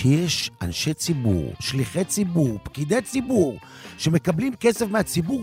שיש 0.00 0.50
אנשי 0.62 0.94
ציבור, 0.94 1.52
שליחי 1.60 2.04
ציבור, 2.04 2.58
פקידי 2.62 3.02
ציבור, 3.02 3.58
שמקבלים 3.98 4.54
כסף 4.54 4.86
מהציבור 4.90 5.42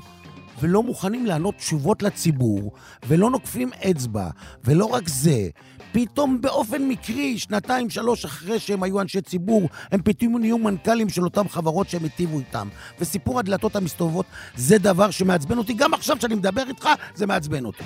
ולא 0.59 0.83
מוכנים 0.83 1.25
לענות 1.25 1.55
תשובות 1.55 2.03
לציבור, 2.03 2.71
ולא 3.07 3.29
נוקפים 3.29 3.69
אצבע, 3.73 4.29
ולא 4.63 4.85
רק 4.85 5.07
זה, 5.07 5.49
פתאום 5.91 6.41
באופן 6.41 6.87
מקרי, 6.87 7.37
שנתיים, 7.37 7.89
שלוש 7.89 8.25
אחרי 8.25 8.59
שהם 8.59 8.83
היו 8.83 9.01
אנשי 9.01 9.21
ציבור, 9.21 9.69
הם 9.91 10.01
פתאום 10.01 10.37
נהיו 10.37 10.57
מנכ"לים 10.57 11.09
של 11.09 11.23
אותן 11.23 11.47
חברות 11.47 11.89
שהם 11.89 12.03
היטיבו 12.03 12.39
איתם. 12.39 12.67
וסיפור 12.99 13.39
הדלתות 13.39 13.75
המסתובבות 13.75 14.25
זה 14.55 14.77
דבר 14.77 15.11
שמעצבן 15.11 15.57
אותי, 15.57 15.73
גם 15.73 15.93
עכשיו 15.93 16.17
שאני 16.21 16.35
מדבר 16.35 16.63
איתך, 16.67 16.89
זה 17.15 17.25
מעצבן 17.25 17.65
אותי. 17.65 17.83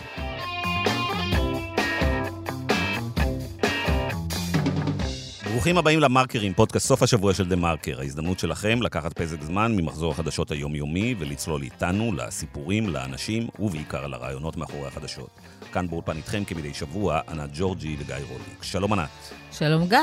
ברוכים 5.52 5.78
הבאים 5.78 6.00
למרקרים, 6.00 6.54
פודקאסט 6.54 6.88
סוף 6.88 7.04
השבוע 7.04 7.34
של 7.34 7.50
דה 7.50 7.55
מרקר. 7.55 8.00
ההזדמנות 8.00 8.40
שלכם 8.40 8.82
לקחת 8.82 9.14
פסק 9.14 9.41
זמן 9.41 9.76
ממחזור 9.76 10.12
החדשות 10.12 10.52
היומיומי 10.52 11.16
ולצלול 11.20 11.62
איתנו 11.62 12.14
לסיפורים, 12.14 12.90
לאנשים 12.90 13.48
ובעיקר 13.60 14.08
לרעיונות 14.08 14.58
מאחורי 14.58 14.88
החדשות. 14.88 15.30
כאן 15.72 15.90
באולפן 15.90 16.18
איתכם 16.18 16.44
כמדי 16.44 16.74
שבוע, 16.74 17.20
ענת 17.30 17.50
ג'ורג'י 17.54 17.96
וגיא 18.00 18.16
רוליק. 18.16 18.64
שלום 18.64 18.94
ענת. 18.94 19.10
שלום 19.52 19.88
גיא. 19.88 19.98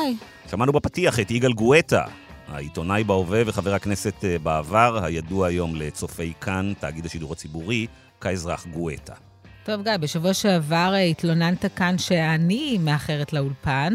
שמענו 0.51 0.73
בפתיח 0.73 1.21
את 1.21 1.31
יגאל 1.31 1.53
גואטה, 1.53 2.05
העיתונאי 2.49 3.05
בהווה 3.05 3.43
וחבר 3.47 3.75
הכנסת 3.75 4.25
אה, 4.25 4.39
בעבר, 4.39 5.05
הידוע 5.05 5.47
היום 5.47 5.77
לצופי 5.77 6.33
כאן, 6.41 6.73
תאגיד 6.81 7.07
השידור 7.07 7.33
הציבורי, 7.33 7.87
כאזרח 8.21 8.67
גואטה. 8.67 9.15
טוב, 9.65 9.83
גיא, 9.83 9.97
בשבוע 9.97 10.35
שעבר 10.35 10.91
אה, 10.95 11.03
התלוננת 11.03 11.65
כאן 11.77 11.99
שאני 11.99 12.79
מאחרת 12.81 13.33
לאולפן. 13.33 13.95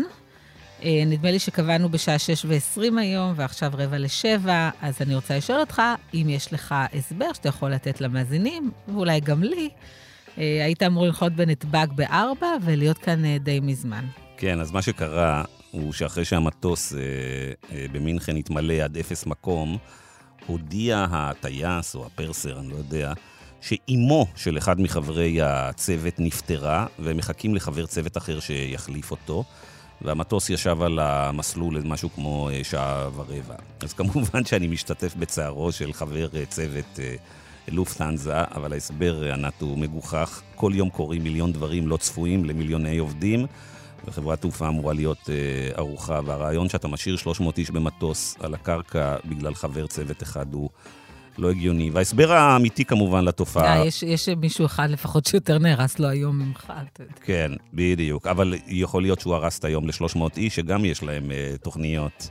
אה, 0.83 1.03
נדמה 1.05 1.31
לי 1.31 1.39
שקבענו 1.39 1.89
בשעה 1.89 2.19
6 2.19 2.45
ו-20 2.45 2.99
היום, 2.99 3.33
ועכשיו 3.35 3.71
רבע 3.77 3.97
לשבע, 3.97 4.69
אז 4.81 5.01
אני 5.01 5.15
רוצה 5.15 5.37
לשאול 5.37 5.59
אותך 5.59 5.81
אם 6.13 6.27
יש 6.29 6.53
לך 6.53 6.75
הסבר 6.93 7.33
שאתה 7.33 7.49
יכול 7.49 7.71
לתת 7.71 8.01
למאזינים, 8.01 8.71
ואולי 8.87 9.19
גם 9.19 9.43
לי. 9.43 9.69
אה, 10.37 10.65
היית 10.65 10.83
אמור 10.83 11.05
לנחות 11.05 11.33
בנתב"ג 11.33 11.87
בארבע 11.95 12.47
ולהיות 12.61 12.97
כאן 12.97 13.25
אה, 13.25 13.37
די 13.39 13.59
מזמן. 13.59 14.05
כן, 14.37 14.59
אז 14.59 14.71
מה 14.71 14.81
שקרה 14.81 15.43
הוא 15.71 15.93
שאחרי 15.93 16.25
שהמטוס 16.25 16.93
אה, 16.93 16.99
אה, 17.71 17.85
במינכן 17.91 18.35
התמלא 18.35 18.73
עד 18.73 18.97
אפס 18.97 19.25
מקום, 19.25 19.77
הודיע 20.45 21.05
הטייס 21.11 21.95
או 21.95 22.05
הפרסר, 22.05 22.59
אני 22.59 22.69
לא 22.69 22.75
יודע, 22.75 23.13
שאימו 23.61 24.25
של 24.35 24.57
אחד 24.57 24.81
מחברי 24.81 25.41
הצוות 25.41 26.13
נפטרה, 26.19 26.85
והם 26.99 27.17
מחכים 27.17 27.55
לחבר 27.55 27.85
צוות 27.85 28.17
אחר 28.17 28.39
שיחליף 28.39 29.11
אותו. 29.11 29.43
והמטוס 30.01 30.49
ישב 30.49 30.81
על 30.81 30.99
המסלול 30.99 31.81
משהו 31.85 32.09
כמו 32.15 32.49
אה, 32.49 32.63
שעה 32.63 33.09
ורבע. 33.15 33.55
אז 33.81 33.93
כמובן 33.93 34.45
שאני 34.49 34.67
משתתף 34.67 35.15
בצערו 35.15 35.71
של 35.71 35.93
חבר 35.93 36.27
אה, 36.35 36.45
צוות 36.45 36.99
אה, 36.99 37.15
לופטנזה, 37.67 38.41
אבל 38.55 38.73
ההסבר, 38.73 39.33
ענת, 39.33 39.61
הוא 39.61 39.77
מגוחך. 39.77 40.41
כל 40.55 40.71
יום 40.75 40.89
קורים 40.89 41.23
מיליון 41.23 41.53
דברים 41.53 41.87
לא 41.87 41.97
צפויים 41.97 42.45
למיליוני 42.45 42.97
עובדים, 42.97 43.45
וחברת 44.05 44.41
תעופה 44.41 44.67
אמורה 44.67 44.93
להיות 44.93 45.29
ערוכה, 45.73 46.19
והרעיון 46.25 46.69
שאתה 46.69 46.87
משאיר 46.87 47.17
300 47.17 47.57
איש 47.57 47.71
במטוס 47.71 48.35
על 48.39 48.53
הקרקע 48.53 49.15
בגלל 49.25 49.53
חבר 49.53 49.87
צוות 49.87 50.23
אחד 50.23 50.53
הוא... 50.53 50.69
לא 51.37 51.49
הגיוני. 51.49 51.89
וההסבר 51.89 52.31
האמיתי 52.31 52.85
כמובן 52.85 53.25
לתופעה... 53.25 53.83
Yeah, 53.83 53.85
יש, 53.85 54.03
יש 54.03 54.29
מישהו 54.29 54.65
אחד 54.65 54.89
לפחות 54.89 55.25
שיותר 55.25 55.57
נהרס 55.57 55.99
לו 55.99 56.07
היום 56.07 56.39
ממך, 56.39 56.73
אתה 56.93 57.03
יודע. 57.03 57.13
כן, 57.23 57.51
בדיוק. 57.73 58.27
אבל 58.27 58.53
יכול 58.67 59.01
להיות 59.01 59.19
שהוא 59.19 59.35
הרס 59.35 59.59
את 59.59 59.65
היום 59.65 59.87
ל-300 59.87 60.37
איש, 60.37 60.55
שגם 60.55 60.85
יש 60.85 61.03
להם 61.03 61.23
uh, 61.23 61.57
תוכניות. 61.57 62.29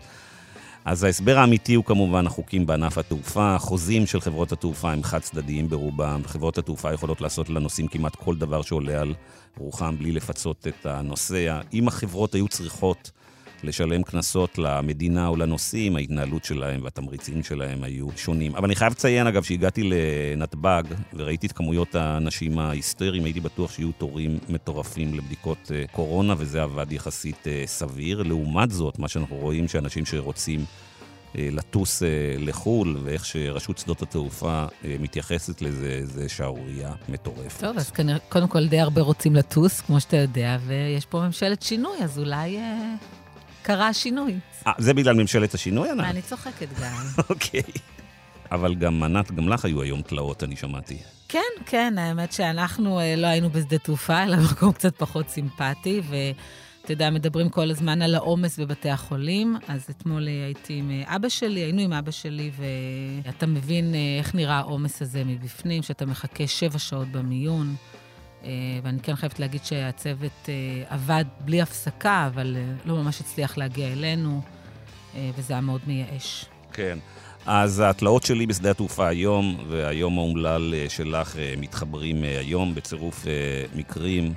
אז 0.85 1.05
ההסבר 1.05 1.39
האמיתי 1.39 1.75
הוא 1.75 1.85
כמובן 1.85 2.27
החוקים 2.27 2.67
בענף 2.67 2.99
התעופה. 2.99 3.55
החוזים 3.55 4.07
של 4.07 4.21
חברות 4.21 4.53
התעופה 4.53 4.93
הם 4.93 5.03
חד-צדדיים 5.03 5.69
ברובם. 5.69 6.21
חברות 6.27 6.59
התעופה 6.59 6.93
יכולות 6.93 7.21
לעשות 7.21 7.51
לנוסעים 7.51 7.89
כמעט 7.89 8.15
כל 8.15 8.37
דבר 8.37 8.63
שעולה 8.63 9.01
על 9.01 9.15
רוחם 9.59 9.99
בלי 9.99 10.13
לפצות 10.13 10.67
את 10.67 10.87
הנוסע. 10.87 11.61
אם 11.73 11.89
החברות 11.89 12.35
היו 12.35 12.49
צריכות 12.49 13.11
לשלם 13.63 14.03
קנסות 14.03 14.59
למדינה 14.59 15.27
או 15.29 15.37
לנוסעים, 15.37 15.97
ההתנהלות 15.97 16.45
שלהם 16.45 16.81
והתמריצים 16.83 17.43
שלהם 17.43 17.85
היו 17.85 18.07
שונים. 18.17 18.55
אבל 18.57 18.65
אני 18.65 18.77
חייב 18.77 18.93
לציין, 18.93 19.27
אגב, 19.27 19.43
שהגעתי 19.43 19.83
לנתב"ג 19.83 20.83
וראיתי 21.15 21.47
את 21.47 21.53
כמויות 21.53 21.95
האנשים 21.95 22.59
ההיסטריים, 22.59 23.25
הייתי 23.25 23.41
בטוח 23.41 23.73
שיהיו 23.73 23.93
תורים 23.93 24.39
מטורפים 24.49 25.15
לבדיקות 25.15 25.71
אה, 25.75 25.85
קורונה, 25.93 26.35
וזה 26.39 26.63
עבד 26.63 26.93
יחסית 26.93 27.47
אה, 27.47 27.63
סביר. 27.67 28.23
לעומת 28.23 28.71
זאת, 28.71 28.99
מה 28.99 29.09
שאנחנו 29.09 29.37
רואים, 29.37 29.69
שאנשים 29.69 30.07
שרוצים... 30.07 30.65
אה, 31.39 31.49
לטוס 31.53 32.03
לחו"ל, 32.39 32.97
ואיך 33.05 33.25
שרשות 33.25 33.79
שדות 33.79 34.03
התעופה 34.03 34.65
מתייחסת 34.85 35.63
לזה, 35.63 36.01
זה 36.03 36.29
שערורייה 36.29 36.93
מטורפת. 37.09 37.61
טוב, 37.61 37.79
אז 37.79 37.91
כנראה, 37.91 38.19
קודם 38.29 38.49
כל 38.49 38.67
די 38.69 38.81
הרבה 38.81 39.01
רוצים 39.01 39.37
לטוס, 39.37 39.81
כמו 39.81 40.01
שאתה 40.01 40.17
יודע, 40.17 40.59
ויש 40.67 41.07
פה 41.07 41.21
ממשלת 41.27 41.63
שינוי, 41.63 41.99
אז 42.03 42.19
אולי 42.19 42.59
קרה 43.63 43.93
שינוי. 43.93 44.39
אה, 44.67 44.73
זה 44.79 44.95
בגלל 44.95 45.15
ממשלת 45.15 45.55
השינוי, 45.55 45.91
ענת? 45.91 46.05
אני 46.05 46.23
צוחקת 46.23 46.69
גם. 46.81 47.07
אוקיי. 47.31 47.63
אבל 48.53 48.75
גם 48.75 49.03
ענת, 49.03 49.33
גם 49.33 49.49
לך 49.49 49.65
היו 49.65 49.83
היום 49.83 50.03
תלאות, 50.03 50.45
אני 50.45 50.57
שמעתי. 50.57 50.99
כן, 51.29 51.39
כן, 51.67 51.95
האמת 51.99 52.33
שאנחנו 52.33 53.01
אה, 53.01 53.17
לא 53.17 53.27
היינו 53.27 53.51
בשדה 53.51 53.79
תעופה, 53.79 54.23
אלא 54.23 54.37
במקום 54.37 54.73
קצת 54.73 54.97
פחות 54.97 55.29
סימפטי, 55.29 56.01
ואתה 56.09 56.93
יודע, 56.93 57.11
מדברים 57.11 57.49
כל 57.49 57.71
הזמן 57.71 58.03
על 58.03 58.15
העומס 58.15 58.59
בבתי 58.59 58.91
החולים, 58.91 59.57
אז 59.69 59.87
אתמול 59.91 60.29
אה, 60.29 60.45
הייתי 60.45 60.75
עם 60.75 60.91
אבא 61.07 61.29
שלי, 61.29 61.61
היינו 61.61 61.83
עם 61.83 61.93
אבא 61.93 62.11
שלי, 62.11 62.51
ואתה 63.25 63.47
מבין 63.47 63.95
איך 64.19 64.35
נראה 64.35 64.59
העומס 64.59 65.03
הזה 65.03 65.25
מבפנים, 65.25 65.83
שאתה 65.83 66.07
מחכה 66.07 66.47
שבע 66.47 66.79
שעות 66.79 67.09
במיון. 67.09 67.75
אה, 68.45 68.51
ואני 68.83 69.01
כן 69.01 69.17
חייבת 69.17 69.41
להגיד 69.41 69.65
שהצוות 69.65 70.49
אה, 70.49 70.55
עבד 70.89 71.25
בלי 71.41 71.63
הפסקה, 71.63 72.27
אבל 72.27 72.57
אה, 72.57 72.73
לא 72.85 72.97
ממש 72.97 73.21
הצליח 73.21 73.59
להגיע 73.59 73.93
אלינו, 73.93 74.41
וזה 75.37 75.53
היה 75.53 75.61
מאוד 75.61 75.81
מייאש. 75.87 76.45
כן. 76.73 76.99
אז 77.47 77.83
התלאות 77.87 78.23
שלי 78.23 78.47
בשדה 78.47 78.71
התעופה 78.71 79.09
היום, 79.09 79.65
והיום 79.69 80.19
האומלל 80.19 80.75
שלך 80.89 81.37
מתחברים 81.57 82.23
היום 82.23 82.75
בצירוף 82.75 83.25
מקרים 83.75 84.35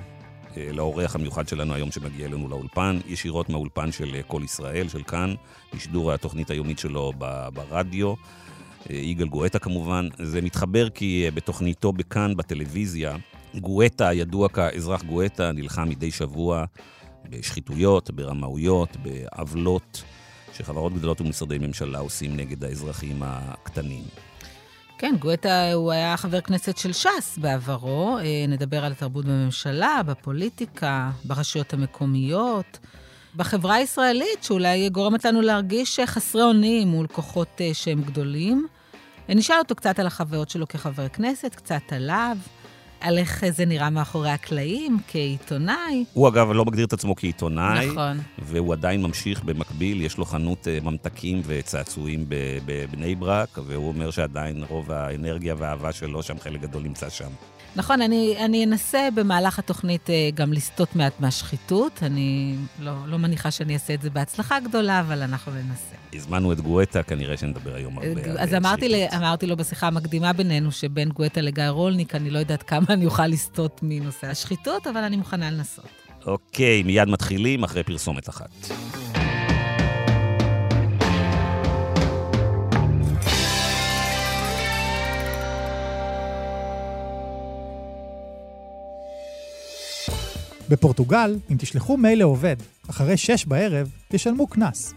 לאורח 0.56 1.14
המיוחד 1.14 1.48
שלנו 1.48 1.74
היום 1.74 1.90
שמגיע 1.90 2.26
אלינו 2.26 2.48
לאולפן, 2.48 2.98
ישירות 3.06 3.48
מהאולפן 3.48 3.92
של 3.92 4.16
כל 4.26 4.42
ישראל, 4.44 4.88
של 4.88 5.02
כאן, 5.02 5.34
בשידור 5.74 6.12
התוכנית 6.12 6.50
היומית 6.50 6.78
שלו 6.78 7.12
ברדיו. 7.54 8.14
יגאל 8.90 9.28
גואטה 9.28 9.58
כמובן. 9.58 10.08
זה 10.18 10.42
מתחבר 10.42 10.88
כי 10.88 11.26
בתוכניתו 11.34 11.92
בכאן, 11.92 12.36
בטלוויזיה, 12.36 13.16
גואטה, 13.54 14.12
ידוע 14.12 14.48
כאזרח 14.48 15.02
גואטה, 15.02 15.52
נלחם 15.52 15.88
מדי 15.88 16.10
שבוע 16.10 16.64
בשחיתויות, 17.30 18.10
ברמאויות, 18.10 18.96
בעוולות 19.02 20.02
שחברות 20.52 20.94
גדולות 20.94 21.20
ומשרדי 21.20 21.58
ממשלה 21.58 21.98
עושים 21.98 22.36
נגד 22.36 22.64
האזרחים 22.64 23.22
הקטנים. 23.22 24.04
כן, 24.98 25.14
גואטה 25.18 25.72
הוא 25.72 25.92
היה 25.92 26.16
חבר 26.16 26.40
כנסת 26.40 26.76
של 26.76 26.92
ש"ס 26.92 27.38
בעברו. 27.38 28.18
אה, 28.18 28.44
נדבר 28.48 28.84
על 28.84 28.92
התרבות 28.92 29.24
בממשלה, 29.24 30.00
בפוליטיקה, 30.06 31.10
ברשויות 31.24 31.72
המקומיות, 31.72 32.78
בחברה 33.36 33.74
הישראלית, 33.74 34.42
שאולי 34.42 34.88
גורמת 34.88 35.24
לנו 35.24 35.40
להרגיש 35.40 36.00
חסרי 36.00 36.42
אונים 36.42 36.88
מול 36.88 37.06
כוחות 37.06 37.60
אה, 37.60 37.70
שהם 37.74 38.02
גדולים. 38.02 38.66
נשאל 39.28 39.58
אותו 39.58 39.74
קצת 39.74 39.98
על 39.98 40.06
החוויות 40.06 40.50
שלו 40.50 40.68
כחבר 40.68 41.08
כנסת, 41.08 41.54
קצת 41.54 41.92
עליו. 41.92 42.36
על 43.06 43.18
איך 43.18 43.44
זה 43.50 43.64
נראה 43.64 43.90
מאחורי 43.90 44.30
הקלעים, 44.30 44.98
כעיתונאי. 45.08 46.04
הוא 46.12 46.28
אגב 46.28 46.52
לא 46.52 46.64
מגדיר 46.64 46.86
את 46.86 46.92
עצמו 46.92 47.16
כעיתונאי. 47.16 47.86
נכון. 47.86 48.20
והוא 48.38 48.72
עדיין 48.72 49.02
ממשיך 49.02 49.44
במקביל, 49.44 50.02
יש 50.02 50.18
לו 50.18 50.24
חנות 50.24 50.68
אה, 50.68 50.78
ממתקים 50.82 51.42
וצעצועים 51.46 52.24
בבני 52.66 53.14
ברק, 53.14 53.58
והוא 53.66 53.88
אומר 53.88 54.10
שעדיין 54.10 54.64
רוב 54.68 54.92
האנרגיה 54.92 55.54
והאהבה 55.58 55.92
שלו 55.92 56.22
שם, 56.22 56.38
חלק 56.38 56.60
גדול 56.60 56.82
נמצא 56.82 57.10
שם. 57.10 57.30
נכון, 57.76 58.02
אני, 58.02 58.36
אני 58.44 58.64
אנסה 58.64 59.08
במהלך 59.14 59.58
התוכנית 59.58 60.10
אה, 60.10 60.30
גם 60.34 60.52
לסטות 60.52 60.96
מעט 60.96 61.20
מהשחיתות. 61.20 62.02
אני 62.02 62.56
לא, 62.80 62.92
לא 63.06 63.18
מניחה 63.18 63.50
שאני 63.50 63.74
אעשה 63.74 63.94
את 63.94 64.02
זה 64.02 64.10
בהצלחה 64.10 64.60
גדולה, 64.60 65.00
אבל 65.00 65.22
אנחנו 65.22 65.52
ננסה. 65.52 66.05
הזמנו 66.16 66.52
את 66.52 66.60
גואטה, 66.60 67.02
כנראה 67.02 67.36
שנדבר 67.36 67.74
היום 67.74 67.98
הרבה 67.98 68.30
על 68.30 68.38
אז 68.38 68.54
אמרתי, 68.54 68.88
לי, 68.88 69.08
אמרתי 69.16 69.46
לו 69.46 69.56
בשיחה 69.56 69.86
המקדימה 69.86 70.32
בינינו, 70.32 70.72
שבין 70.72 71.08
גואטה 71.08 71.40
לגיא 71.40 71.64
רולניק, 71.68 72.14
אני 72.14 72.30
לא 72.30 72.38
יודעת 72.38 72.62
כמה 72.62 72.86
אני 72.90 73.06
אוכל 73.06 73.26
לסטות 73.26 73.80
מנושא 73.82 74.26
השחיתות, 74.26 74.86
אבל 74.86 75.00
אני 75.00 75.16
מוכנה 75.16 75.50
לנסות. 75.50 75.84
אוקיי, 76.26 76.82
מיד 76.82 77.08
מתחילים 77.08 77.64
אחרי 77.64 77.82
פרסומת 77.82 78.28
אחת. 78.28 78.50
בפורטוגל, 90.68 91.36
אם 91.50 91.56
תשלחו 91.58 91.96
מייל 91.96 92.18
לעובד 92.18 92.56
אחרי 92.90 93.16
שש 93.16 93.46
בערב, 93.46 93.90
תשלמו 94.08 94.46
קנס. 94.46 94.94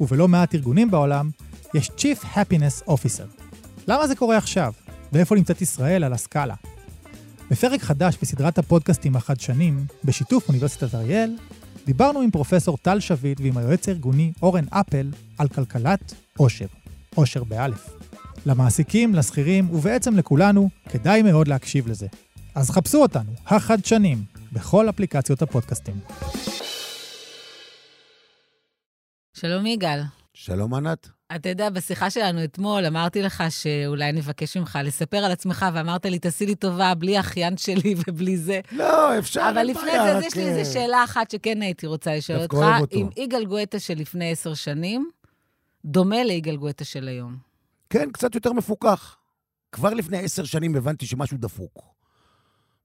ובלא 0.00 0.28
מעט 0.28 0.54
ארגונים 0.54 0.90
בעולם, 0.90 1.30
יש 1.74 1.90
Chief 1.98 2.24
Happiness 2.24 2.88
Officer. 2.88 3.44
למה 3.88 4.06
זה 4.06 4.16
קורה 4.16 4.36
עכשיו? 4.36 4.72
ואיפה 5.12 5.34
נמצאת 5.34 5.62
ישראל 5.62 6.04
על 6.04 6.12
הסקאלה? 6.12 6.54
בפרק 7.50 7.82
חדש 7.82 8.16
בסדרת 8.22 8.58
הפודקאסטים 8.58 9.16
החדשנים, 9.16 9.86
בשיתוף 10.04 10.48
אוניברסיטת 10.48 10.94
אריאל, 10.94 11.36
דיברנו 11.86 12.20
עם 12.20 12.30
פרופסור 12.30 12.78
טל 12.78 13.00
שביט 13.00 13.40
ועם 13.40 13.56
היועץ 13.56 13.88
הארגוני 13.88 14.32
אורן 14.42 14.64
אפל 14.70 15.10
על 15.38 15.48
כלכלת 15.48 16.14
עושר, 16.38 16.66
עושר 17.14 17.44
באלף. 17.44 17.90
למעסיקים, 18.46 19.14
לשכירים 19.14 19.70
ובעצם 19.70 20.16
לכולנו, 20.16 20.70
כדאי 20.88 21.22
מאוד 21.22 21.48
להקשיב 21.48 21.88
לזה. 21.88 22.06
אז 22.54 22.70
חפשו 22.70 23.02
אותנו, 23.02 23.30
החדשנים, 23.46 24.24
בכל 24.52 24.88
אפליקציות 24.88 25.42
הפודקאסטים. 25.42 25.94
שלום 29.40 29.66
יגאל. 29.66 30.00
שלום 30.34 30.74
ענת. 30.74 31.08
אתה 31.34 31.48
יודע, 31.48 31.70
בשיחה 31.70 32.10
שלנו 32.10 32.44
אתמול 32.44 32.86
אמרתי 32.86 33.22
לך 33.22 33.44
שאולי 33.48 34.12
נבקש 34.12 34.56
ממך 34.56 34.78
לספר 34.84 35.16
על 35.16 35.32
עצמך, 35.32 35.66
ואמרת 35.74 36.06
לי, 36.06 36.18
תעשי 36.18 36.46
לי 36.46 36.54
טובה, 36.54 36.94
בלי 36.94 37.20
אחיין 37.20 37.56
שלי 37.56 37.94
ובלי 38.08 38.36
זה. 38.36 38.60
לא, 38.72 39.18
אפשר, 39.18 39.50
אבל 39.54 39.62
לפני 39.62 39.90
זה, 39.90 40.26
יש 40.26 40.36
לי 40.36 40.48
איזו 40.48 40.72
שאלה 40.72 41.04
אחת 41.04 41.30
שכן 41.30 41.62
הייתי 41.62 41.86
רוצה 41.86 42.16
לשאול 42.16 42.38
אותך. 42.38 42.54
דווקא 42.54 42.66
אוהב 42.66 42.80
אותו. 42.80 42.96
אם 42.96 43.08
יגאל 43.16 43.44
גואטה 43.44 43.78
של 43.78 43.94
לפני 43.94 44.30
עשר 44.32 44.54
שנים 44.54 45.10
דומה 45.84 46.24
ליגאל 46.24 46.56
גואטה 46.56 46.84
של 46.84 47.08
היום. 47.08 47.36
כן, 47.90 48.10
קצת 48.12 48.34
יותר 48.34 48.52
מפוקח. 48.52 49.16
כבר 49.72 49.94
לפני 49.94 50.18
עשר 50.18 50.44
שנים 50.44 50.76
הבנתי 50.76 51.06
שמשהו 51.06 51.36
דפוק. 51.38 51.89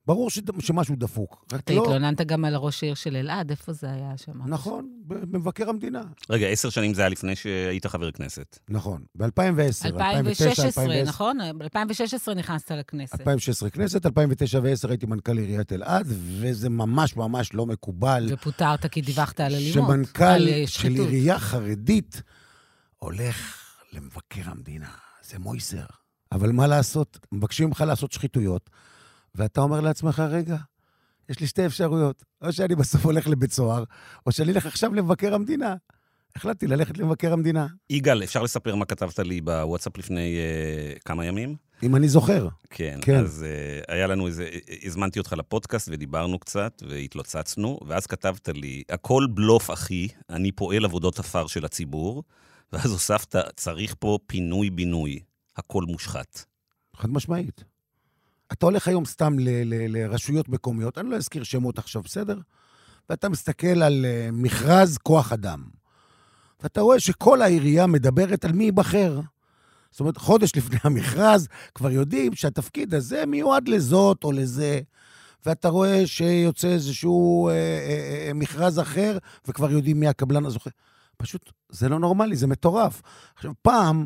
ברור 0.07 0.29
ש... 0.29 0.39
שמשהו 0.59 0.95
דפוק. 0.95 1.45
אתה 1.55 1.73
לא... 1.73 1.81
התלוננת 1.83 2.21
גם 2.21 2.45
על 2.45 2.55
ראש 2.55 2.83
העיר 2.83 2.95
של 2.95 3.15
אלעד, 3.15 3.49
איפה 3.49 3.73
זה 3.73 3.91
היה 3.91 4.17
שם? 4.17 4.47
נכון, 4.47 4.89
במבקר 5.07 5.69
המדינה. 5.69 6.01
רגע, 6.29 6.47
עשר 6.47 6.69
שנים 6.69 6.93
זה 6.93 7.01
היה 7.01 7.09
לפני 7.09 7.35
שהיית 7.35 7.85
חבר 7.85 8.11
כנסת. 8.11 8.59
נכון, 8.69 9.03
ב-2010, 9.15 9.25
2009, 9.85 9.87
2016, 9.87 11.03
נכון? 11.03 11.37
ב-2016 11.57 12.33
נכנסת 12.35 12.71
לכנסת. 12.71 13.13
2016 13.13 13.69
כנסת, 13.69 14.05
2009 14.05 14.59
ו-2010 14.63 14.89
הייתי 14.89 15.05
מנכ"ל 15.05 15.37
עיריית 15.37 15.73
אלעד, 15.73 16.05
וזה 16.09 16.69
ממש 16.69 17.15
ממש 17.15 17.53
לא 17.53 17.65
מקובל. 17.65 18.27
ופוטרת 18.31 18.85
כי 18.85 19.01
דיווחת 19.01 19.39
על 19.39 19.55
אלימות. 19.55 19.89
על 19.89 19.95
שמנכ"ל 19.95 20.65
של. 20.65 20.89
עירייה 20.89 21.39
חרדית 21.39 22.21
הולך 22.97 23.61
למבקר 23.93 24.41
המדינה. 24.45 24.89
זה 25.23 25.39
מויסר. 25.39 25.85
אבל 26.31 26.51
מה 26.51 26.67
לעשות? 26.67 27.19
מבקשים 27.31 27.67
ממך 27.67 27.81
לעשות 27.87 28.11
שחיתויות, 28.11 28.69
ואתה 29.35 29.61
אומר 29.61 29.81
לעצמך, 29.81 30.19
רגע, 30.19 30.57
יש 31.29 31.39
לי 31.39 31.47
שתי 31.47 31.65
אפשרויות. 31.65 32.23
או 32.41 32.53
שאני 32.53 32.75
בסוף 32.75 33.05
הולך 33.05 33.27
לבית 33.27 33.51
סוהר, 33.51 33.83
או 34.25 34.31
שאני 34.31 34.51
אלך 34.51 34.65
עכשיו 34.65 34.93
למבקר 34.93 35.33
המדינה. 35.33 35.75
החלטתי 36.35 36.67
ללכת 36.67 36.97
למבקר 36.97 37.33
המדינה, 37.33 37.67
יגאל, 37.89 38.23
אפשר 38.23 38.43
לספר 38.43 38.75
מה 38.75 38.85
כתבת 38.85 39.19
לי 39.19 39.41
בוואטסאפ 39.41 39.97
לפני 39.97 40.37
uh, 40.37 40.99
כמה 41.05 41.25
ימים? 41.25 41.55
אם 41.83 41.95
אני 41.95 42.07
זוכר. 42.09 42.47
כן, 42.69 42.99
כן. 43.01 43.19
אז 43.19 43.45
uh, 43.45 43.93
היה 43.93 44.07
לנו 44.07 44.27
איזה, 44.27 44.49
הזמנתי 44.83 45.19
אותך 45.19 45.33
לפודקאסט 45.33 45.89
ודיברנו 45.91 46.39
קצת 46.39 46.83
והתלוצצנו, 46.89 47.79
ואז 47.87 48.07
כתבת 48.07 48.49
לי, 48.49 48.83
הכל 48.89 49.27
בלוף, 49.33 49.71
אחי, 49.71 50.07
אני 50.29 50.51
פועל 50.51 50.85
עבודות 50.85 51.19
עפר 51.19 51.47
של 51.47 51.65
הציבור, 51.65 52.23
ואז 52.73 52.91
הוספת, 52.91 53.35
צריך 53.55 53.95
פה 53.99 54.19
פינוי-בינוי, 54.27 55.19
הכל 55.57 55.83
מושחת. 55.83 56.45
חד 56.95 57.09
משמעית. 57.09 57.63
אתה 58.51 58.65
הולך 58.65 58.87
היום 58.87 59.05
סתם 59.05 59.35
לרשויות 59.89 60.49
מקומיות, 60.49 60.97
אני 60.97 61.09
לא 61.09 61.15
אזכיר 61.15 61.43
שמות 61.43 61.77
עכשיו, 61.77 62.01
בסדר? 62.01 62.39
ואתה 63.09 63.29
מסתכל 63.29 63.83
על 63.83 64.05
uh, 64.05 64.31
מכרז 64.31 64.97
כוח 64.97 65.31
אדם. 65.31 65.63
ואתה 66.63 66.81
רואה 66.81 66.99
שכל 66.99 67.41
העירייה 67.41 67.87
מדברת 67.87 68.45
על 68.45 68.51
מי 68.51 68.63
ייבחר. 68.63 69.19
זאת 69.91 69.99
אומרת, 69.99 70.17
חודש 70.17 70.51
לפני 70.55 70.77
המכרז 70.83 71.47
כבר 71.75 71.91
יודעים 71.91 72.35
שהתפקיד 72.35 72.93
הזה 72.93 73.25
מיועד 73.25 73.67
לזאת 73.67 74.23
או 74.23 74.31
לזה. 74.31 74.81
ואתה 75.45 75.69
רואה 75.69 76.07
שיוצא 76.07 76.67
איזשהו 76.67 77.47
אה, 77.47 77.53
אה, 77.53 78.27
אה, 78.27 78.33
מכרז 78.33 78.79
אחר, 78.79 79.17
וכבר 79.47 79.71
יודעים 79.71 79.99
מי 79.99 80.07
הקבלן 80.07 80.45
הזוכה. 80.45 80.69
פשוט, 81.17 81.51
זה 81.69 81.89
לא 81.89 81.99
נורמלי, 81.99 82.35
זה 82.35 82.47
מטורף. 82.47 83.01
עכשיו, 83.35 83.51
פעם 83.61 84.05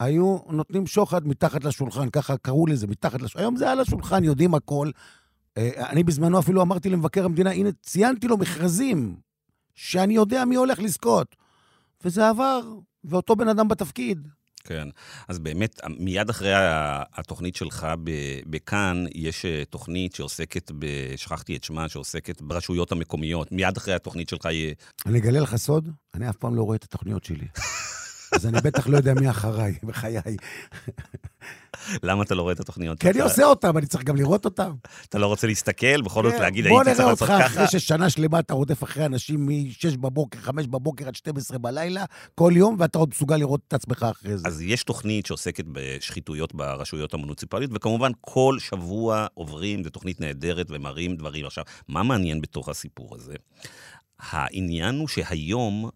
היו 0.00 0.38
נותנים 0.48 0.86
שוחד 0.86 1.26
מתחת 1.26 1.64
לשולחן, 1.64 2.10
ככה 2.10 2.36
קראו 2.36 2.66
לזה, 2.66 2.86
מתחת 2.86 3.22
לשולחן. 3.22 3.40
היום 3.40 3.56
זה 3.56 3.70
על 3.70 3.80
השולחן, 3.80 4.24
יודעים 4.24 4.54
הכל. 4.54 4.90
אה, 5.58 5.90
אני 5.90 6.02
בזמנו 6.02 6.38
אפילו 6.38 6.62
אמרתי 6.62 6.90
למבקר 6.90 7.24
המדינה, 7.24 7.50
הנה, 7.50 7.70
ציינתי 7.82 8.28
לו 8.28 8.36
מכרזים, 8.36 9.16
שאני 9.74 10.14
יודע 10.14 10.44
מי 10.44 10.56
הולך 10.56 10.78
לזכות. 10.78 11.36
וזה 12.04 12.28
עבר, 12.28 12.60
ואותו 13.04 13.36
בן 13.36 13.48
אדם 13.48 13.68
בתפקיד. 13.68 14.28
כן. 14.64 14.88
אז 15.28 15.38
באמת, 15.38 15.80
מיד 15.98 16.30
אחרי 16.30 16.52
התוכנית 17.14 17.56
שלך 17.56 17.86
בכאן, 18.46 19.04
יש 19.14 19.44
אה, 19.44 19.62
תוכנית 19.70 20.14
שעוסקת 20.14 20.70
ב... 20.78 20.86
שכחתי 21.16 21.56
את 21.56 21.64
שמה, 21.64 21.88
שעוסקת 21.88 22.42
ברשויות 22.42 22.92
המקומיות. 22.92 23.52
מיד 23.52 23.76
אחרי 23.76 23.94
התוכנית 23.94 24.28
שלך 24.28 24.44
יהיה... 24.44 24.74
אני 25.06 25.18
אגלה 25.18 25.40
לך 25.40 25.56
סוד, 25.56 25.88
אני 26.14 26.28
אף 26.30 26.36
פעם 26.36 26.54
לא 26.54 26.62
רואה 26.62 26.76
את 26.76 26.84
התוכניות 26.84 27.24
שלי. 27.24 27.46
אז 28.32 28.46
אני 28.46 28.60
בטח 28.60 28.86
לא 28.86 28.96
יודע 28.96 29.14
מי 29.14 29.30
אחריי, 29.30 29.74
בחיי. 29.82 30.36
למה 32.02 32.22
אתה 32.22 32.34
לא 32.34 32.42
רואה 32.42 32.52
את 32.52 32.60
התוכניות 32.60 33.00
כי 33.00 33.10
אני? 33.10 33.20
עושה 33.20 33.44
אותם, 33.44 33.78
אני 33.78 33.86
צריך 33.86 34.04
גם 34.04 34.16
לראות 34.16 34.44
אותם. 34.44 34.74
אתה 35.08 35.18
לא 35.18 35.26
רוצה 35.26 35.46
להסתכל, 35.46 36.02
בכל 36.02 36.24
זאת 36.24 36.32
כן, 36.32 36.40
להגיד, 36.40 36.66
בוא 36.68 36.78
הייתי 36.78 36.90
צריך 36.90 37.00
נראה 37.00 37.10
לעשות 37.10 37.30
אותך 37.30 37.32
ככה? 37.32 37.46
אחרי 37.46 37.80
ששנה 37.80 38.10
שלמה 38.10 38.38
אתה 38.38 38.54
רודף 38.54 38.84
אחרי 38.84 39.06
אנשים 39.06 39.46
מ-6 39.46 39.96
בבוקר, 39.96 40.38
5 40.38 40.66
בבוקר 40.66 41.08
עד 41.08 41.14
12 41.14 41.58
בלילה, 41.58 42.04
כל 42.34 42.52
יום, 42.56 42.76
ואתה 42.78 42.98
עוד 42.98 43.08
מסוגל 43.12 43.36
לראות 43.36 43.60
את 43.68 43.74
עצמך 43.74 44.06
אחרי 44.10 44.38
זה. 44.38 44.48
אז 44.48 44.62
יש 44.62 44.84
תוכנית 44.84 45.26
שעוסקת 45.26 45.64
בשחיתויות 45.72 46.54
ברשויות 46.54 47.14
המוניציפליות, 47.14 47.70
וכמובן 47.74 48.12
כל 48.20 48.56
שבוע 48.58 49.26
עוברים, 49.34 49.84
זו 49.84 49.90
תוכנית 49.90 50.20
נהדרת 50.20 50.66
ומראים 50.70 51.16
דברים. 51.16 51.46
עכשיו, 51.46 51.64
מה 51.88 52.02
מעניין 52.02 52.40
בתוך 52.40 52.68
הסיפור 52.68 53.14
הזה? 53.14 53.34
העניין 54.20 54.98
הוא 54.98 55.08
שהיום, 55.08 55.90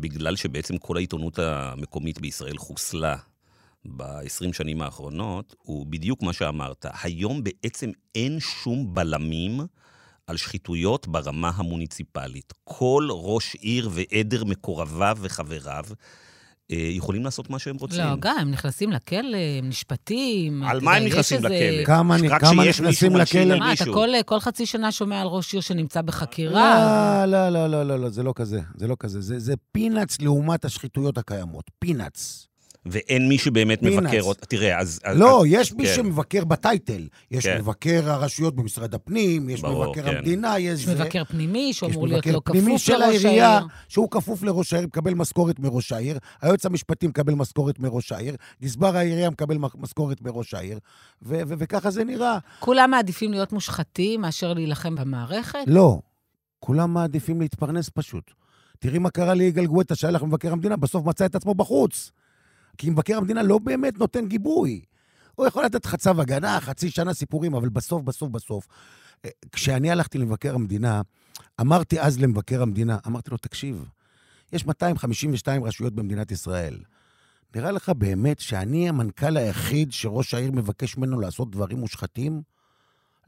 בגלל 0.00 0.36
שבעצם 0.36 0.78
כל 0.78 0.96
העיתונות 0.96 1.38
המקומית 1.38 2.20
בישראל 2.20 2.58
חוסלה 2.58 3.16
ב-20 3.96 4.52
שנים 4.52 4.82
האחרונות, 4.82 5.54
הוא 5.62 5.86
בדיוק 5.86 6.22
מה 6.22 6.32
שאמרת. 6.32 6.86
היום 7.02 7.44
בעצם 7.44 7.90
אין 8.14 8.40
שום 8.40 8.94
בלמים 8.94 9.60
על 10.26 10.36
שחיתויות 10.36 11.08
ברמה 11.08 11.50
המוניציפלית. 11.54 12.52
כל 12.64 13.08
ראש 13.10 13.54
עיר 13.54 13.90
ועדר 13.92 14.44
מקורביו 14.44 15.18
וחבריו 15.20 15.84
יכולים 16.70 17.24
לעשות 17.24 17.50
מה 17.50 17.58
שהם 17.58 17.76
רוצים. 17.76 18.04
לא, 18.04 18.16
גם, 18.20 18.36
הם 18.38 18.50
נכנסים 18.50 18.92
לכלא, 18.92 19.36
הם 19.58 19.68
נשפטים. 19.68 20.62
על 20.62 20.80
מה 20.80 20.94
הם 20.94 21.04
נכנסים 21.04 21.44
לכלא? 21.44 21.84
כמה 21.84 22.16
כמה 22.40 22.64
נכנסים 22.64 23.16
לכלא? 23.16 23.58
מה, 23.58 23.72
אתה. 23.72 23.84
כל, 23.84 24.08
כל 24.26 24.40
חצי 24.40 24.66
שנה 24.66 24.92
שומע 24.92 25.20
על 25.20 25.26
ראש 25.26 25.52
עיר 25.52 25.60
שנמצא 25.60 26.02
בחקירה? 26.02 27.24
לא, 27.26 27.48
לא, 27.50 27.66
לא, 27.66 27.84
לא, 27.84 28.00
לא, 28.00 28.08
זה 28.08 28.22
לא 28.22 28.32
כזה, 28.36 28.60
זה 28.74 28.86
לא 28.86 28.96
כזה. 28.98 29.20
זה, 29.20 29.38
זה 29.38 29.54
פינאץ 29.72 30.20
לעומת 30.20 30.64
השחיתויות 30.64 31.18
הקיימות. 31.18 31.64
פינאץ. 31.78 32.48
ואין 32.86 33.28
מי 33.28 33.38
שבאמת 33.38 33.80
פינאץ. 33.80 34.02
מבקר 34.04 34.22
אותה. 34.22 34.46
תראה, 34.46 34.78
אז... 34.78 35.00
לא, 35.14 35.40
אז- 35.40 35.46
יש 35.48 35.72
מי 35.72 35.86
כן. 35.86 35.94
שמבקר 35.94 36.44
בטייטל. 36.44 37.08
יש 37.30 37.46
כן. 37.46 37.58
מבקר 37.58 38.10
הרשויות 38.10 38.54
במשרד 38.56 38.94
הפנים, 38.94 39.50
יש 39.50 39.60
ברור, 39.60 39.86
מבקר 39.86 40.02
כן. 40.02 40.16
המדינה, 40.16 40.58
יש... 40.58 40.80
יש 40.80 40.86
זה. 40.86 40.94
מבקר 40.94 41.24
פנימי 41.24 41.58
יש 41.58 41.78
שאמור 41.78 42.06
להיות 42.08 42.18
מבקר 42.26 42.32
לא 42.36 42.40
פנימי 42.44 42.66
כפוף 42.66 42.82
של 42.82 42.92
לראש 42.96 43.02
העירייה, 43.24 43.48
העיר. 43.56 43.66
שהוא 43.88 44.10
כפוף 44.10 44.42
לראש 44.42 44.72
העיר, 44.72 44.86
מקבל 44.86 45.14
משכורת 45.14 45.58
מראש 45.58 45.92
העיר, 45.92 46.18
היועץ 46.42 46.66
המשפטי 46.66 47.06
מקבל 47.06 47.34
משכורת 47.34 47.78
מראש 47.78 48.12
העיר, 48.12 48.36
גזבר 48.62 48.96
העירייה 48.96 49.30
מקבל 49.30 49.56
משכורת 49.78 50.22
מראש 50.22 50.54
העיר, 50.54 50.78
ו- 51.22 51.40
ו- 51.48 51.54
וככה 51.58 51.90
זה 51.90 52.04
נראה. 52.04 52.38
כולם 52.60 52.90
מעדיפים 52.90 53.30
להיות 53.32 53.52
מושחתים 53.52 54.20
מאשר 54.20 54.52
להילחם 54.52 54.94
במערכת? 54.94 55.58
לא, 55.66 55.98
כולם 56.60 56.94
מעדיפים 56.94 57.40
להתפרנס 57.40 57.90
פשוט. 57.94 58.30
תראי 58.78 58.98
מה 58.98 59.10
קרה 59.10 59.34
ליגאל 59.34 59.66
גואטה 59.66 59.94
שהלך 59.94 60.22
למבקר 60.22 60.52
המדינה, 60.52 60.76
בסוף 60.76 61.04
מצא 61.06 61.26
את 61.26 61.34
עצמו 61.34 61.54
בחוץ. 61.54 62.10
כי 62.78 62.90
מבקר 62.90 63.16
המדינה 63.16 63.42
לא 63.42 63.58
באמת 63.58 63.98
נותן 63.98 64.26
גיבוי. 64.26 64.84
הוא 65.34 65.46
יכול 65.46 65.64
לתת 65.64 65.84
לך 65.84 65.94
צו 65.94 66.20
הגנה, 66.20 66.60
חצי 66.60 66.90
שנה 66.90 67.14
סיפורים, 67.14 67.54
אבל 67.54 67.68
בסוף, 67.68 68.02
בסוף, 68.02 68.30
בסוף, 68.30 68.66
אה, 69.24 69.30
כשאני 69.52 69.90
הלכתי 69.90 70.18
למבקר 70.18 70.54
המדינה, 70.54 71.02
אמרתי 71.60 72.00
אז 72.00 72.18
למבקר 72.18 72.62
המדינה, 72.62 72.98
אמרתי 73.06 73.30
לו, 73.30 73.36
תקשיב, 73.36 73.88
יש 74.52 74.66
252 74.66 75.64
רשויות 75.64 75.94
במדינת 75.94 76.30
ישראל. 76.30 76.78
נראה 77.56 77.70
לך 77.70 77.88
באמת 77.88 78.40
שאני 78.40 78.88
המנכ"ל 78.88 79.36
היחיד 79.36 79.92
שראש 79.92 80.34
העיר 80.34 80.52
מבקש 80.52 80.96
ממנו 80.96 81.20
לעשות 81.20 81.50
דברים 81.50 81.78
מושחתים? 81.78 82.42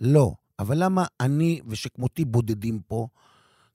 לא. 0.00 0.32
אבל 0.58 0.84
למה 0.84 1.04
אני 1.20 1.60
ושכמותי 1.66 2.24
בודדים 2.24 2.80
פה? 2.88 3.08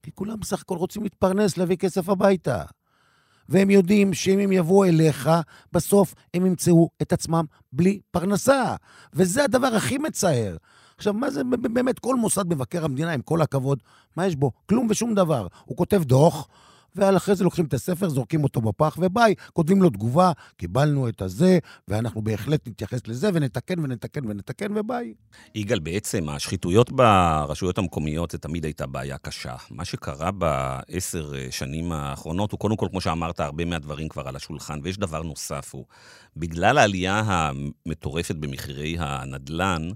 כי 0.04 0.12
כולם 0.12 0.40
בסך 0.40 0.62
הכל 0.62 0.78
רוצים 0.78 1.04
להתפרנס, 1.04 1.58
להביא 1.58 1.78
כסף 1.78 2.10
הביתה. 2.10 2.64
והם 3.50 3.70
יודעים 3.70 4.14
שאם 4.14 4.40
הם 4.40 4.52
יבואו 4.52 4.86
אליך, 4.86 5.30
בסוף 5.74 6.16
הם 6.34 6.46
ימצאו 6.46 6.90
את 7.02 7.14
עצמם 7.14 7.46
בלי 7.74 8.00
פרנסה. 8.12 8.76
וזה 9.14 9.44
הדבר 9.44 9.68
הכי 9.68 9.98
מצער. 9.98 10.58
עכשיו, 10.98 11.14
מה 11.14 11.30
זה 11.30 11.42
באמת 11.44 12.00
כל 12.00 12.16
מוסד 12.16 12.48
מבקר 12.48 12.86
המדינה, 12.86 13.14
עם 13.14 13.22
כל 13.22 13.42
הכבוד, 13.42 13.80
מה 14.18 14.28
יש 14.28 14.36
בו? 14.36 14.52
כלום 14.70 14.88
ושום 14.90 15.16
דבר. 15.16 15.48
הוא 15.66 15.78
כותב 15.78 16.04
דוח, 16.04 16.48
ואחרי 16.96 17.36
זה 17.36 17.44
לוקחים 17.44 17.66
את 17.66 17.74
הספר, 17.74 18.10
זורקים 18.10 18.44
אותו 18.44 18.62
בפח, 18.62 18.98
וביי, 19.02 19.36
כותבים 19.54 19.82
לו 19.82 19.90
תגובה, 19.90 20.32
קיבלנו 20.58 21.10
את 21.10 21.22
הזה, 21.22 21.60
ואנחנו 21.88 22.22
בהחלט 22.22 22.68
נתייחס 22.68 23.08
לזה, 23.08 23.30
ונתקן 23.34 23.80
ונתקן 23.80 24.26
ונתקן, 24.28 24.78
וביי. 24.78 25.14
יגאל, 25.56 25.80
בעצם 25.80 26.30
השחיתויות 26.30 26.92
ברשויות 26.92 27.78
המקומיות 27.78 28.32
זה 28.32 28.38
תמיד 28.38 28.66
הייתה 28.66 28.86
בעיה 28.86 29.18
קשה. 29.18 29.56
מה 29.72 29.86
שקרה 29.86 30.32
בעשר 30.32 31.36
אה, 31.36 31.48
שנים 31.52 31.92
האחרונות 31.92 32.52
הוא 32.52 32.60
קודם 32.60 32.76
כל, 32.76 32.88
כמו 32.92 33.02
שאמרת, 33.02 33.40
הרבה 33.40 33.66
מהדברים 33.66 34.10
כבר 34.10 34.28
על 34.28 34.36
השולחן, 34.36 34.80
ויש 34.84 34.98
דבר 34.98 35.24
נוסף, 35.24 35.74
הוא 35.74 35.86
בגלל 36.38 36.78
העלייה 36.78 37.24
המטורפת 37.26 38.36
במחירי 38.36 38.96
הנדל"ן, 39.00 39.90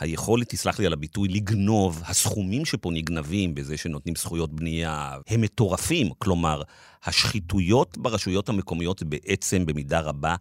היכולת, 0.00 0.48
תסלח 0.48 0.78
לי 0.78 0.86
על 0.86 0.92
הביטוי, 0.92 1.28
לגנוב, 1.28 2.02
הסכומים 2.06 2.64
שפה 2.64 2.90
נגנבים 2.92 3.54
בזה 3.54 3.76
שנותנים 3.76 4.14
זכויות 4.16 4.52
בנייה, 4.52 5.18
הם 5.28 5.40
מטורפים. 5.40 6.10
כלומר, 6.18 6.62
השחיתויות 7.04 7.98
ברשויות 7.98 8.48
המקומיות 8.48 9.02
בעצם, 9.02 9.66
במידה 9.66 10.00
רבה, 10.00 10.34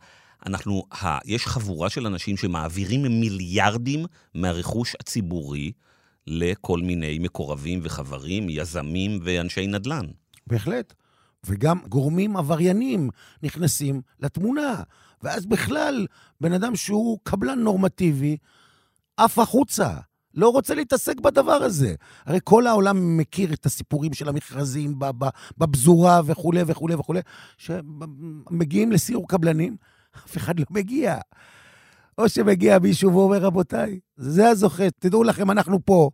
אנחנו, 0.46 0.84
ה, 0.92 1.18
יש 1.26 1.48
חבורה 1.48 1.90
של 1.90 2.06
אנשים 2.06 2.38
שמעבירים 2.38 3.02
מיליארדים 3.02 4.06
מהרכוש 4.36 4.96
הציבורי 5.00 5.72
לכל 6.28 6.80
מיני 6.80 7.20
מקורבים 7.20 7.80
וחברים, 7.84 8.50
יזמים 8.50 9.20
ואנשי 9.24 9.68
נדל"ן. 9.68 10.06
בהחלט. 10.48 10.94
וגם 11.46 11.80
גורמים 11.90 12.38
עבריינים 12.38 13.10
נכנסים 13.44 14.02
לתמונה. 14.20 14.84
ואז 15.24 15.46
בכלל, 15.46 16.08
בן 16.42 16.54
אדם 16.54 16.76
שהוא 16.76 17.20
קבלן 17.24 17.60
נורמטיבי, 17.60 18.38
עף 19.20 19.40
החוצה. 19.40 19.90
לא 20.34 20.50
רוצה 20.50 20.76
להתעסק 20.76 21.20
בדבר 21.20 21.52
הזה. 21.52 21.96
הרי 22.26 22.40
כל 22.44 22.68
העולם 22.68 23.18
מכיר 23.18 23.54
את 23.54 23.66
הסיפורים 23.66 24.14
של 24.14 24.30
המכרזים 24.30 25.00
בפזורה 25.58 26.22
וכולי 26.26 26.62
וכולי 26.68 26.96
וכולי, 26.96 27.20
שמגיעים 27.58 28.92
לסיור 28.92 29.28
קבלנים, 29.28 29.76
אף 30.26 30.38
אחד 30.38 30.60
לא 30.60 30.66
מגיע. 30.70 31.18
או 32.18 32.30
שמגיע 32.30 32.80
מישהו 32.80 33.14
ואומר, 33.14 33.38
רבותיי, 33.38 34.00
זה 34.18 34.50
הזוכה, 34.50 34.84
תדעו 35.00 35.24
לכם, 35.24 35.52
אנחנו 35.52 35.86
פה. 35.86 36.10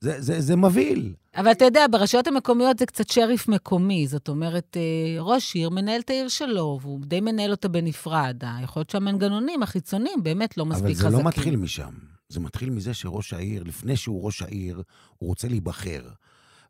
זה, 0.00 0.20
זה, 0.20 0.40
זה 0.40 0.56
מבהיל. 0.56 1.14
אבל 1.36 1.50
אתה 1.52 1.64
יודע, 1.64 1.86
ברשויות 1.90 2.26
המקומיות 2.26 2.78
זה 2.78 2.86
קצת 2.86 3.08
שריף 3.08 3.48
מקומי. 3.48 4.06
זאת 4.06 4.28
אומרת, 4.28 4.76
אה, 4.76 5.22
ראש 5.22 5.54
עיר 5.54 5.70
מנהל 5.70 6.00
את 6.00 6.10
העיר 6.10 6.28
שלו, 6.28 6.78
והוא 6.82 7.00
די 7.04 7.20
מנהל 7.20 7.50
אותה 7.50 7.68
בנפרד. 7.68 8.42
יכול 8.62 8.80
להיות 8.80 8.90
שהמנגנונים 8.90 9.62
החיצוניים 9.62 10.22
באמת 10.22 10.56
לא 10.56 10.66
מספיק 10.66 10.96
חזקים. 10.96 11.06
אבל 11.06 11.16
זה 11.16 11.22
לא 11.22 11.28
מתחיל 11.28 11.56
משם. 11.56 12.11
זה 12.32 12.40
מתחיל 12.40 12.70
מזה 12.70 12.94
שראש 12.94 13.32
העיר, 13.32 13.62
לפני 13.62 13.96
שהוא 13.96 14.24
ראש 14.24 14.42
העיר, 14.42 14.82
הוא 15.18 15.28
רוצה 15.28 15.48
להיבחר. 15.48 16.02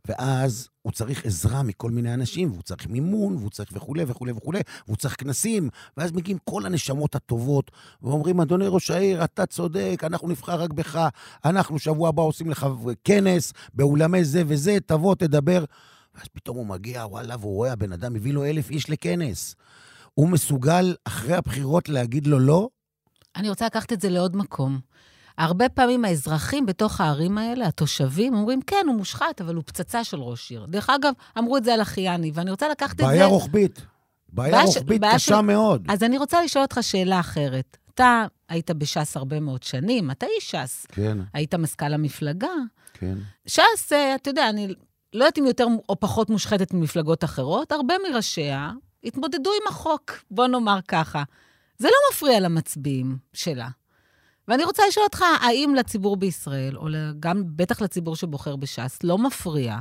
ואז 0.08 0.68
הוא 0.82 0.92
צריך 0.92 1.26
עזרה 1.26 1.62
מכל 1.62 1.90
מיני 1.90 2.14
אנשים, 2.14 2.50
והוא 2.50 2.62
צריך 2.62 2.86
מימון, 2.86 3.36
והוא 3.36 3.50
צריך 3.50 3.70
וכולי 3.72 4.04
וכולי 4.06 4.32
וכולי, 4.32 4.60
והוא 4.86 4.96
צריך 4.96 5.16
כנסים, 5.18 5.68
ואז 5.96 6.12
מגיעים 6.12 6.38
כל 6.44 6.66
הנשמות 6.66 7.14
הטובות, 7.14 7.70
ואומרים, 8.02 8.40
אדוני 8.40 8.64
ראש 8.68 8.90
העיר, 8.90 9.24
אתה 9.24 9.46
צודק, 9.46 10.02
אנחנו 10.04 10.28
נבחר 10.28 10.60
רק 10.62 10.70
בך, 10.70 11.08
אנחנו 11.44 11.78
שבוע 11.78 12.08
הבא 12.08 12.22
עושים 12.22 12.50
לך 12.50 12.66
כנס 13.04 13.52
באולמי 13.74 14.24
זה 14.24 14.42
וזה, 14.46 14.78
תבוא, 14.86 15.14
תדבר. 15.14 15.64
ואז 16.14 16.26
פתאום 16.32 16.56
הוא 16.56 16.66
מגיע, 16.66 17.06
וואלה, 17.06 17.36
והוא 17.40 17.54
רואה, 17.54 17.72
הבן 17.72 17.92
אדם 17.92 18.16
הביא 18.16 18.32
לו 18.32 18.44
אלף 18.44 18.70
איש 18.70 18.90
לכנס. 18.90 19.54
הוא 20.14 20.28
מסוגל 20.28 20.94
אחרי 21.04 21.34
הבחירות 21.34 21.88
להגיד 21.88 22.26
לו 22.26 22.38
לא? 22.38 22.68
אני 23.36 23.48
רוצה 23.48 23.66
לקחת 23.66 23.92
את 23.92 24.00
זה 24.00 24.08
לעוד 24.08 24.36
מקום. 24.36 24.80
הרבה 25.38 25.68
פעמים 25.68 26.04
האזרחים 26.04 26.66
בתוך 26.66 27.00
הערים 27.00 27.38
האלה, 27.38 27.66
התושבים, 27.66 28.34
אומרים, 28.34 28.62
כן, 28.62 28.84
הוא 28.86 28.96
מושחת, 28.96 29.40
אבל 29.40 29.54
הוא 29.54 29.62
פצצה 29.66 30.04
של 30.04 30.20
ראש 30.20 30.50
עיר. 30.50 30.66
דרך 30.66 30.90
אגב, 30.90 31.12
אמרו 31.38 31.56
את 31.56 31.64
זה 31.64 31.74
על 31.74 31.82
אחיאני, 31.82 32.30
ואני 32.34 32.50
רוצה 32.50 32.68
לקחת 32.68 32.92
את 32.92 32.98
זה... 32.98 33.04
בעיה 33.04 33.26
רוחבית. 33.26 33.80
בעיה 34.32 34.62
רוחבית 34.62 35.00
בעיה 35.00 35.14
קשה 35.14 35.34
של... 35.34 35.40
מאוד. 35.40 35.84
אז 35.88 36.02
אני 36.02 36.18
רוצה 36.18 36.42
לשאול 36.42 36.62
אותך 36.62 36.78
שאלה 36.80 37.20
אחרת. 37.20 37.76
אתה 37.94 38.26
היית 38.48 38.70
בש"ס 38.70 39.16
הרבה 39.16 39.40
מאוד 39.40 39.62
שנים, 39.62 40.10
אתה 40.10 40.26
איש 40.36 40.50
ש"ס. 40.50 40.86
כן. 40.88 41.18
היית 41.34 41.54
מזכ"ל 41.54 41.94
המפלגה. 41.94 42.52
כן. 42.94 43.18
ש"ס, 43.46 43.92
אה, 43.92 44.14
אתה 44.14 44.30
יודע, 44.30 44.48
אני 44.48 44.68
לא 45.14 45.24
יודעת 45.24 45.38
אם 45.38 45.46
יותר 45.46 45.66
או 45.88 46.00
פחות 46.00 46.30
מושחתת 46.30 46.74
ממפלגות 46.74 47.24
אחרות, 47.24 47.72
הרבה 47.72 47.94
מראשיה 48.08 48.72
התמודדו 49.04 49.50
עם 49.50 49.68
החוק, 49.68 50.12
בוא 50.30 50.46
נאמר 50.46 50.78
ככה. 50.88 51.22
זה 51.78 51.88
לא 51.88 51.96
מפריע 52.12 52.40
למצביעים 52.40 53.16
שלה. 53.32 53.68
ואני 54.48 54.64
רוצה 54.64 54.82
לשאול 54.88 55.04
אותך, 55.04 55.24
האם 55.40 55.74
לציבור 55.74 56.16
בישראל, 56.16 56.76
או 56.76 56.86
גם 57.20 57.42
בטח 57.46 57.82
לציבור 57.82 58.16
שבוחר 58.16 58.56
בש"ס, 58.56 58.98
לא 59.04 59.18
מפריע 59.18 59.78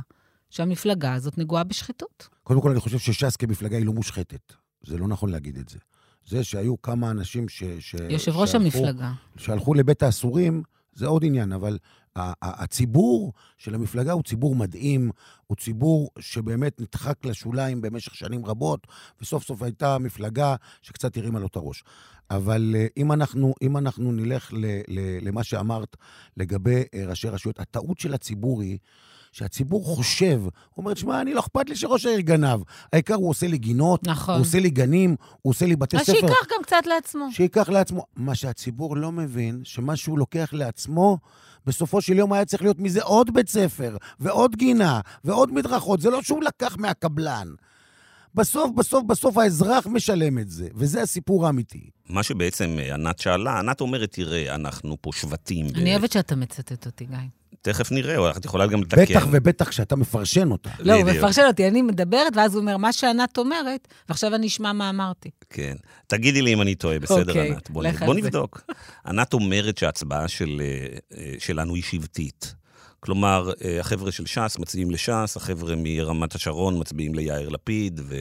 שהמפלגה 0.50 1.14
הזאת 1.14 1.38
נגועה 1.38 1.64
בשחיתות? 1.64 2.28
קודם 2.42 2.60
כל, 2.60 2.70
אני 2.70 2.80
חושב 2.80 2.98
שש"ס 2.98 3.36
כמפלגה 3.36 3.76
היא 3.76 3.86
לא 3.86 3.92
מושחתת. 3.92 4.52
זה 4.86 4.98
לא 4.98 5.08
נכון 5.08 5.30
להגיד 5.30 5.58
את 5.58 5.68
זה. 5.68 5.78
זה 6.26 6.44
שהיו 6.44 6.82
כמה 6.82 7.10
אנשים 7.10 7.48
ש... 7.48 7.62
ש 7.80 7.94
יושב 8.10 8.36
ראש 8.36 8.54
המפלגה. 8.54 9.12
שהלכו 9.36 9.74
לבית 9.74 10.02
האסורים, 10.02 10.62
זה 10.94 11.06
עוד 11.06 11.24
עניין, 11.24 11.52
אבל 11.52 11.78
הציבור 12.16 13.32
של 13.58 13.74
המפלגה 13.74 14.12
הוא 14.12 14.22
ציבור 14.22 14.54
מדהים, 14.54 15.10
הוא 15.46 15.56
ציבור 15.56 16.10
שבאמת 16.18 16.80
נדחק 16.80 17.24
לשוליים 17.24 17.80
במשך 17.80 18.14
שנים 18.14 18.46
רבות, 18.46 18.86
וסוף 19.20 19.44
סוף 19.44 19.62
הייתה 19.62 19.98
מפלגה 19.98 20.56
שקצת 20.82 21.16
הרימה 21.16 21.38
לו 21.38 21.46
את 21.46 21.56
הראש. 21.56 21.84
אבל 22.30 22.74
אה, 22.76 22.86
אם 22.96 23.12
אנחנו, 23.12 23.54
אם 23.62 23.76
אנחנו 23.76 24.12
נלך 24.12 24.52
ל, 24.52 24.66
ל, 24.88 25.28
למה 25.28 25.44
שאמרת 25.44 25.96
לגבי 26.36 26.82
אה, 26.94 27.06
ראשי 27.06 27.28
רשויות, 27.28 27.60
הטעות 27.60 27.98
של 27.98 28.14
הציבור 28.14 28.62
היא 28.62 28.78
שהציבור 29.32 29.84
חושב, 29.84 30.40
הוא 30.42 30.50
אומר, 30.76 30.94
שמע, 30.94 31.20
אני 31.20 31.34
לא 31.34 31.40
אכפת 31.40 31.68
לי 31.68 31.76
שראש 31.76 32.06
העיר 32.06 32.20
גנב. 32.20 32.60
העיקר 32.92 33.14
הוא 33.14 33.30
עושה 33.30 33.46
לי 33.46 33.58
גינות, 33.58 34.06
נכון. 34.06 34.34
הוא 34.34 34.40
עושה 34.40 34.60
לי 34.60 34.70
גנים, 34.70 35.16
הוא 35.42 35.50
עושה 35.50 35.66
לי 35.66 35.76
בתי 35.76 35.98
ספר. 35.98 36.12
אז 36.12 36.18
שייקח 36.18 36.46
גם 36.56 36.62
קצת 36.62 36.86
לעצמו. 36.86 37.28
שייקח 37.32 37.68
לעצמו. 37.68 38.06
מה 38.16 38.34
שהציבור 38.34 38.96
לא 38.96 39.12
מבין, 39.12 39.60
שמה 39.64 39.96
שהוא 39.96 40.18
לוקח 40.18 40.50
לעצמו, 40.52 41.18
בסופו 41.66 42.00
של 42.00 42.12
יום 42.12 42.32
היה 42.32 42.44
צריך 42.44 42.62
להיות 42.62 42.78
מזה 42.78 43.02
עוד 43.02 43.34
בית 43.34 43.48
ספר, 43.48 43.96
ועוד 44.20 44.56
גינה, 44.56 45.00
ועוד 45.24 45.52
מדרכות. 45.52 46.00
זה 46.00 46.10
לא 46.10 46.22
שהוא 46.22 46.42
לקח 46.42 46.76
מהקבלן. 46.78 47.48
בסוף, 48.34 48.70
בסוף, 48.76 49.04
בסוף 49.04 49.38
האזרח 49.38 49.86
משלם 49.86 50.38
את 50.38 50.50
זה, 50.50 50.68
וזה 50.74 51.02
הסיפור 51.02 51.46
האמיתי. 51.46 51.90
מה 52.08 52.22
שבעצם 52.22 52.76
אה, 52.78 52.94
ענת 52.94 53.18
שאלה, 53.18 53.58
ענת 53.58 53.80
אומרת, 53.80 54.12
תראה, 54.12 54.54
אנחנו 54.54 54.96
פה 55.00 55.10
שבטים. 55.14 55.66
אני 55.74 55.90
ב... 55.90 55.92
אוהבת 55.92 56.12
שאתה 56.12 56.36
מצטט 56.36 56.86
אותי, 56.86 57.04
גיא. 57.04 57.16
תכף 57.62 57.92
נראה, 57.92 58.16
או 58.16 58.30
את 58.30 58.44
יכולה 58.44 58.66
גם 58.66 58.82
לתקן. 58.82 59.02
בטח 59.02 59.26
ובטח 59.30 59.68
כשאתה 59.68 59.96
מפרשן 59.96 60.50
אותה. 60.50 60.70
לא, 60.78 60.92
הוא 60.92 61.04
מפרשן 61.04 61.42
אותי, 61.46 61.68
אני 61.68 61.82
מדברת, 61.82 62.36
ואז 62.36 62.54
הוא 62.54 62.60
אומר, 62.60 62.76
מה 62.76 62.92
שענת 62.92 63.38
אומרת, 63.38 63.88
ועכשיו 64.08 64.34
אני 64.34 64.46
אשמע 64.46 64.72
מה 64.72 64.90
אמרתי. 64.90 65.30
כן. 65.50 65.74
תגידי 66.06 66.42
לי 66.42 66.52
אם 66.52 66.62
אני 66.62 66.74
טועה, 66.74 66.98
בסדר, 66.98 67.32
אוקיי, 67.32 67.50
ענת? 67.50 67.70
בוא, 67.70 67.84
בוא 68.04 68.14
נבדוק. 68.14 68.62
ענת 69.06 69.32
אומרת 69.32 69.78
שההצבעה 69.78 70.28
של, 70.28 70.62
אה, 70.64 70.96
אה, 71.18 71.34
שלנו 71.38 71.74
היא 71.74 71.82
שבטית. 71.82 72.54
כלומר, 73.00 73.52
אה, 73.64 73.80
החבר'ה 73.80 74.12
של 74.12 74.26
ש"ס 74.26 74.58
מצביעים 74.58 74.90
לש"ס, 74.90 75.36
החבר'ה 75.36 75.74
מרמת 75.76 76.34
השרון 76.34 76.80
מצביעים 76.80 77.14
ליאיר 77.14 77.48
לפיד, 77.48 78.00
ו... 78.04 78.16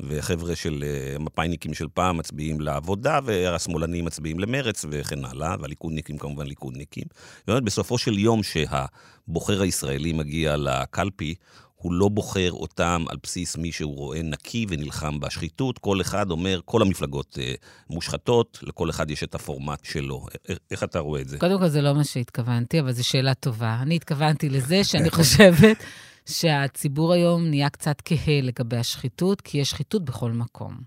וחבר'ה 0.00 0.56
של 0.56 0.84
אה, 0.86 1.18
מפאיניקים 1.18 1.74
של 1.74 1.86
פעם 1.94 2.16
מצביעים 2.16 2.60
לעבודה, 2.60 3.18
והשמאלנים 3.24 4.04
מצביעים 4.04 4.40
למרץ 4.40 4.84
וכן 4.90 5.24
הלאה, 5.24 5.56
והליכודניקים 5.60 6.18
כמובן 6.18 6.46
ליכודניקים. 6.46 7.04
אומרת, 7.48 7.62
בסופו 7.62 7.98
של 7.98 8.18
יום 8.18 8.40
שהבוחר 8.42 9.62
הישראלי 9.62 10.12
מגיע 10.12 10.56
לקלפי, 10.56 11.34
הוא 11.76 11.92
לא 11.92 12.08
בוחר 12.08 12.52
אותם 12.52 13.04
על 13.08 13.16
בסיס 13.22 13.56
מי 13.56 13.72
שהוא 13.72 13.96
רואה 13.96 14.22
נקי 14.22 14.66
ונלחם 14.68 15.20
בשחיתות. 15.20 15.78
כל 15.78 16.00
אחד 16.00 16.30
אומר, 16.30 16.60
כל 16.64 16.82
המפלגות 16.82 17.38
אה, 17.40 17.54
מושחתות, 17.90 18.58
לכל 18.62 18.90
אחד 18.90 19.10
יש 19.10 19.22
את 19.22 19.34
הפורמט 19.34 19.84
שלו. 19.84 20.26
איך 20.70 20.84
אתה 20.84 20.98
רואה 20.98 21.20
את 21.20 21.28
זה? 21.28 21.38
קודם 21.38 21.58
כל, 21.58 21.68
זה 21.68 21.82
לא 21.82 21.94
מה 21.94 22.04
שהתכוונתי, 22.04 22.80
אבל 22.80 22.92
זו 22.92 23.08
שאלה 23.08 23.34
טובה. 23.34 23.78
אני 23.82 23.96
התכוונתי 23.96 24.48
לזה 24.48 24.84
שאני 24.84 25.10
חושבת 25.10 25.84
שהציבור 26.28 27.12
היום 27.12 27.44
נהיה 27.44 27.70
קצת 27.70 28.02
כהה 28.04 28.40
לגבי 28.42 28.76
השחיתות, 28.76 29.40
כי 29.40 29.58
יש 29.58 29.70
שחיתות 29.70 30.04
בכל 30.04 30.32
מקום. 30.32 30.80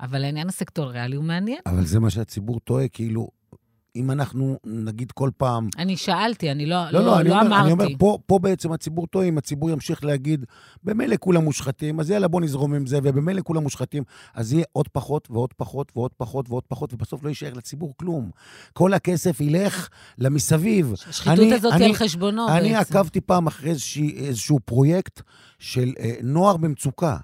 אבל 0.00 0.24
העניין 0.24 0.48
הסקטוריאלי 0.48 1.16
הוא 1.16 1.24
מעניין. 1.24 1.58
אבל 1.66 1.86
זה 1.86 2.00
מה 2.00 2.10
שהציבור 2.10 2.60
טועה, 2.60 2.88
כאילו, 2.88 3.28
אם 3.96 4.10
אנחנו 4.10 4.58
נגיד 4.64 5.12
כל 5.12 5.30
פעם... 5.36 5.68
אני 5.78 5.96
שאלתי, 5.96 6.50
אני 6.50 6.66
לא, 6.66 6.84
לא, 6.84 6.92
לא, 6.92 7.06
לא, 7.06 7.20
אני 7.20 7.28
לא 7.28 7.34
אומר, 7.34 7.46
אמרתי. 7.46 7.62
אני 7.62 7.72
אומר, 7.72 7.86
פה, 7.98 8.18
פה 8.26 8.38
בעצם 8.38 8.72
הציבור 8.72 9.06
טועה, 9.06 9.26
אם 9.26 9.38
הציבור 9.38 9.70
ימשיך 9.70 10.04
להגיד, 10.04 10.44
במילא 10.84 11.16
כולם 11.20 11.44
מושחתים, 11.44 12.00
אז 12.00 12.10
יאללה, 12.10 12.28
בוא 12.28 12.40
נזרום 12.40 12.74
עם 12.74 12.86
זה, 12.86 12.98
ובמילא 13.02 13.40
כולם 13.44 13.62
מושחתים, 13.62 14.02
אז 14.34 14.52
יהיה 14.52 14.64
עוד 14.72 14.88
פחות 14.88 15.28
ועוד 15.30 15.52
פחות 15.52 15.92
ועוד 15.96 16.10
פחות 16.16 16.48
ועוד 16.48 16.62
פחות, 16.68 16.94
ובסוף 16.94 17.24
לא 17.24 17.28
יישאר 17.28 17.52
לציבור 17.52 17.94
כלום. 17.96 18.30
כל 18.72 18.92
הכסף 18.92 19.40
ילך 19.40 19.88
למסביב. 20.18 20.94
השחיתות 21.08 21.52
הזאת 21.52 21.72
היא 21.72 21.86
על 21.86 21.94
חשבונו 21.94 22.48
אני 22.48 22.54
בעצם. 22.54 22.66
אני 22.66 22.76
עקבתי 22.76 23.20
פעם 23.20 23.46
אחרי 23.46 23.70
איזשה, 23.70 24.00
איזשהו 24.16 24.60
פרויקט 24.64 25.22
של 25.58 25.92
אה, 25.98 26.12
נוער 26.22 26.56
במצוקה. 26.56 27.16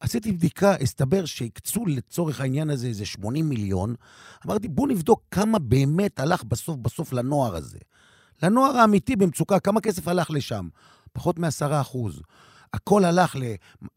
עשיתי 0.00 0.32
בדיקה, 0.32 0.74
הסתבר 0.80 1.24
שהקצו 1.24 1.86
לצורך 1.86 2.40
העניין 2.40 2.70
הזה 2.70 2.86
איזה 2.86 3.06
80 3.06 3.48
מיליון. 3.48 3.94
אמרתי, 4.46 4.68
בואו 4.68 4.86
נבדוק 4.86 5.22
כמה 5.30 5.58
באמת 5.58 6.20
הלך 6.20 6.44
בסוף 6.44 6.76
בסוף 6.76 7.12
לנוער 7.12 7.56
הזה. 7.56 7.78
לנוער 8.42 8.76
האמיתי 8.76 9.16
במצוקה, 9.16 9.60
כמה 9.60 9.80
כסף 9.80 10.08
הלך 10.08 10.30
לשם? 10.30 10.68
פחות 11.12 11.38
מ-10 11.38 11.80
אחוז. 11.80 12.20
הכל 12.74 13.04
הלך 13.04 13.36
ל... 13.36 13.42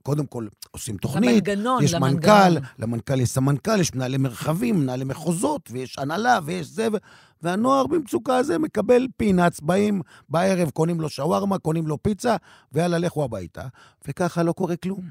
קודם 0.04 0.26
כל, 0.26 0.48
עושים 0.72 0.98
תוכנית, 0.98 1.48
למנגנון, 1.48 1.84
יש 1.84 1.94
למנגנון. 1.94 2.54
מנכ"ל, 2.54 2.68
למנכ"ל 2.80 3.20
יש 3.20 3.30
סמנכ"ל, 3.30 3.80
יש 3.80 3.96
מנהלי 3.96 4.18
מרחבים, 4.18 4.80
מנהלי 4.80 5.04
מחוזות, 5.04 5.70
ויש 5.72 6.00
הנהלה, 6.00 6.40
ויש 6.46 6.68
זה, 6.68 6.88
ו... 6.94 6.98
והנוער 7.42 7.88
במצוקה 7.88 8.38
הזה 8.38 8.58
מקבל 8.58 9.08
פינאץ, 9.18 9.60
באים 9.60 10.02
בערב, 10.30 10.70
קונים 10.70 11.02
לו 11.02 11.10
שווארמה, 11.10 11.58
קונים 11.58 11.88
לו 11.88 12.04
פיצה, 12.04 12.36
ויאללה, 12.72 12.98
לכו 12.98 13.24
הביתה. 13.24 13.68
וככה 14.08 14.44
לא 14.44 14.52
קורה 14.52 14.76
כלום. 14.76 15.02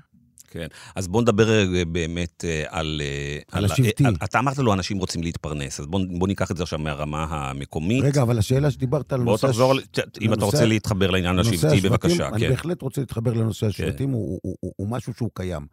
כן. 0.50 0.67
אז 0.95 1.09
בוא 1.09 1.23
נדבר 1.23 1.50
אה, 1.50 1.85
באמת 1.85 2.45
אה, 2.49 2.64
על... 2.69 3.00
אה, 3.05 3.38
על 3.52 3.64
השבטי. 3.64 4.05
אה, 4.05 4.11
אתה 4.25 4.38
אמרת 4.38 4.59
לו, 4.59 4.73
אנשים 4.73 4.99
רוצים 4.99 5.23
להתפרנס, 5.23 5.81
אז 5.81 5.87
בוא, 5.87 6.00
בוא 6.19 6.28
ניקח 6.28 6.50
את 6.50 6.57
זה 6.57 6.62
עכשיו 6.62 6.78
מהרמה 6.78 7.26
המקומית. 7.31 8.05
רגע, 8.05 8.23
אבל 8.23 8.38
השאלה 8.38 8.71
שדיברת 8.71 9.12
על 9.12 9.25
בוא 9.25 9.33
נושא... 9.33 9.47
תחזור, 9.47 9.73
הש- 9.73 9.78
ל- 9.78 10.00
ת- 10.00 10.19
אם 10.21 10.33
אתה 10.33 10.40
לנושא- 10.40 10.45
רוצה 10.45 10.64
להתחבר 10.64 11.11
לעניין 11.11 11.38
השבטי, 11.38 11.57
השבטים, 11.57 11.83
בבקשה, 11.83 12.28
אני 12.28 12.40
כן. 12.40 12.49
בהחלט 12.50 12.83
רוצה 12.83 13.00
להתחבר 13.00 13.33
לנושא 13.33 13.67
השבטים, 13.67 14.11
הוא, 14.11 14.38
הוא, 14.43 14.57
הוא, 14.61 14.73
הוא 14.76 14.88
משהו 14.88 15.12
שהוא 15.14 15.31
קיים. 15.35 15.67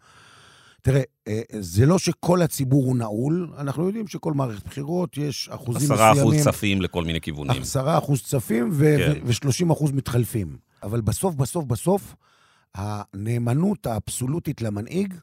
תראה, 0.82 1.02
אה, 1.28 1.42
זה 1.60 1.86
לא 1.86 2.00
שכל 2.00 2.42
הציבור 2.42 2.86
הוא 2.86 2.98
נעול, 2.98 3.50
אנחנו 3.58 3.86
יודעים 3.86 4.08
שכל 4.08 4.34
מערכת 4.34 4.66
בחירות 4.66 5.18
יש 5.18 5.50
אחוזים 5.52 5.92
עשרה 5.92 6.12
אחוז 6.12 6.22
מסוימים, 6.22 6.44
צפים 6.44 6.82
לכל 6.82 7.04
מיני 7.04 7.22
כיוונים. 7.22 7.62
עשרה 7.62 7.98
אחוז 7.98 8.22
צפים 8.24 8.70
ו- 8.74 8.96
כן. 8.98 9.14
ו- 9.26 9.28
ו-30 9.68 9.74
אחוז 9.74 9.92
מתחלפים. 9.92 10.58
אבל 10.84 11.02
בסוף, 11.02 11.36
בסוף, 11.36 11.66
בסוף, 11.66 12.16
הנאמנות 12.76 13.86
האבסולוטית 13.86 14.62
למנהיג, 14.62 15.14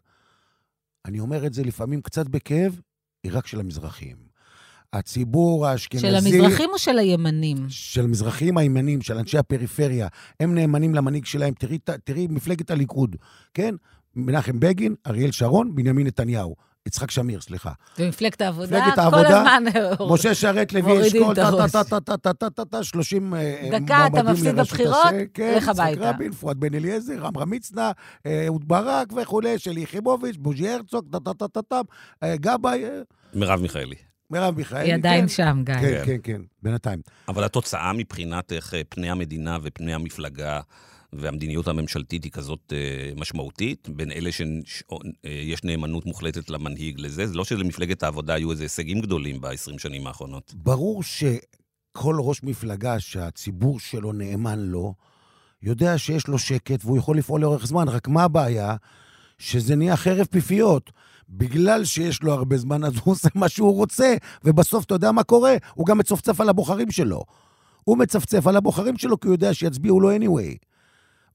אני 1.04 1.20
אומר 1.20 1.46
את 1.46 1.54
זה 1.54 1.64
לפעמים 1.64 2.02
קצת 2.02 2.28
בכאב, 2.28 2.80
היא 3.24 3.32
רק 3.34 3.46
של 3.46 3.60
המזרחים. 3.60 4.16
הציבור 4.92 5.66
האשכנזי... 5.66 6.06
של 6.06 6.14
המזרחים 6.14 6.70
או 6.72 6.78
של 6.78 6.98
הימנים? 6.98 7.56
של 7.68 8.04
המזרחים 8.04 8.58
הימנים, 8.58 9.02
של 9.02 9.18
אנשי 9.18 9.38
הפריפריה, 9.38 10.08
הם 10.40 10.54
נאמנים 10.54 10.94
למנהיג 10.94 11.24
שלהם. 11.24 11.54
תראי, 11.54 11.78
תראי 12.04 12.26
מפלגת 12.30 12.70
הליכוד, 12.70 13.16
כן? 13.54 13.74
מנחם 14.16 14.60
בגין, 14.60 14.94
אריאל 15.06 15.30
שרון, 15.30 15.74
בנימין 15.74 16.06
נתניהו. 16.06 16.54
יצחק 16.86 17.10
שמיר, 17.10 17.40
סליחה. 17.40 17.72
ומפלגת 17.98 18.40
העבודה, 18.40 18.78
מפלגת 18.78 18.94
כל 18.94 19.00
העבודה, 19.00 19.38
הזמן... 19.56 19.64
משה 20.14 20.34
שרת, 20.34 20.72
לוי 20.72 21.06
אשכול. 21.06 21.34
טה-טה-טה-טה-טה-טה-טה, 21.34 22.84
30 22.84 23.34
אה, 23.34 23.68
דקה, 23.72 24.06
אתה 24.06 24.22
מועמדים 24.22 24.32
מפסיד 24.32 24.54
לראשות 24.54 24.72
בבחירות, 24.72 24.96
השה- 25.06 25.24
כן, 25.34 25.54
לך 25.56 25.62
יצחק 25.62 25.78
הביתה. 25.80 26.10
רבין, 26.10 26.32
פואד 26.32 26.60
בן 26.60 26.74
אליעזר, 26.74 27.26
עמרם 27.26 27.50
מצנע, 27.50 27.90
אה, 28.26 28.44
אהוד 28.46 28.68
ברק 28.68 29.08
וכולי, 29.22 29.58
שלי 29.58 29.80
יחימוביץ', 29.80 30.36
בוז'י 30.38 30.68
הרצוג, 30.68 31.06
טה-טה-טה-טה, 31.12 31.80
אה, 32.22 32.36
גבאי, 32.36 32.84
אה, 32.84 32.90
מרב 33.34 33.60
מיכאלי. 33.60 33.94
מרב 34.30 34.56
מיכאלי. 34.56 34.84
היא 34.84 34.94
עדיין 34.94 35.20
כן. 35.20 35.28
שם, 35.28 35.62
גיא. 35.64 35.74
כן, 35.74 36.02
כן, 36.06 36.16
כן, 36.22 36.40
בינתיים. 36.62 37.00
אבל 37.28 37.44
התוצאה 37.44 37.92
מבחינת 37.92 38.52
איך 38.52 38.74
אה, 38.74 38.80
פני 38.88 39.10
המדינה 39.10 39.58
ופני 39.62 39.94
המפלגה 39.94 40.60
והמדיניות 41.12 41.68
הממשלתית 41.68 42.24
היא 42.24 42.32
כזאת 42.32 42.72
אה, 42.72 43.12
משמעותית, 43.16 43.88
בין 43.88 44.12
אלה 44.12 44.30
שיש 44.32 45.64
נאמנות 45.64 46.06
מוחלטת 46.06 46.50
למנהיג 46.50 47.00
לזה, 47.00 47.26
זה 47.26 47.34
לא 47.34 47.44
שלמפלגת 47.44 48.02
העבודה 48.02 48.34
היו 48.34 48.50
איזה 48.50 48.62
הישגים 48.62 49.00
גדולים 49.00 49.40
ב-20 49.40 49.78
שנים 49.78 50.06
האחרונות. 50.06 50.54
ברור 50.54 51.02
שכל 51.02 52.16
ראש 52.18 52.42
מפלגה 52.42 53.00
שהציבור 53.00 53.80
שלו 53.80 54.12
נאמן 54.12 54.58
לו, 54.58 54.94
יודע 55.62 55.98
שיש 55.98 56.28
לו 56.28 56.38
שקט 56.38 56.84
והוא 56.84 56.98
יכול 56.98 57.18
לפעול 57.18 57.40
לאורך 57.40 57.66
זמן, 57.66 57.88
רק 57.88 58.08
מה 58.08 58.22
הבעיה? 58.22 58.76
שזה 59.38 59.76
נהיה 59.76 59.96
חרב 59.96 60.26
פיפיות. 60.30 60.92
בגלל 61.28 61.84
שיש 61.84 62.22
לו 62.22 62.32
הרבה 62.32 62.56
זמן, 62.56 62.84
אז 62.84 62.92
הוא 63.04 63.12
עושה 63.12 63.28
מה 63.34 63.48
שהוא 63.48 63.74
רוצה, 63.74 64.14
ובסוף 64.44 64.84
אתה 64.84 64.94
יודע 64.94 65.12
מה 65.12 65.22
קורה? 65.22 65.56
הוא 65.74 65.86
גם 65.86 65.98
מצפצף 65.98 66.40
על 66.40 66.48
הבוחרים 66.48 66.90
שלו. 66.90 67.24
הוא 67.84 67.98
מצפצף 67.98 68.46
על 68.46 68.56
הבוחרים 68.56 68.98
שלו 68.98 69.20
כי 69.20 69.28
הוא 69.28 69.34
יודע 69.34 69.54
שיצביעו 69.54 70.00
לו 70.00 70.16
anyway. 70.16 70.71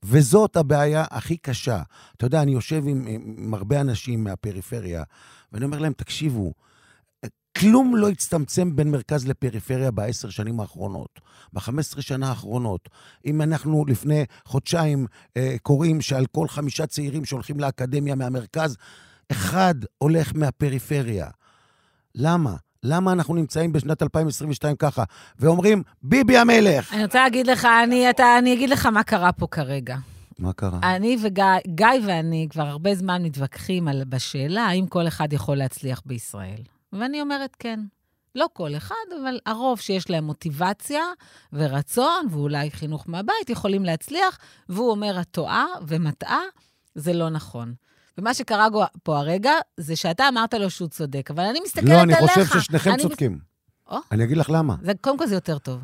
וזאת 0.03 0.57
הבעיה 0.57 1.05
הכי 1.11 1.37
קשה. 1.37 1.81
אתה 2.17 2.25
יודע, 2.25 2.41
אני 2.41 2.51
יושב 2.51 2.83
עם, 2.87 3.07
עם 3.07 3.53
הרבה 3.53 3.81
אנשים 3.81 4.23
מהפריפריה, 4.23 5.03
ואני 5.51 5.65
אומר 5.65 5.79
להם, 5.79 5.93
תקשיבו, 5.93 6.53
כלום 7.59 7.95
לא 7.95 8.09
הצטמצם 8.09 8.75
בין 8.75 8.91
מרכז 8.91 9.27
לפריפריה 9.27 9.91
בעשר 9.91 10.29
שנים 10.29 10.59
האחרונות, 10.59 11.19
ב-15 11.53 12.01
שנה 12.01 12.29
האחרונות. 12.29 12.89
אם 13.25 13.41
אנחנו 13.41 13.85
לפני 13.87 14.25
חודשיים 14.45 15.07
אה, 15.37 15.55
קוראים 15.61 16.01
שעל 16.01 16.25
כל 16.25 16.47
חמישה 16.47 16.85
צעירים 16.87 17.25
שהולכים 17.25 17.59
לאקדמיה 17.59 18.15
מהמרכז, 18.15 18.77
אחד 19.31 19.75
הולך 19.97 20.31
מהפריפריה. 20.35 21.29
למה? 22.15 22.55
למה 22.87 23.11
אנחנו 23.11 23.35
נמצאים 23.35 23.71
בשנת 23.71 24.03
2022 24.03 24.75
ככה, 24.75 25.03
ואומרים, 25.39 25.83
ביבי 26.03 26.37
המלך? 26.37 26.93
אני 26.93 27.03
רוצה 27.03 27.23
להגיד 27.23 27.47
לך, 27.47 27.67
אני, 27.83 28.09
אתה, 28.09 28.37
אני 28.39 28.53
אגיד 28.53 28.69
לך 28.69 28.85
מה 28.85 29.03
קרה 29.03 29.31
פה 29.31 29.47
כרגע. 29.47 29.97
מה 30.39 30.53
קרה? 30.53 30.79
אני 30.83 31.17
וגיא, 31.23 31.45
גיא 31.67 31.87
ואני 32.07 32.47
כבר 32.49 32.63
הרבה 32.63 32.95
זמן 32.95 33.23
מתווכחים 33.23 33.87
על, 33.87 34.03
בשאלה 34.09 34.65
האם 34.65 34.87
כל 34.87 35.07
אחד 35.07 35.33
יכול 35.33 35.57
להצליח 35.57 36.01
בישראל. 36.05 36.61
ואני 36.93 37.21
אומרת 37.21 37.55
כן. 37.59 37.79
לא 38.35 38.45
כל 38.53 38.75
אחד, 38.77 38.95
אבל 39.21 39.39
הרוב 39.45 39.79
שיש 39.79 40.09
להם 40.09 40.23
מוטיבציה 40.23 41.03
ורצון, 41.53 42.27
ואולי 42.31 42.71
חינוך 42.71 43.03
מהבית, 43.07 43.49
יכולים 43.49 43.85
להצליח, 43.85 44.37
והוא 44.69 44.91
אומר, 44.91 45.21
את 45.21 45.27
טועה 45.31 45.65
ומטעה, 45.87 46.41
זה 46.95 47.13
לא 47.13 47.29
נכון. 47.29 47.73
ומה 48.19 48.33
שקרה 48.33 48.67
פה 49.03 49.17
הרגע, 49.19 49.51
זה 49.77 49.95
שאתה 49.95 50.27
אמרת 50.27 50.53
לו 50.53 50.69
שהוא 50.69 50.87
צודק, 50.87 51.31
אבל 51.31 51.43
אני 51.43 51.59
מסתכלת 51.65 51.89
לא, 51.89 51.99
עליך. 52.01 52.17
אני 52.19 52.27
חושב 52.27 52.59
ששניכם 52.59 52.89
אני 52.89 52.97
מס- 52.97 53.03
צודקים. 53.03 53.39
או. 53.89 53.97
אני 54.11 54.23
אגיד 54.23 54.37
לך 54.37 54.49
למה. 54.49 54.75
זה, 54.81 54.91
קודם 55.01 55.17
כל 55.17 55.27
זה 55.27 55.35
יותר 55.35 55.57
טוב. 55.57 55.79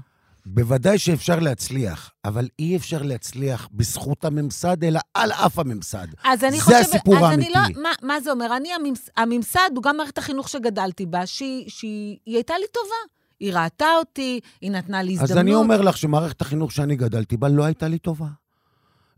בוודאי 0.46 0.98
שאפשר 0.98 1.40
להצליח, 1.40 2.12
אבל 2.26 2.48
אי 2.60 2.78
אפשר 2.78 3.02
להצליח 3.02 3.70
בזכות 3.72 4.26
הממסד, 4.26 4.84
אלא 4.84 5.00
על 5.14 5.32
אף 5.32 5.60
הממסד. 5.60 6.08
אז 6.24 6.44
אני 6.44 6.58
זה 6.58 6.64
חושבת... 6.64 6.80
הסיפור 6.82 7.18
אז 7.18 7.24
האמיתי. 7.24 7.54
אני 7.54 7.74
לא, 7.76 7.82
מה, 7.82 7.90
מה 8.02 8.20
זה 8.22 8.32
אומר? 8.32 8.58
אני, 8.58 8.74
הממס, 8.74 9.10
הממסד 9.18 9.70
הוא 9.76 9.84
גם 9.84 9.98
מערכת 9.98 10.18
החינוך 10.18 10.50
שגדלתי 10.50 11.06
בה, 11.06 11.26
שהיא, 11.26 11.70
שהיא 11.70 12.18
היא 12.26 12.36
הייתה 12.36 12.54
לי 12.58 12.66
טובה. 12.74 12.96
היא 13.40 13.54
ראתה 13.54 13.86
אותי, 14.00 14.40
היא 14.62 14.72
נתנה 14.72 15.04
לי 15.04 15.12
הזדמנות. 15.14 15.32
אז 15.32 15.38
אני 15.38 15.54
אומר 15.56 15.82
לך 15.82 15.98
שמערכת 15.98 16.42
החינוך 16.42 16.72
שאני 16.72 16.96
גדלתי 16.96 17.38
בה 17.38 17.50
לא 17.50 17.64
הייתה 17.64 17.88
לי 17.88 17.98
טובה. 18.00 18.28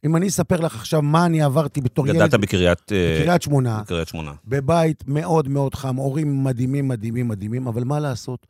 אם 0.04 0.16
אני 0.16 0.28
אספר 0.28 0.60
לך 0.60 0.76
עכשיו 0.76 1.02
מה 1.02 1.26
אני 1.26 1.42
עברתי 1.42 1.82
בתור 1.82 2.08
ילד 2.08 2.16
גדלת 2.16 2.34
בקריית 2.34 2.92
אה, 2.92 3.18
בקריית 3.20 3.42
שמונה, 3.42 3.82
בקריית 3.82 4.08
שמונה. 4.08 4.34
בבית 4.46 5.04
מאוד 5.08 5.48
מאוד 5.48 5.76
חם, 5.76 5.96
הורים 5.96 6.44
מדהימים, 6.44 6.88
מדהימים, 6.88 7.28
מדהימים, 7.28 7.68
אבל 7.68 7.84
מה 7.84 8.00
לעשות? 8.00 8.48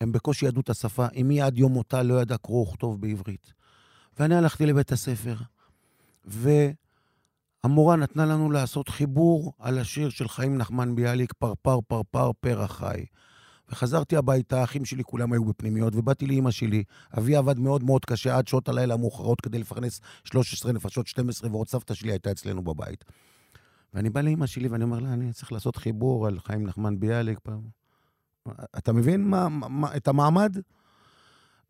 הם 0.00 0.12
בקושי 0.12 0.46
ידעו 0.46 0.60
את 0.60 0.70
השפה. 0.70 1.06
אמי 1.20 1.42
עד 1.42 1.58
יום 1.58 1.72
מותה 1.72 2.02
לא 2.02 2.22
ידעה 2.22 2.38
קרוא 2.38 2.68
וכתוב 2.68 3.00
בעברית. 3.00 3.52
ואני 4.18 4.34
הלכתי 4.34 4.66
לבית 4.66 4.92
הספר, 4.92 5.34
והמורה 6.24 7.96
נתנה 7.96 8.26
לנו 8.26 8.50
לעשות 8.50 8.88
חיבור 8.88 9.52
על 9.58 9.78
השיר 9.78 10.10
של 10.10 10.28
חיים 10.28 10.58
נחמן 10.58 10.94
ביאליק, 10.94 11.32
פרפר 11.32 11.78
פרפר 11.88 12.30
פרח 12.40 12.72
חי. 12.78 13.04
וחזרתי 13.70 14.16
הביתה, 14.16 14.60
האחים 14.60 14.84
שלי 14.84 15.04
כולם 15.04 15.32
היו 15.32 15.44
בפנימיות, 15.44 15.94
ובאתי 15.96 16.26
לאימא 16.26 16.50
שלי. 16.50 16.84
אבי 17.18 17.36
עבד 17.36 17.58
מאוד 17.58 17.84
מאוד 17.84 18.04
קשה 18.04 18.36
עד 18.36 18.48
שעות 18.48 18.68
הלילה 18.68 18.94
המאוחרות 18.94 19.40
כדי 19.40 19.58
לפרנס 19.58 20.00
13 20.24 20.72
נפשות, 20.72 21.06
12, 21.06 21.50
ועוד 21.50 21.68
סבתא 21.68 21.94
שלי 21.94 22.10
הייתה 22.10 22.30
אצלנו 22.30 22.64
בבית. 22.64 23.04
ואני 23.94 24.10
בא 24.10 24.20
לאימא 24.20 24.46
שלי 24.46 24.68
ואני 24.68 24.84
אומר 24.84 24.98
לה, 24.98 25.12
אני 25.12 25.32
צריך 25.32 25.52
לעשות 25.52 25.76
חיבור 25.76 26.26
על 26.26 26.38
חיים 26.40 26.66
נחמן 26.66 27.00
ביאליק. 27.00 27.38
פעם. 27.38 27.60
אתה 28.78 28.92
מבין 28.92 29.28
מה, 29.28 29.48
מה, 29.48 29.96
את 29.96 30.08
המעמד? 30.08 30.56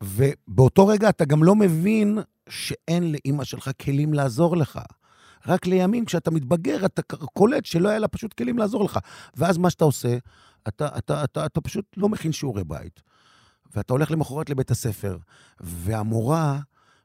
ובאותו 0.03 0.87
רגע 0.87 1.09
אתה 1.09 1.25
גם 1.25 1.45
לא 1.45 1.55
מבין 1.55 2.19
שאין 2.49 3.13
לאימא 3.13 3.45
שלך 3.45 3.71
כלים 3.83 4.15
לעזור 4.15 4.57
לך. 4.57 4.81
רק 5.47 5.67
לימים, 5.67 6.05
כשאתה 6.05 6.31
מתבגר, 6.31 6.87
אתה 6.87 7.03
קולט 7.35 7.65
שלא 7.65 7.89
היה 7.89 7.99
לה 7.99 8.09
פשוט 8.09 8.33
כלים 8.33 8.59
לעזור 8.59 8.85
לך. 8.85 8.99
ואז 9.37 9.59
מה 9.59 9.71
שאתה 9.71 9.85
עושה, 9.85 10.19
אתה, 10.69 10.99
אתה, 10.99 11.25
אתה, 11.25 11.47
אתה, 11.47 11.61
פשוט 11.61 11.85
לא 11.97 12.09
מכין 12.09 12.33
שיעורי 12.33 12.65
בית. 12.65 13.03
ואתה 13.75 13.93
הולך 13.93 14.11
למחרת 14.11 14.51
לבית 14.51 14.71
הספר, 14.71 15.19
והמורה, 15.61 16.61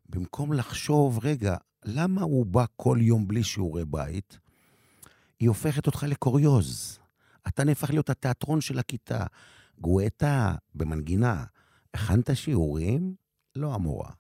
במקום 0.10 0.54
לחשוב, 0.54 1.20
רגע, 1.24 1.56
למה 1.86 2.22
הוא 2.22 2.46
בא 2.46 2.66
כל 2.76 2.98
יום 3.02 3.28
בלי 3.28 3.44
שיעורי 3.44 3.86
בית? 3.86 4.40
היא 5.40 5.50
הופכת 5.50 5.88
אותך 5.88 6.04
לקוריוז. 6.08 7.00
אתה 7.48 7.64
נהפך 7.64 7.90
להיות 7.90 8.10
התיאטרון 8.10 8.62
של 8.62 8.80
הכיתה. 8.80 9.26
גואטה, 9.80 10.56
במנגינה, 10.76 11.44
הכנת 11.94 12.36
שיעורים? 12.36 13.16
לא 13.56 13.74
המורה. 13.74 14.12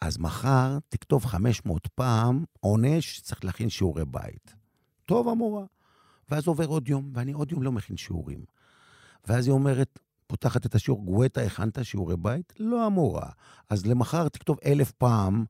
אז 0.00 0.18
מחר 0.18 0.78
תכתוב 0.88 1.24
500 1.24 1.86
פעם 1.86 2.44
עונש, 2.60 3.20
צריך 3.20 3.44
להכין 3.44 3.68
שיעורי 3.68 4.04
בית. 4.04 4.54
טוב, 5.06 5.28
המורה. 5.28 5.64
ואז 6.30 6.46
עובר 6.46 6.66
עוד 6.66 6.88
יום, 6.88 7.10
ואני 7.14 7.32
עוד 7.32 7.52
יום 7.52 7.62
לא 7.62 7.72
מכין 7.72 7.96
שיעורים. 7.96 8.44
ואז 9.28 9.46
היא 9.46 9.52
אומרת, 9.52 9.98
פותחת 10.26 10.66
את 10.66 10.74
השיעור, 10.74 11.04
גואטה, 11.04 11.42
הכנת 11.42 11.84
שיעורי 11.84 12.16
בית? 12.16 12.52
לא 12.58 12.86
המורה. 12.86 13.30
אז 13.70 13.86
למחר 13.86 14.28
תכתוב 14.28 14.58
אלף 14.66 14.92
פעם 14.92 15.44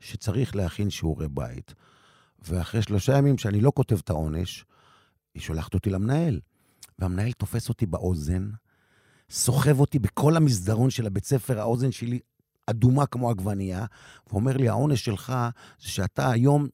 שצריך 0.00 0.56
להכין 0.56 0.90
שיעורי 0.90 1.28
בית. 1.28 1.74
ואחרי 2.38 2.82
שלושה 2.82 3.18
ימים 3.18 3.38
שאני 3.38 3.60
לא 3.60 3.72
כותב 3.74 3.98
את 3.98 4.10
העונש, 4.10 4.64
היא 5.34 5.42
שולחת 5.42 5.74
אותי 5.74 5.90
למנהל. 5.90 6.40
והמנהל 6.98 7.32
תופס 7.32 7.68
אותי 7.68 7.86
באוזן, 7.86 8.50
סוחב 9.30 9.80
אותי 9.80 9.98
בכל 9.98 10.36
המסדרון 10.36 10.90
של 10.90 11.06
הבית 11.06 11.24
ספר, 11.24 11.60
האוזן 11.60 11.92
שלי 11.92 12.18
אדומה 12.66 13.06
כמו 13.06 13.30
עגבנייה, 13.30 13.84
ואומר 14.30 14.56
לי, 14.56 14.68
העונש 14.68 15.04
שלך 15.04 15.32
זה 15.80 15.88
שאתה 15.88 16.30
היום 16.30 16.68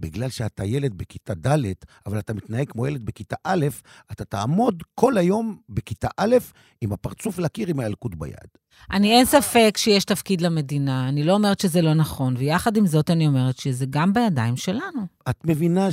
בגלל 0.00 0.28
שאתה 0.28 0.64
ילד 0.64 0.94
בכיתה 0.94 1.34
ד', 1.34 1.58
אבל 2.06 2.18
אתה 2.18 2.34
מתנהג 2.34 2.68
כמו 2.70 2.86
ילד 2.86 3.04
בכיתה 3.04 3.36
א', 3.44 3.66
אתה 4.12 4.24
תעמוד 4.24 4.82
כל 4.94 5.18
היום 5.18 5.58
בכיתה 5.68 6.08
א' 6.16 6.36
עם 6.80 6.92
הפרצוף 6.92 7.38
לקיר 7.38 7.68
עם 7.68 7.80
הילקוט 7.80 8.14
ביד. 8.14 8.48
אני 8.90 9.12
אין 9.12 9.24
ספק 9.24 9.74
שיש 9.76 10.04
תפקיד 10.04 10.40
למדינה, 10.40 11.08
אני 11.08 11.24
לא 11.24 11.32
אומרת 11.32 11.60
שזה 11.60 11.82
לא 11.82 11.94
נכון, 11.94 12.34
ויחד 12.38 12.76
עם 12.76 12.86
זאת 12.86 13.10
אני 13.10 13.26
אומרת 13.26 13.58
שזה 13.58 13.86
גם 13.90 14.12
בידיים 14.12 14.56
שלנו. 14.56 15.06
את 15.30 15.36
מבינה 15.44 15.92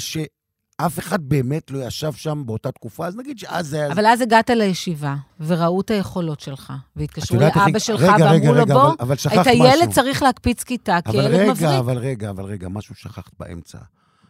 שאף 0.83 0.99
אחד 0.99 1.29
באמת 1.29 1.71
לא 1.71 1.85
ישב 1.87 2.13
שם 2.13 2.43
באותה 2.45 2.71
תקופה, 2.71 3.07
אז 3.07 3.15
נגיד 3.15 3.39
שאז 3.39 3.67
זה 3.67 3.77
היה... 3.83 3.91
אבל 3.91 4.05
אז 4.05 4.21
הגעת 4.21 4.49
לישיבה, 4.49 5.15
וראו 5.39 5.81
את 5.81 5.91
היכולות 5.91 6.39
שלך, 6.39 6.73
והתקשרו 6.95 7.37
לאבא 7.39 7.79
שלך 7.79 8.01
רגע, 8.01 8.13
רגע, 8.15 8.25
ואמרו 8.33 8.53
לו, 8.53 8.61
רגע, 8.61 8.73
בוא, 8.73 8.83
אבל- 8.99 9.15
אבל 9.31 9.41
את 9.41 9.47
הילד 9.47 9.73
משהו." 9.79 9.91
צריך 9.91 10.21
להקפיץ 10.23 10.63
כיתה, 10.63 10.99
כי 11.11 11.17
ילד 11.17 11.27
רגע, 11.27 11.51
מבריק. 11.51 11.69
אבל 11.79 11.97
רגע, 11.97 12.29
אבל 12.29 12.43
רגע, 12.45 12.67
משהו 12.69 12.95
שכחת 12.95 13.31
באמצע. 13.39 13.77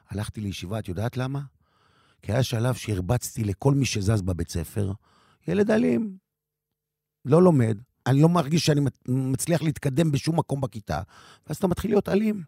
הלכתי 0.09 0.41
לישיבה, 0.41 0.79
את 0.79 0.87
יודעת 0.87 1.17
למה? 1.17 1.39
כי 2.21 2.31
היה 2.31 2.43
שלב 2.43 2.73
שהרבצתי 2.75 3.43
לכל 3.43 3.73
מי 3.73 3.85
שזז 3.85 4.21
בבית 4.21 4.49
ספר. 4.49 4.91
ילד 5.47 5.71
אלים, 5.71 6.15
לא 7.25 7.43
לומד, 7.43 7.77
אני 8.07 8.21
לא 8.21 8.29
מרגיש 8.29 8.65
שאני 8.65 8.79
מצ- 8.79 8.99
מצליח 9.07 9.61
להתקדם 9.61 10.11
בשום 10.11 10.39
מקום 10.39 10.61
בכיתה, 10.61 11.01
ואז 11.47 11.57
אתה 11.57 11.67
מתחיל 11.67 11.91
להיות 11.91 12.09
אלים. 12.09 12.43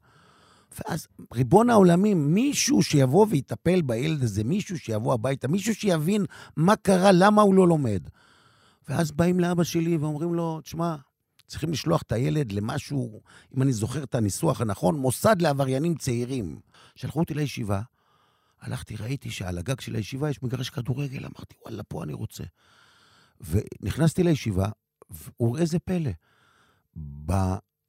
ואז, 0.80 1.08
ריבון 1.34 1.70
העולמים, 1.70 2.34
מישהו 2.34 2.84
שיבוא 2.84 3.28
ויטפל 3.30 3.82
בילד 3.82 4.24
הזה, 4.24 4.44
מישהו 4.44 4.80
שיבוא 4.80 5.14
הביתה, 5.14 5.48
מישהו 5.48 5.76
שיבין 5.76 6.26
מה 6.56 6.76
קרה, 6.76 7.12
למה 7.12 7.42
הוא 7.42 7.56
לא 7.56 7.68
לומד. 7.68 8.08
ואז 8.90 9.12
באים 9.12 9.40
לאבא 9.40 9.64
שלי 9.64 9.98
ואומרים 9.98 10.34
לו, 10.34 10.62
תשמע, 10.62 10.96
צריכים 11.48 11.72
לשלוח 11.72 12.02
את 12.02 12.12
הילד 12.12 12.52
למשהו, 12.52 13.22
אם 13.56 13.62
אני 13.62 13.74
זוכר 13.74 14.04
את 14.04 14.16
הניסוח 14.16 14.62
הנכון, 14.62 15.00
מוסד 15.00 15.42
לעבריינים 15.42 15.96
צעירים. 15.96 16.60
שלחו 16.96 17.20
אותי 17.20 17.34
לישיבה, 17.34 17.82
הלכתי, 18.62 18.96
ראיתי 18.96 19.32
שעל 19.32 19.58
הגג 19.58 19.80
של 19.80 19.96
הישיבה 19.96 20.30
יש 20.30 20.44
מגרש 20.44 20.70
כדורגל, 20.70 21.26
אמרתי, 21.26 21.56
וואלה, 21.66 21.84
פה 21.84 22.04
אני 22.04 22.14
רוצה. 22.14 22.44
ונכנסתי 23.42 24.24
לישיבה, 24.24 24.70
וראה 25.40 25.66
זה 25.66 25.80
פלא, 25.80 26.12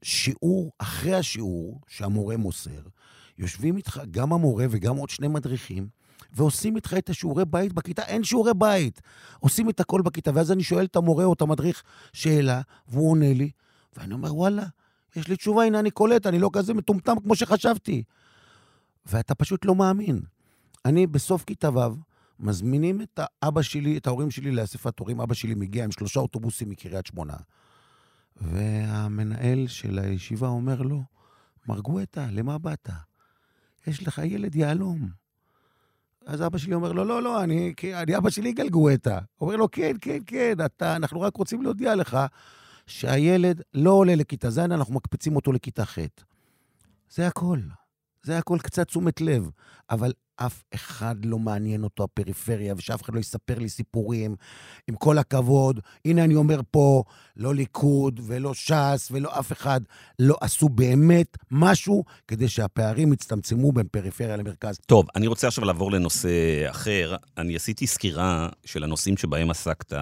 בשיעור, 0.03 0.73
אחרי 0.79 1.15
השיעור 1.15 1.81
שהמורה 1.89 2.37
מוסר, 2.37 2.81
יושבים 3.39 3.77
איתך 3.77 4.01
גם 4.11 4.33
המורה 4.33 4.67
וגם 4.71 4.97
עוד 4.97 5.11
שני 5.11 5.29
מדריכים, 5.29 5.89
ועושים 6.33 6.77
איתך 6.77 6.95
את 6.99 7.11
השיעורי 7.11 7.45
בית 7.45 7.73
בכיתה. 7.73 8.03
אין 8.03 8.25
שיעורי 8.25 8.55
בית. 8.55 9.01
עושים 9.41 9.71
את 9.71 9.81
הכל 9.81 10.03
בכיתה, 10.03 10.31
ואז 10.35 10.53
אני 10.53 10.63
שואל 10.63 10.85
את 10.85 10.97
המורה 10.97 11.25
או 11.25 11.33
את 11.33 11.41
המדריך 11.41 11.83
שאלה, 12.13 12.61
והוא 12.89 13.11
עונה 13.11 13.33
לי, 13.33 13.51
ואני 13.97 14.15
אומר, 14.15 14.35
וואלה, 14.35 14.65
יש 15.17 15.29
לי 15.29 15.37
תשובה, 15.37 15.65
הנה 15.65 15.81
אני 15.81 15.91
קולט, 15.91 16.27
אני 16.27 16.39
לא 16.39 16.51
כזה 16.53 16.75
מטומטם 16.75 17.21
כמו 17.21 17.37
שחשבתי. 17.37 18.03
ואתה 19.07 19.35
פשוט 19.35 19.65
לא 19.65 19.75
מאמין. 19.75 20.21
אני 20.85 21.07
בסוף 21.07 21.45
כיתה 21.45 21.71
ו', 21.71 21.95
מזמינים 22.41 23.03
את 23.03 23.21
האבא 23.43 23.63
שלי, 23.63 23.97
את 23.97 24.07
ההורים 24.07 24.31
שלי 24.31 24.51
לאספת 24.51 24.99
הורים. 24.99 25.21
אבא 25.21 25.35
שלי 25.35 25.55
מגיע 25.55 25.85
עם 25.85 25.91
שלושה 25.91 26.21
אוטובוסים 26.21 26.71
מקריית 26.71 27.07
שמונה. 27.07 27.35
והמנהל 28.41 29.67
של 29.67 29.99
הישיבה 29.99 30.49
אומר 30.49 30.83
לו, 30.83 31.03
מר 31.69 31.81
גואטה, 31.81 32.27
למה 32.31 32.59
באת? 32.59 32.89
יש 33.87 34.07
לך 34.07 34.21
ילד 34.25 34.55
יהלום. 34.55 35.09
אז 36.27 36.43
אבא 36.43 36.59
שלי 36.59 36.75
אומר 36.75 36.93
לו, 36.93 37.05
לא, 37.05 37.23
לא, 37.23 37.43
אני, 37.45 37.75
אני 37.95 38.17
אבא 38.17 38.31
שלי 38.31 38.49
יגאל 38.49 38.69
גואטה. 38.69 39.19
אומר 39.41 39.57
לו, 39.57 39.71
כן, 39.71 39.97
כן, 40.01 40.19
כן, 40.27 40.55
אתה, 40.65 40.97
אנחנו 40.97 41.21
רק 41.21 41.37
רוצים 41.37 41.63
להודיע 41.63 41.95
לך 41.95 42.19
שהילד 42.87 43.63
לא 43.75 43.91
עולה 43.91 44.15
לכיתה 44.15 44.51
ז', 44.51 44.59
אנחנו 44.59 44.95
מקפיצים 44.95 45.37
אותו 45.37 45.53
לכיתה 45.53 45.85
ח'. 45.85 45.99
זה 47.11 47.27
הכל. 47.27 47.61
זה 48.23 48.39
הכל 48.39 48.59
קצת 48.63 48.87
תשומת 48.87 49.21
לב. 49.21 49.51
אבל 49.91 50.13
אף 50.37 50.63
אחד 50.75 51.17
לא 51.25 51.39
מעניין 51.39 51.85
אותו 51.85 52.05
הפריפריה, 52.05 52.75
ושאף 52.77 53.03
אחד 53.03 53.15
לא 53.15 53.21
יספר 53.21 53.59
לי 53.59 53.69
סיפורים. 53.69 54.37
עם 54.89 54.97
כל 54.97 55.19
הכבוד, 55.19 55.81
הנה 56.05 56.25
אני 56.25 56.35
אומר 56.35 56.61
פה, 56.71 57.03
לא 57.37 57.55
ליכוד 57.55 58.21
ולא 58.27 58.55
ש"ס 58.55 59.09
ולא 59.11 59.39
אף 59.39 59.53
אחד 59.53 59.81
לא 60.19 60.37
עשו 60.41 60.69
באמת 60.69 61.37
משהו 61.51 62.05
כדי 62.29 62.49
שהפערים 62.49 63.13
יצטמצמו 63.13 63.73
בין 63.73 63.87
פריפריה 63.89 64.37
למרכז. 64.37 64.79
טוב, 64.87 65.07
אני 65.17 65.27
רוצה 65.27 65.49
עכשיו 65.49 65.65
לעבור 65.65 65.93
לנושא 65.93 66.71
אחר. 66.71 67.17
אני 67.39 67.57
עשיתי 67.57 67.87
סקירה 67.87 68.49
של 68.65 68.85
הנושאים 68.85 69.17
שבהם 69.17 69.51
עסקת 69.51 69.93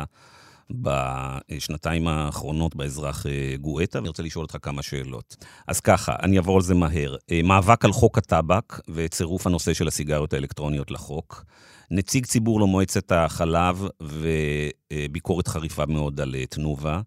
בשנתיים 0.70 2.08
האחרונות 2.08 2.76
באזרח 2.76 3.26
אה, 3.26 3.56
גואטה, 3.60 3.98
ואני 3.98 4.08
רוצה 4.08 4.22
לשאול 4.22 4.42
אותך 4.42 4.56
כמה 4.62 4.82
שאלות. 4.82 5.36
אז 5.68 5.80
ככה, 5.80 6.16
אני 6.22 6.36
אעבור 6.36 6.56
על 6.56 6.62
זה 6.62 6.74
מהר. 6.74 7.16
אה, 7.30 7.40
מאבק 7.44 7.84
על 7.84 7.92
חוק 7.92 8.18
הטבק 8.18 8.80
וצירוף 8.88 9.46
הנושא 9.46 9.74
של 9.74 9.88
הסיגריות 9.88 10.32
האלקטרוניות 10.32 10.90
לחוק. 10.90 11.44
נציג 11.90 12.26
ציבור 12.26 12.60
למועצת 12.60 13.12
החלב 13.12 13.86
וביקורת 14.02 15.48
חריפה 15.48 15.86
מאוד 15.86 16.20
על 16.20 16.34
אה, 16.34 16.46
תנובה. 16.46 17.00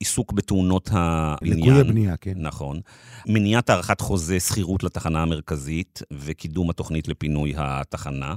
עיסוק 0.00 0.32
בתאונות 0.32 0.88
הבניין. 0.92 1.58
ליקויי 1.58 1.84
בנייה, 1.84 2.16
כן. 2.16 2.32
נכון. 2.36 2.80
מניעת 3.26 3.70
הארכת 3.70 4.00
חוזה 4.00 4.40
שכירות 4.40 4.82
לתחנה 4.82 5.22
המרכזית 5.22 6.02
וקידום 6.12 6.70
התוכנית 6.70 7.08
לפינוי 7.08 7.54
התחנה. 7.56 8.34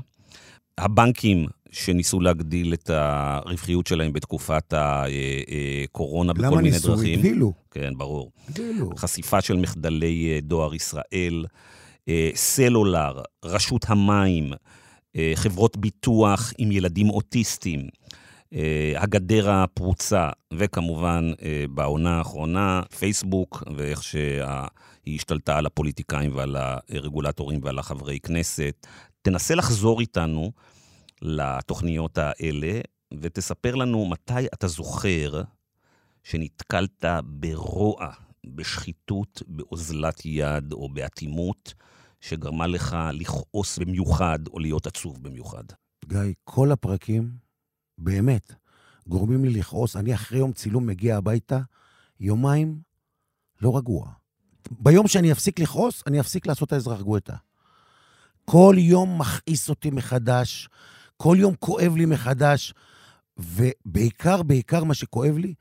הבנקים 0.77 1.45
שניסו 1.71 2.19
להגדיל 2.19 2.73
את 2.73 2.89
הרווחיות 2.89 3.88
שלהם 3.88 4.13
בתקופת 4.13 4.73
הקורונה 4.77 6.33
בכל 6.33 6.45
למה 6.45 6.55
מיני 6.55 6.69
ניסו? 6.69 6.95
דרכים. 6.95 7.19
הגדילו. 7.19 7.53
כן, 7.71 7.93
ברור. 7.97 8.31
הגדילו. 8.49 8.89
חשיפה 8.97 9.41
של 9.41 9.57
מחדלי 9.57 10.31
אה, 10.33 10.39
דואר 10.41 10.75
ישראל, 10.75 11.45
אה, 12.09 12.29
סלולר, 12.35 13.21
רשות 13.45 13.85
המים, 13.88 14.51
אה, 15.15 15.31
חברות 15.35 15.77
ביטוח 15.77 16.53
עם 16.57 16.71
ילדים 16.71 17.09
אוטיסטים, 17.09 17.88
אה, 18.53 18.93
הגדר 18.97 19.51
הפרוצה, 19.51 20.29
וכמובן, 20.53 21.31
אה, 21.43 21.65
בעונה 21.69 22.17
האחרונה, 22.17 22.81
פייסבוק, 22.99 23.63
ואיך 23.75 24.03
שהיא 24.03 25.15
השתלטה 25.15 25.57
על 25.57 25.65
הפוליטיקאים 25.65 26.35
ועל 26.35 26.55
הרגולטורים 26.89 27.59
ועל 27.63 27.79
החברי 27.79 28.19
כנסת. 28.19 28.88
תנסה 29.25 29.55
לחזור 29.55 30.01
איתנו 30.01 30.51
לתוכניות 31.21 32.17
האלה, 32.17 32.81
ותספר 33.21 33.75
לנו 33.75 34.05
מתי 34.05 34.45
אתה 34.53 34.67
זוכר 34.67 35.41
שנתקלת 36.23 37.05
ברוע, 37.23 38.09
בשחיתות, 38.45 39.41
באוזלת 39.47 40.21
יד 40.25 40.73
או 40.73 40.89
באטימות, 40.89 41.73
שגרמה 42.21 42.67
לך 42.67 42.97
לכעוס 43.13 43.77
במיוחד 43.77 44.39
או 44.47 44.59
להיות 44.59 44.88
עצוב 44.88 45.23
במיוחד. 45.23 45.63
גיא, 46.05 46.19
כל 46.43 46.71
הפרקים, 46.71 47.31
באמת, 47.97 48.53
גורמים 49.07 49.45
לי 49.45 49.49
לכעוס. 49.49 49.95
אני 49.95 50.13
אחרי 50.13 50.38
יום 50.39 50.53
צילום 50.53 50.85
מגיע 50.88 51.17
הביתה, 51.17 51.59
יומיים 52.19 52.79
לא 53.61 53.77
רגוע. 53.77 54.11
ביום 54.71 55.07
שאני 55.07 55.31
אפסיק 55.31 55.59
לכעוס, 55.59 56.03
אני 56.07 56.19
אפסיק 56.19 56.47
לעשות 56.47 56.67
את 56.67 56.73
האזרח 56.73 57.01
גואטה. 57.01 57.35
כל 58.45 58.75
יום 58.77 59.21
מכעיס 59.21 59.69
אותי 59.69 59.89
מחדש, 59.89 60.69
כל 61.17 61.38
יום 61.39 61.55
כואב 61.60 61.95
לי 61.95 62.05
מחדש, 62.05 62.73
ובעיקר, 63.38 64.43
בעיקר 64.43 64.84
מה 64.84 64.93
שכואב 64.93 65.38
לי, 65.38 65.53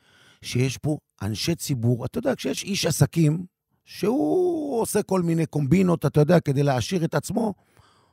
שיש 0.42 0.78
פה 0.78 0.98
אנשי 1.22 1.54
ציבור. 1.54 2.04
אתה 2.04 2.18
יודע, 2.18 2.34
כשיש 2.34 2.64
איש 2.64 2.86
עסקים, 2.86 3.44
שהוא 3.84 4.80
עושה 4.80 5.02
כל 5.02 5.22
מיני 5.22 5.46
קומבינות, 5.46 6.06
אתה 6.06 6.20
יודע, 6.20 6.40
כדי 6.40 6.62
להעשיר 6.62 7.04
את 7.04 7.14
עצמו, 7.14 7.54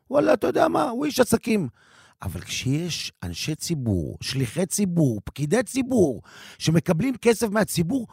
וואלה, 0.10 0.34
אתה 0.34 0.47
יודע 0.47 0.67
מה, 0.67 0.89
הוא 0.89 1.05
איש 1.05 1.19
עסקים. 1.19 1.67
אבל 2.21 2.41
כשיש 2.41 3.12
אנשי 3.23 3.55
ציבור, 3.55 4.17
שליחי 4.21 4.65
ציבור, 4.65 5.21
פקידי 5.23 5.63
ציבור, 5.63 6.21
שמקבלים 6.60 7.15
כסף 7.17 7.49
מהציבור 7.49 8.07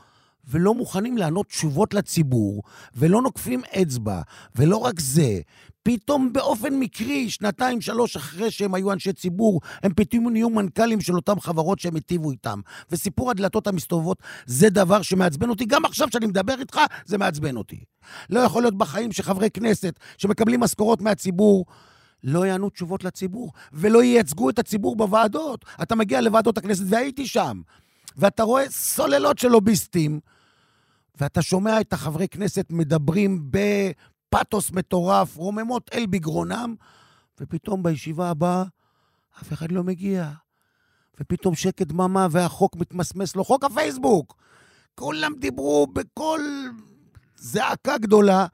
ולא 0.45 0.75
מוכנים 0.75 1.17
לענות 1.17 1.47
תשובות 1.47 1.95
לציבור, 1.95 2.63
ולא 2.95 3.23
נוקפים 3.23 3.63
אצבע, 3.83 4.21
ולא 4.57 4.77
רק 4.77 5.01
זה, 5.01 5.41
פתאום 5.89 6.33
באופן 6.33 6.75
מקרי, 6.75 7.31
שנתיים, 7.31 7.81
שלוש 7.81 8.17
אחרי 8.17 8.51
שהם 8.51 8.75
היו 8.75 8.93
אנשי 8.93 9.13
ציבור, 9.13 9.61
הם 9.83 9.93
פתאום 9.95 10.29
נהיו 10.29 10.51
מנכ"לים 10.51 11.01
של 11.01 11.17
אותן 11.17 11.41
חברות 11.41 11.79
שהם 11.79 11.95
היטיבו 11.95 12.31
איתם. 12.31 12.61
וסיפור 12.91 13.31
הדלתות 13.31 13.67
המסתובבות 13.67 14.23
זה 14.47 14.71
דבר 14.71 15.03
שמעצבן 15.03 15.49
אותי. 15.51 15.65
גם 15.65 15.85
עכשיו 15.85 16.09
שאני 16.13 16.27
מדבר 16.27 16.55
איתך, 16.61 16.81
זה 17.07 17.19
מעצבן 17.19 17.57
אותי. 17.57 17.85
לא 18.31 18.41
יכול 18.41 18.63
להיות 18.63 18.79
בחיים 18.79 19.13
שחברי 19.13 19.51
כנסת 19.51 20.01
שמקבלים 20.19 20.61
משכורות 20.61 21.01
מהציבור, 21.01 21.67
לא 22.25 22.47
יענו 22.47 22.71
תשובות 22.71 23.05
לציבור, 23.05 23.53
ולא 23.73 24.03
ייצגו 24.03 24.51
את 24.51 24.59
הציבור 24.59 24.97
בוועדות. 24.97 25.65
אתה 25.83 25.95
מגיע 25.95 26.21
לוועדות 26.21 26.59
הכנסת, 26.59 26.85
והייתי 26.87 27.27
שם, 27.27 27.61
ואתה 28.17 28.43
רואה 28.43 28.71
סוללות 28.71 29.39
של 29.39 29.49
לוביסטים, 29.49 30.21
ואתה 31.21 31.43
שומע 31.43 31.81
את 31.81 31.93
החברי 31.93 32.29
כנסת 32.29 32.67
מדברים 32.71 33.51
בפתוס 34.35 34.71
מטורף, 34.73 35.37
רוממות 35.37 35.91
אל 35.95 36.07
בגרונם, 36.07 36.75
ופתאום 37.41 37.83
בישיבה 37.83 38.31
הבאה 38.31 38.65
אף 39.43 39.53
אחד 39.53 39.73
לא 39.73 39.85
מגיע. 39.85 40.31
ופתאום 41.21 41.55
שקט 41.55 41.87
דממה 41.87 42.27
והחוק 42.31 42.77
מתמסמס 42.77 43.37
לו, 43.37 43.45
חוק 43.45 43.65
הפייסבוק. 43.65 44.37
כולם 44.95 45.33
דיברו 45.39 45.87
בקול 45.93 46.41
זעקה 47.37 47.99
גדולה, 47.99 48.47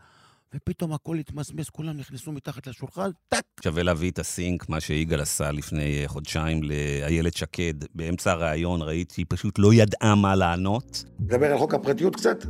ופתאום 0.54 0.92
הכל 0.92 1.18
התמסמס, 1.18 1.70
כולם 1.70 1.96
נכנסו 1.96 2.32
מתחת 2.32 2.66
לשולחן, 2.66 3.10
טאק. 3.28 3.44
שווה 3.64 3.82
להביא 3.82 4.10
את 4.10 4.18
הסינק, 4.18 4.68
מה 4.68 4.80
שיגאל 4.80 5.20
עשה 5.20 5.50
לפני 5.50 6.02
אה, 6.02 6.08
חודשיים 6.08 6.62
לאיילת 6.62 7.36
שקד. 7.36 7.74
באמצע 7.94 8.32
הראיון 8.32 8.82
ראיתי, 8.82 9.20
היא 9.20 9.26
פשוט 9.28 9.58
לא 9.58 9.74
ידעה 9.74 10.14
מה 10.14 10.34
לענות. 10.34 11.04
נדבר 11.20 11.52
על 11.52 11.58
חוק 11.58 11.74
הפרטיות 11.74 12.16
קצת? 12.16 12.44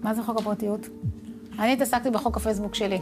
מה 0.00 0.14
זה 0.14 0.22
חוק 0.22 0.40
הפרטיות? 0.40 0.86
אני 1.58 1.72
התעסקתי 1.72 2.10
בחוק 2.10 2.36
הפייסבוק 2.36 2.74
שלי. 2.74 2.98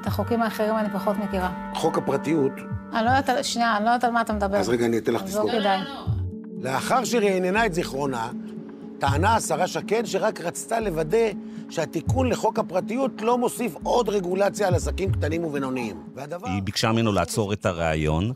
את 0.00 0.06
החוקים 0.06 0.42
האחרים 0.42 0.74
אני 0.78 0.88
פחות 0.92 1.16
מכירה. 1.16 1.70
חוק 1.74 1.98
הפרטיות, 1.98 2.52
אני 2.92 3.04
לא 3.04 3.10
יודעת, 3.10 3.28
על- 3.28 3.42
שנייה, 3.42 3.76
אני 3.76 3.84
לא 3.84 3.90
יודעת 3.90 4.04
על 4.04 4.10
מה 4.10 4.20
אתה 4.20 4.32
מדבר. 4.32 4.56
אז 4.56 4.68
רגע, 4.68 4.86
אני 4.86 4.98
אתן 4.98 5.12
לך 5.12 5.22
אז 5.22 5.36
לא 5.36 5.42
תזכורת. 5.42 5.60
כדאי. 5.60 5.78
לאחר 6.62 7.04
שרעננה 7.04 7.66
את 7.66 7.74
זיכרונה, 7.74 8.30
טענה 8.98 9.34
השרה 9.36 9.66
שקד 9.66 10.02
שרק 10.06 10.40
רצתה 10.40 10.80
לוודא 10.80 11.26
שהתיקון 11.70 12.28
לחוק 12.28 12.58
הפרטיות 12.58 13.22
לא 13.22 13.38
מוסיף 13.38 13.74
עוד 13.82 14.08
רגולציה 14.08 14.68
על 14.68 14.74
עסקים 14.74 15.12
קטנים 15.12 15.44
ובינוניים. 15.44 15.96
והדבר... 16.14 16.48
היא 16.48 16.62
ביקשה 16.62 16.92
ממנו 16.92 17.12
לעצור 17.12 17.52
את 17.52 17.66
הראיון, 17.66 18.32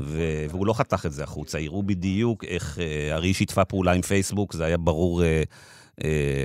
ו- 0.00 0.18
והוא 0.50 0.66
לא 0.66 0.72
חתך 0.72 1.06
את 1.06 1.12
זה 1.12 1.22
החוצה. 1.22 1.58
הראו 1.58 1.82
בדיוק 1.82 2.44
איך, 2.44 2.78
אה, 2.78 3.14
הרי 3.14 3.26
היא 3.28 3.34
שיתפה 3.34 3.64
פעולה 3.64 3.92
עם 3.92 4.02
פייסבוק, 4.02 4.52
זה 4.52 4.64
היה 4.64 4.76
ברור 4.76 5.22
אה, 5.24 5.42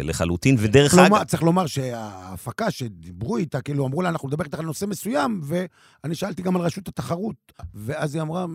לחלוטין, 0.03 0.55
ודרך 0.59 0.93
אגב... 0.93 1.03
לומר, 1.03 1.23
צריך 1.23 1.43
לומר 1.43 1.67
שההפקה 1.67 2.71
שדיברו 2.71 3.37
איתה, 3.37 3.61
כאילו 3.61 3.85
אמרו 3.85 4.01
לה, 4.01 4.09
אנחנו 4.09 4.27
נדבר 4.27 4.43
איתך 4.43 4.59
על 4.59 4.65
נושא 4.65 4.85
מסוים, 4.85 5.41
ואני 5.43 6.15
שאלתי 6.15 6.41
גם 6.41 6.55
על 6.55 6.61
רשות 6.61 6.87
התחרות. 6.87 7.35
ואז 7.73 8.15
היא 8.15 8.21
אמרה, 8.21 8.45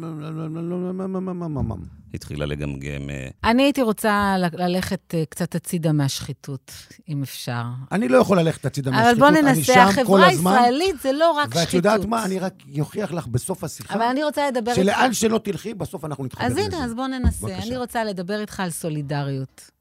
התחילה 2.14 2.46
לגמגם. 2.46 3.10
אה, 3.10 3.28
אני 3.44 3.62
הייתי 3.62 3.82
רוצה 3.82 4.34
ללכת 4.38 5.14
אה, 5.14 5.24
קצת 5.28 5.54
הצידה 5.54 5.92
מהשחיתות, 5.92 6.72
אם 7.08 7.22
אפשר. 7.22 7.62
אני 7.92 8.08
לא 8.08 8.18
יכול 8.18 8.38
ללכת 8.38 8.66
הצידה 8.66 8.90
אבל 8.90 8.98
מהשחיתות, 8.98 9.18
בוא 9.18 9.28
אני 9.28 9.42
ננסה, 9.42 9.74
שם 9.74 10.04
כל 10.06 10.22
החברה. 10.22 10.26
הישראלית 10.26 11.00
זה 11.02 11.12
לא 11.12 11.32
רק 11.32 11.54
שחיתות. 11.54 11.66
ואת 11.66 11.74
יודעת 11.74 12.04
מה, 12.04 12.24
אני 12.24 12.38
רק 12.38 12.54
אוכיח 12.80 13.12
לך 13.12 13.26
בסוף 13.26 13.64
השיחה, 13.64 13.94
אבל 13.94 14.02
אני 14.02 14.24
רוצה 14.24 14.48
לדבר 14.48 14.70
איתך... 14.70 14.82
שלאן 14.82 15.12
שלא 15.12 15.38
תלכי, 15.38 15.74
בסוף 15.74 16.04
אנחנו 16.04 16.24
נתחבר 16.24 16.46
אז 16.46 16.52
לזה. 16.52 16.60
הנה, 16.60 16.84
אז 16.84 16.94
בוא 16.94 17.06
ננסה. 17.06 17.58
אני 17.58 17.76
רוצה 17.76 18.04
לדבר 18.04 18.40
איתך 18.40 18.60
על 18.60 18.70
סולידריות. 18.70 19.73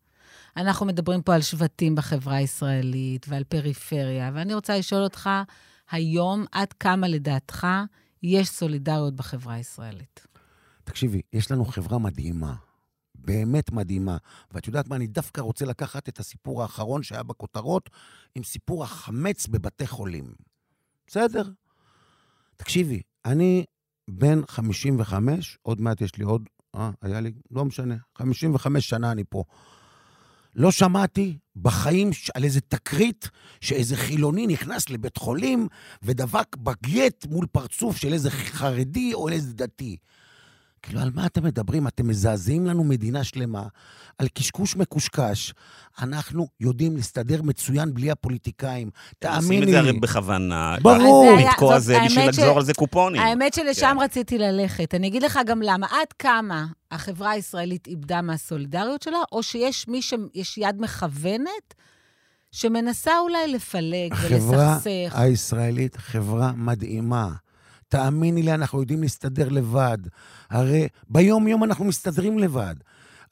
אנחנו 0.58 0.86
מדברים 0.86 1.22
פה 1.22 1.36
על 1.36 1.42
שבטים 1.42 1.96
בחברה 1.96 2.36
הישראלית 2.36 3.26
ועל 3.30 3.44
פריפריה, 3.44 4.32
ואני 4.34 4.54
רוצה 4.54 4.78
לשאול 4.78 5.04
אותך, 5.04 5.30
היום, 5.92 6.46
עד 6.52 6.74
כמה 6.74 7.08
לדעתך 7.08 7.68
יש 8.24 8.50
סולידריות 8.50 9.16
בחברה 9.16 9.54
הישראלית? 9.54 10.28
תקשיבי, 10.84 11.22
יש 11.34 11.52
לנו 11.52 11.66
חברה 11.66 11.98
מדהימה, 11.98 12.56
באמת 13.16 13.72
מדהימה. 13.72 14.18
ואת 14.52 14.68
יודעת 14.68 14.88
מה, 14.88 14.96
אני 14.96 15.08
דווקא 15.08 15.42
רוצה 15.42 15.66
לקחת 15.66 16.10
את 16.10 16.20
הסיפור 16.20 16.62
האחרון 16.62 17.04
שהיה 17.04 17.24
בכותרות, 17.24 17.90
עם 18.36 18.44
סיפור 18.44 18.84
החמץ 18.84 19.48
בבתי 19.48 19.88
חולים. 19.88 20.34
בסדר? 21.08 21.44
תקשיבי, 22.58 23.02
אני 23.26 23.66
בן 24.10 24.46
55, 24.48 25.58
עוד 25.62 25.82
מעט 25.82 26.02
יש 26.02 26.18
לי 26.18 26.24
עוד, 26.24 26.50
אה, 26.76 26.92
היה 27.02 27.20
לי, 27.20 27.32
לא 27.52 27.66
משנה, 27.66 27.96
55 28.16 28.90
שנה 28.90 29.12
אני 29.12 29.24
פה. 29.30 29.44
לא 30.56 30.72
שמעתי 30.72 31.38
בחיים 31.56 32.10
על 32.36 32.44
איזה 32.44 32.62
תקרית 32.62 33.30
שאיזה 33.62 33.98
חילוני 33.98 34.48
נכנס 34.48 34.90
לבית 34.90 35.18
חולים 35.18 35.68
ודבק 36.04 36.56
בגט 36.56 37.26
מול 37.30 37.46
פרצוף 37.52 37.98
של 37.98 38.14
איזה 38.14 38.32
חרדי 38.32 39.14
או 39.14 39.30
איזה 39.30 39.54
דתי. 39.54 39.98
כאילו, 40.84 41.00
על 41.02 41.12
מה 41.16 41.26
אתם 41.26 41.44
מדברים? 41.44 41.88
אתם 41.88 42.08
מזעזעים 42.08 42.66
לנו 42.66 42.84
מדינה 42.84 43.24
שלמה, 43.24 43.64
על 44.18 44.28
קשקוש 44.34 44.76
מקושקש. 44.76 45.54
אנחנו 46.02 46.48
יודעים 46.60 46.96
להסתדר 46.96 47.42
מצוין 47.42 47.94
בלי 47.94 48.12
הפוליטיקאים. 48.12 48.90
עושים 49.26 49.42
תאמיני 49.42 49.64
את 49.66 49.70
זה 49.72 49.80
הרי 49.80 49.92
לי. 49.92 50.00
בכוונה. 50.00 50.76
ברור. 50.82 51.26
אז 51.30 51.36
זה 51.36 51.40
היה- 51.40 51.50
לתקוע 51.52 51.80
זאת 51.80 51.86
זה 51.86 51.98
בשביל 52.06 52.28
לגזור 52.28 52.58
על 52.58 52.64
זה 52.66 52.74
קופונים. 52.74 53.22
האמת 53.22 53.54
שלשם 53.54 53.96
כן. 54.00 54.04
רציתי 54.04 54.38
ללכת. 54.38 54.96
אני 54.96 55.08
אגיד 55.08 55.24
לך 55.24 55.40
גם 55.46 55.62
למה. 55.62 55.88
עד 55.92 56.14
כמה 56.20 56.66
החברה 56.92 57.32
הישראלית 57.32 57.88
איבדה 57.88 58.22
מהסולידריות 58.22 59.02
שלה, 59.02 59.18
או 59.32 59.44
שיש 59.44 59.88
מי 59.88 60.02
שיש 60.02 60.58
יד 60.58 60.76
מכוונת 60.82 61.74
שמנסה 62.52 63.12
אולי 63.20 63.48
לפלג 63.48 64.12
החברה 64.12 64.74
ולסכסך. 64.74 65.16
הישראלית 65.20 65.98
חברה 65.98 66.52
מדהימה. 66.56 67.30
תאמיני 67.94 68.44
לי, 68.44 68.54
אנחנו 68.54 68.80
יודעים 68.82 69.02
להסתדר 69.02 69.50
לבד. 69.50 69.98
הרי 70.50 70.88
ביום-יום 71.10 71.64
אנחנו 71.64 71.86
מסתדרים 71.86 72.40
לבד. 72.40 72.76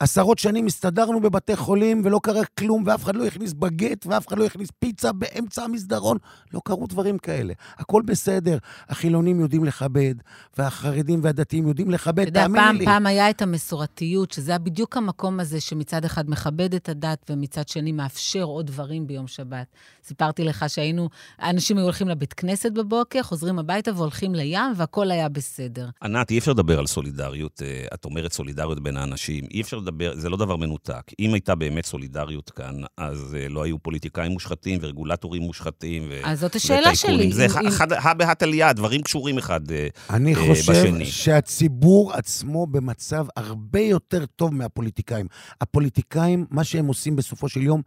עשרות 0.01 0.39
שנים 0.39 0.65
הסתדרנו 0.65 1.19
בבתי 1.19 1.55
חולים 1.55 2.01
ולא 2.05 2.19
קרה 2.23 2.45
כלום, 2.45 2.83
ואף 2.85 3.03
אחד 3.03 3.15
לא 3.15 3.25
הכניס 3.25 3.53
בגט, 3.53 4.05
ואף 4.05 4.27
אחד 4.27 4.37
לא 4.37 4.45
הכניס 4.45 4.69
פיצה 4.79 5.11
באמצע 5.11 5.63
המסדרון. 5.63 6.17
לא 6.53 6.61
קרו 6.65 6.87
דברים 6.87 7.17
כאלה. 7.17 7.53
הכל 7.77 8.01
בסדר. 8.05 8.57
החילונים 8.89 9.39
יודעים 9.39 9.63
לכבד, 9.63 10.15
והחרדים 10.57 11.19
והדתיים 11.23 11.67
יודעים 11.67 11.91
לכבד, 11.91 12.29
תאמיני 12.29 12.59
פעם, 12.59 12.75
לי. 12.75 12.85
פעם 12.85 13.05
היה 13.05 13.29
את 13.29 13.41
המסורתיות, 13.41 14.31
שזה 14.31 14.51
היה 14.51 14.59
בדיוק 14.59 14.97
המקום 14.97 15.39
הזה 15.39 15.59
שמצד 15.59 16.05
אחד 16.05 16.29
מכבד 16.29 16.73
את 16.73 16.89
הדת 16.89 17.31
ומצד 17.31 17.67
שני 17.67 17.91
מאפשר 17.91 18.43
עוד 18.43 18.67
דברים 18.67 19.07
ביום 19.07 19.27
שבת. 19.27 19.67
סיפרתי 20.03 20.43
לך 20.43 20.65
שהיינו, 20.67 21.09
האנשים 21.39 21.77
היו 21.77 21.83
הולכים 21.83 22.07
לבית 22.07 22.33
כנסת 22.33 22.71
בבוקר, 22.71 23.23
חוזרים 23.23 23.59
הביתה 23.59 23.91
והולכים 23.95 24.35
לים, 24.35 24.73
והכל 24.75 25.11
היה 25.11 25.29
בסדר. 25.29 25.89
ענת, 26.03 26.31
אי 26.31 26.37
אפשר 26.37 26.51
לדבר 26.51 26.79
על 26.79 26.87
סולידריות. 26.87 27.61
אה, 27.61 27.85
את 27.93 28.05
אומרת 28.05 28.33
סולידריות 28.33 28.83
בין 28.83 28.97
האנשים. 28.97 29.43
אי 29.51 29.61
אפשר 29.61 29.77
לדבר, 29.77 29.90
זה 30.13 30.29
לא 30.29 30.37
דבר 30.37 30.55
מנותק. 30.55 31.01
אם 31.19 31.33
הייתה 31.33 31.55
באמת 31.55 31.85
סולידריות 31.85 32.49
כאן, 32.49 32.75
אז 32.97 33.37
אה, 33.39 33.49
לא 33.49 33.63
היו 33.63 33.79
פוליטיקאים 33.79 34.31
מושחתים 34.31 34.79
ורגולטורים 34.81 35.41
מושחתים. 35.41 36.03
ו- 36.09 36.19
אז 36.23 36.39
זאת 36.39 36.55
השאלה. 36.55 36.95
שלי. 36.95 37.31
זה 37.33 37.45
אם- 37.45 37.59
אם- 37.61 37.67
אחד, 37.67 37.93
הא 37.93 38.13
בהא 38.13 38.33
תליא, 38.33 38.71
דברים 38.71 39.01
קשורים 39.01 39.37
אחד 39.37 39.71
אה, 39.71 39.87
אני 40.09 40.35
אה, 40.35 40.39
חושב 40.47 40.71
בשני. 40.71 41.05
שהציבור 41.05 42.13
עצמו 42.13 42.67
במצב 42.67 43.25
הרבה 43.35 43.79
יותר 43.79 44.25
טוב 44.25 44.53
מהפוליטיקאים. 44.53 45.25
הפוליטיקאים, 45.61 46.45
מה 46.49 46.63
שהם 46.63 46.87
עושים 46.87 47.15
בסופו 47.15 47.49
של 47.49 47.61
יום, 47.61 47.81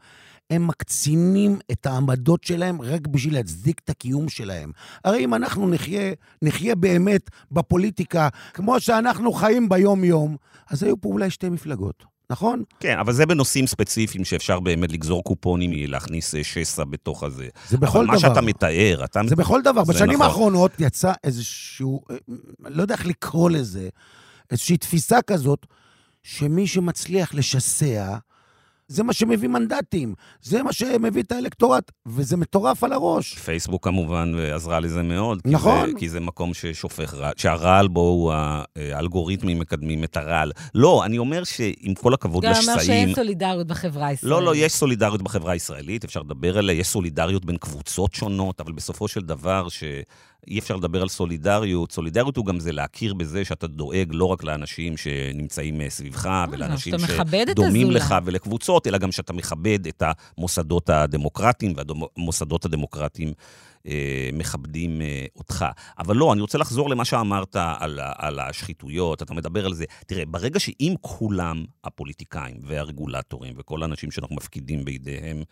הם 0.50 0.66
מקצינים 0.66 1.58
את 1.72 1.86
העמדות 1.86 2.44
שלהם 2.44 2.82
רק 2.82 3.06
בשביל 3.06 3.34
להצדיק 3.34 3.80
את 3.84 3.90
הקיום 3.90 4.28
שלהם. 4.28 4.72
הרי 5.04 5.24
אם 5.24 5.34
אנחנו 5.34 5.68
נחיה, 5.68 6.12
נחיה 6.42 6.74
באמת 6.74 7.30
בפוליטיקה, 7.50 8.28
כמו 8.54 8.80
שאנחנו 8.80 9.32
חיים 9.32 9.68
ביום-יום, 9.68 10.36
אז 10.70 10.82
היו 10.82 11.00
פה 11.00 11.08
אולי 11.08 11.30
שתי 11.30 11.48
מפלגות, 11.48 12.04
נכון? 12.30 12.62
כן, 12.80 12.98
אבל 12.98 13.12
זה 13.12 13.26
בנושאים 13.26 13.66
ספציפיים 13.66 14.24
שאפשר 14.24 14.60
באמת 14.60 14.92
לגזור 14.92 15.24
קופונים, 15.24 15.90
להכניס 15.90 16.34
אה, 16.34 16.44
שסע 16.44 16.84
בתוך 16.84 17.22
הזה. 17.22 17.48
זה 17.68 17.76
בכל 17.76 17.98
אבל 17.98 18.06
דבר. 18.06 18.14
מה 18.14 18.18
שאתה 18.18 18.40
מתאר, 18.40 19.04
אתה... 19.04 19.20
זה 19.28 19.36
בכל 19.36 19.62
דבר. 19.62 19.84
זה 19.84 19.92
בשנים 19.92 20.14
נכון. 20.14 20.26
האחרונות 20.26 20.72
יצא 20.78 21.12
איזשהו, 21.24 22.00
אה, 22.10 22.16
לא 22.58 22.82
יודע 22.82 22.94
איך 22.94 23.06
לקרוא 23.06 23.50
לזה, 23.50 23.88
איזושהי 24.50 24.76
תפיסה 24.76 25.22
כזאת, 25.22 25.66
שמי 26.22 26.66
שמצליח 26.66 27.34
לשסע, 27.34 28.16
זה 28.88 29.02
מה 29.02 29.12
שמביא 29.12 29.48
מנדטים, 29.48 30.14
זה 30.42 30.62
מה 30.62 30.72
שמביא 30.72 31.22
את 31.22 31.32
האלקטורט, 31.32 31.90
וזה 32.06 32.36
מטורף 32.36 32.84
על 32.84 32.92
הראש. 32.92 33.34
פייסבוק 33.38 33.84
כמובן 33.84 34.32
עזרה 34.54 34.80
לזה 34.80 35.02
מאוד. 35.02 35.42
כי 35.42 35.48
נכון. 35.48 35.90
זה, 35.90 35.98
כי 35.98 36.08
זה 36.08 36.20
מקום 36.20 36.54
ששופך 36.54 37.14
רעל, 37.14 37.32
שהרעל 37.36 37.88
בו 37.88 38.00
הוא 38.00 38.32
ה- 38.32 38.64
האלגוריתמים 38.92 39.58
מקדמים 39.58 40.04
את 40.04 40.16
הרעל. 40.16 40.52
לא, 40.74 41.04
אני 41.04 41.18
אומר 41.18 41.44
שעם 41.44 41.94
כל 41.94 42.14
הכבוד 42.14 42.44
גם 42.44 42.50
אומר 42.50 42.60
לשסעים... 42.60 43.06
שאין 43.06 43.14
סולידריות 43.14 43.66
בחברה 43.66 44.06
הישראלית. 44.06 44.38
לא, 44.38 44.46
לא, 44.46 44.56
יש 44.56 44.72
סולידריות 44.72 45.22
בחברה 45.22 45.52
הישראלית, 45.52 46.04
אפשר 46.04 46.20
לדבר 46.20 46.58
עליה, 46.58 46.76
יש 46.78 46.86
סולידריות 46.86 47.44
בין 47.44 47.56
קבוצות 47.56 48.14
שונות, 48.14 48.60
אבל 48.60 48.72
בסופו 48.72 49.08
של 49.08 49.20
דבר 49.20 49.68
שאי 50.44 50.58
אפשר 50.58 50.76
לדבר 50.76 51.02
על 51.02 51.08
סולידריות. 51.08 51.92
סולידריות 51.92 52.36
הוא 52.36 52.46
גם 52.46 52.60
זה 52.60 52.72
להכיר 52.72 53.14
בזה 53.14 53.44
שאתה 53.44 53.66
דואג 53.66 54.08
לא 54.10 54.24
רק 54.24 54.44
לאנשים 54.44 54.96
שנמצאים 54.96 55.80
אה, 55.80 55.90
סביבך, 55.90 56.30
ולאנשים 56.50 56.94
מכבד 56.94 57.46
את 57.50 57.56
שדומים. 57.56 57.90
לך 57.90 58.14
ולקבוצות, 58.24 58.86
אלא 58.86 58.98
גם 58.98 59.12
שאתה 59.12 59.32
מכבד 59.32 59.86
את 59.86 60.02
המוסדות 60.38 60.90
הדמוקרטיים, 60.90 61.74
והמוסדות 61.76 62.64
הדמוקרטיים 62.64 63.32
אה, 63.86 64.30
מכבדים 64.32 65.00
אה, 65.00 65.24
אותך. 65.36 65.64
אבל 65.98 66.16
לא, 66.16 66.32
אני 66.32 66.40
רוצה 66.40 66.58
לחזור 66.58 66.90
למה 66.90 67.04
שאמרת 67.04 67.56
על, 67.78 68.00
על 68.02 68.38
השחיתויות, 68.38 69.22
אתה 69.22 69.34
מדבר 69.34 69.66
על 69.66 69.74
זה. 69.74 69.84
תראה, 70.06 70.24
ברגע 70.26 70.60
שאם 70.60 70.94
כולם, 71.00 71.64
הפוליטיקאים 71.84 72.56
והרגולטורים 72.62 73.54
וכל 73.58 73.82
האנשים 73.82 74.10
שאנחנו 74.10 74.36
מפקידים 74.36 74.84
בידיהם 74.84 75.42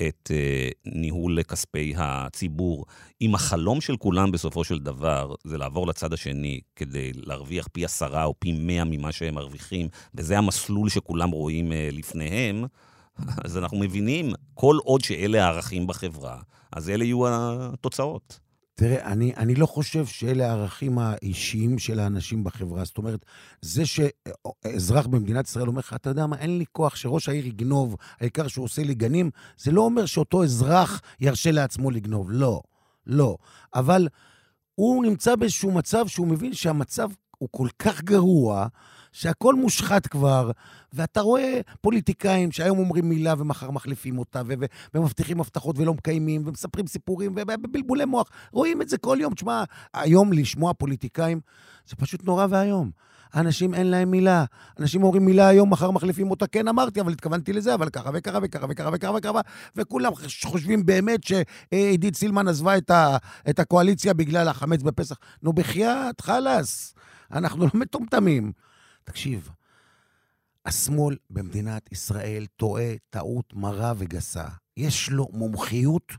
את 0.00 0.30
אה, 0.34 0.68
ניהול 0.86 1.42
כספי 1.42 1.94
הציבור, 1.96 2.84
אם 3.20 3.34
החלום 3.34 3.80
של 3.80 3.96
כולם 3.96 4.32
בסופו 4.32 4.64
של 4.64 4.78
דבר 4.78 5.34
זה 5.44 5.58
לעבור 5.58 5.86
לצד 5.86 6.12
השני 6.12 6.60
כדי 6.76 7.12
להרוויח 7.14 7.68
פי 7.72 7.84
עשרה 7.84 8.24
או 8.24 8.34
פי 8.38 8.52
מאה 8.52 8.84
ממה 8.84 9.12
שהם 9.12 9.34
מרוויחים, 9.34 9.88
וזה 10.14 10.38
המסלול 10.38 10.88
שכולם 10.88 11.30
רואים 11.30 11.72
אה, 11.72 11.88
לפניהם, 11.92 12.64
אז 13.44 13.58
אנחנו 13.58 13.78
מבינים, 13.78 14.32
כל 14.54 14.76
עוד 14.84 15.00
שאלה 15.00 15.44
הערכים 15.44 15.86
בחברה, 15.86 16.40
אז 16.72 16.90
אלה 16.90 17.04
יהיו 17.04 17.22
התוצאות. 17.26 18.47
תראה, 18.78 19.12
אני, 19.12 19.32
אני 19.36 19.54
לא 19.54 19.66
חושב 19.66 20.06
שאלה 20.06 20.50
הערכים 20.50 20.98
האישיים 20.98 21.78
של 21.78 22.00
האנשים 22.00 22.44
בחברה. 22.44 22.84
זאת 22.84 22.98
אומרת, 22.98 23.24
זה 23.60 23.82
שאזרח 23.86 25.06
במדינת 25.06 25.48
ישראל 25.48 25.68
אומר 25.68 25.78
לך, 25.78 25.94
אתה 25.94 26.10
יודע 26.10 26.26
מה, 26.26 26.36
אין 26.36 26.58
לי 26.58 26.64
כוח 26.72 26.96
שראש 26.96 27.28
העיר 27.28 27.46
יגנוב, 27.46 27.96
העיקר 28.20 28.48
שהוא 28.48 28.64
עושה 28.64 28.82
לי 28.82 28.94
גנים, 28.94 29.30
זה 29.58 29.72
לא 29.72 29.80
אומר 29.80 30.06
שאותו 30.06 30.44
אזרח 30.44 31.00
ירשה 31.20 31.50
לעצמו 31.50 31.90
לגנוב. 31.90 32.30
לא, 32.30 32.62
לא. 33.06 33.36
אבל 33.74 34.08
הוא 34.74 35.04
נמצא 35.04 35.36
באיזשהו 35.36 35.72
מצב 35.72 36.06
שהוא 36.06 36.28
מבין 36.28 36.54
שהמצב 36.54 37.10
הוא 37.38 37.48
כל 37.52 37.68
כך 37.78 38.02
גרוע, 38.02 38.66
שהכל 39.12 39.54
מושחת 39.54 40.06
כבר, 40.06 40.50
ואתה 40.92 41.20
רואה 41.20 41.60
פוליטיקאים 41.80 42.52
שהיום 42.52 42.78
אומרים 42.78 43.08
מילה 43.08 43.34
ומחר 43.38 43.70
מחליפים 43.70 44.18
אותה, 44.18 44.42
ו- 44.46 44.52
ו- 44.60 44.66
ומבטיחים 44.94 45.40
הבטחות 45.40 45.78
ולא 45.78 45.94
מקיימים, 45.94 46.42
ומספרים 46.46 46.86
סיפורים, 46.86 47.34
ובלבולי 47.36 48.04
מוח. 48.04 48.28
רואים 48.52 48.82
את 48.82 48.88
זה 48.88 48.98
כל 48.98 49.18
יום. 49.20 49.34
תשמע, 49.34 49.64
היום 49.94 50.32
לשמוע 50.32 50.72
פוליטיקאים 50.74 51.40
זה 51.88 51.96
פשוט 51.96 52.24
נורא 52.24 52.46
ואיום. 52.50 52.90
אנשים 53.34 53.74
אין 53.74 53.86
להם 53.86 54.10
מילה. 54.10 54.44
אנשים 54.80 55.02
אומרים 55.02 55.24
מילה 55.24 55.48
היום, 55.48 55.70
מחר 55.70 55.90
מחליפים 55.90 56.30
אותה. 56.30 56.46
כן, 56.46 56.68
אמרתי, 56.68 57.00
אבל 57.00 57.12
התכוונתי 57.12 57.52
לזה, 57.52 57.74
אבל 57.74 57.88
ככה 57.88 58.10
וככה 58.14 58.38
וככה 58.42 58.66
וככה 58.70 58.90
וככה 58.92 59.12
וככה, 59.16 59.40
וכולם 59.76 60.12
חושבים 60.44 60.86
באמת 60.86 61.20
שעידית 61.24 62.16
סילמן 62.16 62.48
עזבה 62.48 62.76
את, 62.76 62.90
ה, 62.90 63.16
את 63.50 63.58
הקואליציה 63.58 64.14
בגלל 64.14 64.48
החמץ 64.48 64.82
בפסח. 64.82 65.16
נו, 65.42 65.52
בחייאת, 65.52 66.20
חלאס. 66.20 66.94
אנחנו 67.32 67.64
לא 67.64 67.70
מטומטמים. 67.74 68.52
תקשיב, 69.04 69.50
השמאל 70.66 71.16
במדינת 71.30 71.92
ישראל 71.92 72.46
טועה 72.56 72.92
טעות 73.10 73.54
מרה 73.54 73.92
וגסה. 73.96 74.44
יש 74.76 75.10
לו 75.10 75.28
מומחיות 75.32 76.12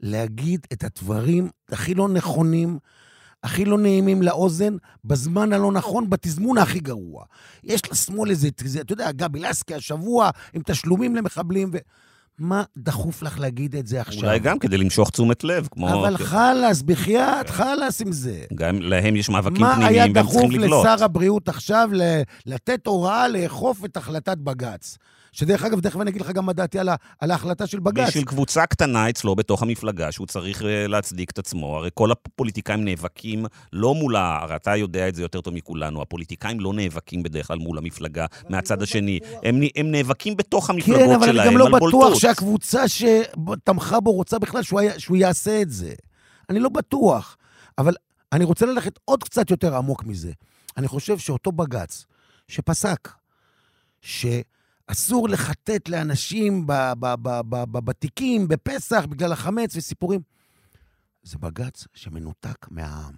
להגיד 0.00 0.66
את 0.72 0.84
הדברים 0.84 1.50
הכי 1.68 1.94
לא 1.94 2.08
נכונים, 2.08 2.78
הכי 3.42 3.64
לא 3.64 3.78
נעימים 3.78 4.22
לאוזן, 4.22 4.76
בזמן 5.04 5.52
הלא 5.52 5.72
נכון, 5.72 6.10
בתזמון 6.10 6.58
הכי 6.58 6.80
גרוע. 6.80 7.24
יש 7.64 7.90
לשמאל 7.90 8.30
איזה, 8.30 8.48
אתה 8.80 8.92
יודע, 8.92 9.12
גבי 9.12 9.40
לסקי 9.40 9.74
השבוע, 9.74 10.30
עם 10.52 10.62
תשלומים 10.66 11.16
למחבלים, 11.16 11.70
ו... 11.72 11.76
מה 12.42 12.62
דחוף 12.76 13.22
לך 13.22 13.40
להגיד 13.40 13.76
את 13.76 13.86
זה 13.86 14.00
עכשיו? 14.00 14.22
אולי 14.22 14.38
גם 14.38 14.58
כדי 14.58 14.76
למשוך 14.78 15.10
תשומת 15.10 15.44
לב, 15.44 15.68
כמו... 15.70 15.92
אבל 15.92 16.16
חלאס, 16.16 16.82
בחייאת, 16.82 17.50
חלאס 17.50 18.00
עם 18.00 18.12
זה. 18.12 18.44
גם 18.54 18.80
להם 18.80 19.16
יש 19.16 19.28
מאבקים 19.28 19.66
פנימיים 19.66 20.12
והם 20.14 20.26
צריכים 20.26 20.50
לבלוט. 20.50 20.70
מה 20.70 20.78
היה 20.78 20.82
דחוף 20.82 20.94
לשר 20.94 21.04
הבריאות 21.04 21.48
עכשיו 21.48 21.90
לתת 22.46 22.86
הוראה 22.86 23.28
לאכוף 23.28 23.84
את 23.84 23.96
החלטת 23.96 24.38
בג"ץ? 24.38 24.98
שדרך 25.32 25.64
אגב, 25.64 25.80
תכף 25.80 26.00
אני 26.00 26.10
אגיד 26.10 26.20
לך 26.20 26.30
גם 26.30 26.46
מה 26.46 26.52
דעתי 26.52 26.78
על, 26.78 26.88
על 27.20 27.30
ההחלטה 27.30 27.66
של 27.66 27.80
בג"ץ. 27.80 28.08
בשביל 28.08 28.24
קבוצה 28.24 28.66
קטנה 28.66 29.08
אצלו 29.08 29.36
בתוך 29.36 29.62
המפלגה, 29.62 30.12
שהוא 30.12 30.26
צריך 30.26 30.62
אה, 30.62 30.86
להצדיק 30.86 31.30
את 31.30 31.38
עצמו. 31.38 31.76
הרי 31.76 31.90
כל 31.94 32.12
הפוליטיקאים 32.12 32.84
נאבקים 32.84 33.44
לא 33.72 33.94
מול 33.94 34.16
ה... 34.16 34.38
הרי 34.42 34.56
אתה 34.56 34.76
יודע 34.76 35.08
את 35.08 35.14
זה 35.14 35.22
יותר 35.22 35.40
טוב 35.40 35.54
מכולנו, 35.54 36.02
הפוליטיקאים 36.02 36.60
לא 36.60 36.72
נאבקים 36.72 37.22
בדרך 37.22 37.46
כלל 37.46 37.58
מול 37.58 37.78
המפלגה 37.78 38.26
מהצד 38.48 38.78
לא 38.78 38.82
השני. 38.82 39.18
הם, 39.42 39.60
הם 39.76 39.90
נאבקים 39.90 40.36
בתוך 40.36 40.70
המפלגות 40.70 41.00
שלהם, 41.00 41.10
על 41.10 41.18
בולטות. 41.18 41.28
כן, 41.28 41.38
אבל 41.38 41.40
אני 41.40 41.50
גם 41.50 41.58
לא 41.58 41.78
בטוח 41.78 41.90
בולטות. 42.02 42.20
שהקבוצה 42.20 42.82
שתמכה 42.88 44.00
בו 44.00 44.12
רוצה 44.12 44.38
בכלל 44.38 44.62
שהוא, 44.62 44.80
היה, 44.80 45.00
שהוא 45.00 45.16
יעשה 45.16 45.62
את 45.62 45.70
זה. 45.70 45.94
אני 46.50 46.60
לא 46.60 46.68
בטוח. 46.68 47.36
אבל 47.78 47.94
אני 48.32 48.44
רוצה 48.44 48.66
ללכת 48.66 48.98
עוד 49.04 49.24
קצת 49.24 49.50
יותר 49.50 49.76
עמוק 49.76 50.04
מזה. 50.04 50.32
אני 50.76 50.88
חושב 50.88 51.18
שאותו 51.18 51.52
בג"ץ, 51.52 52.04
שפסק, 52.48 53.08
ש... 54.00 54.26
אסור 54.86 55.28
לחטט 55.28 55.88
לאנשים 55.88 56.66
בתיקים, 57.72 58.48
בפסח, 58.48 59.04
בגלל 59.08 59.32
החמץ 59.32 59.76
וסיפורים. 59.76 60.20
זה 61.22 61.38
בג"ץ 61.38 61.86
שמנותק 61.94 62.66
מהעם. 62.70 63.14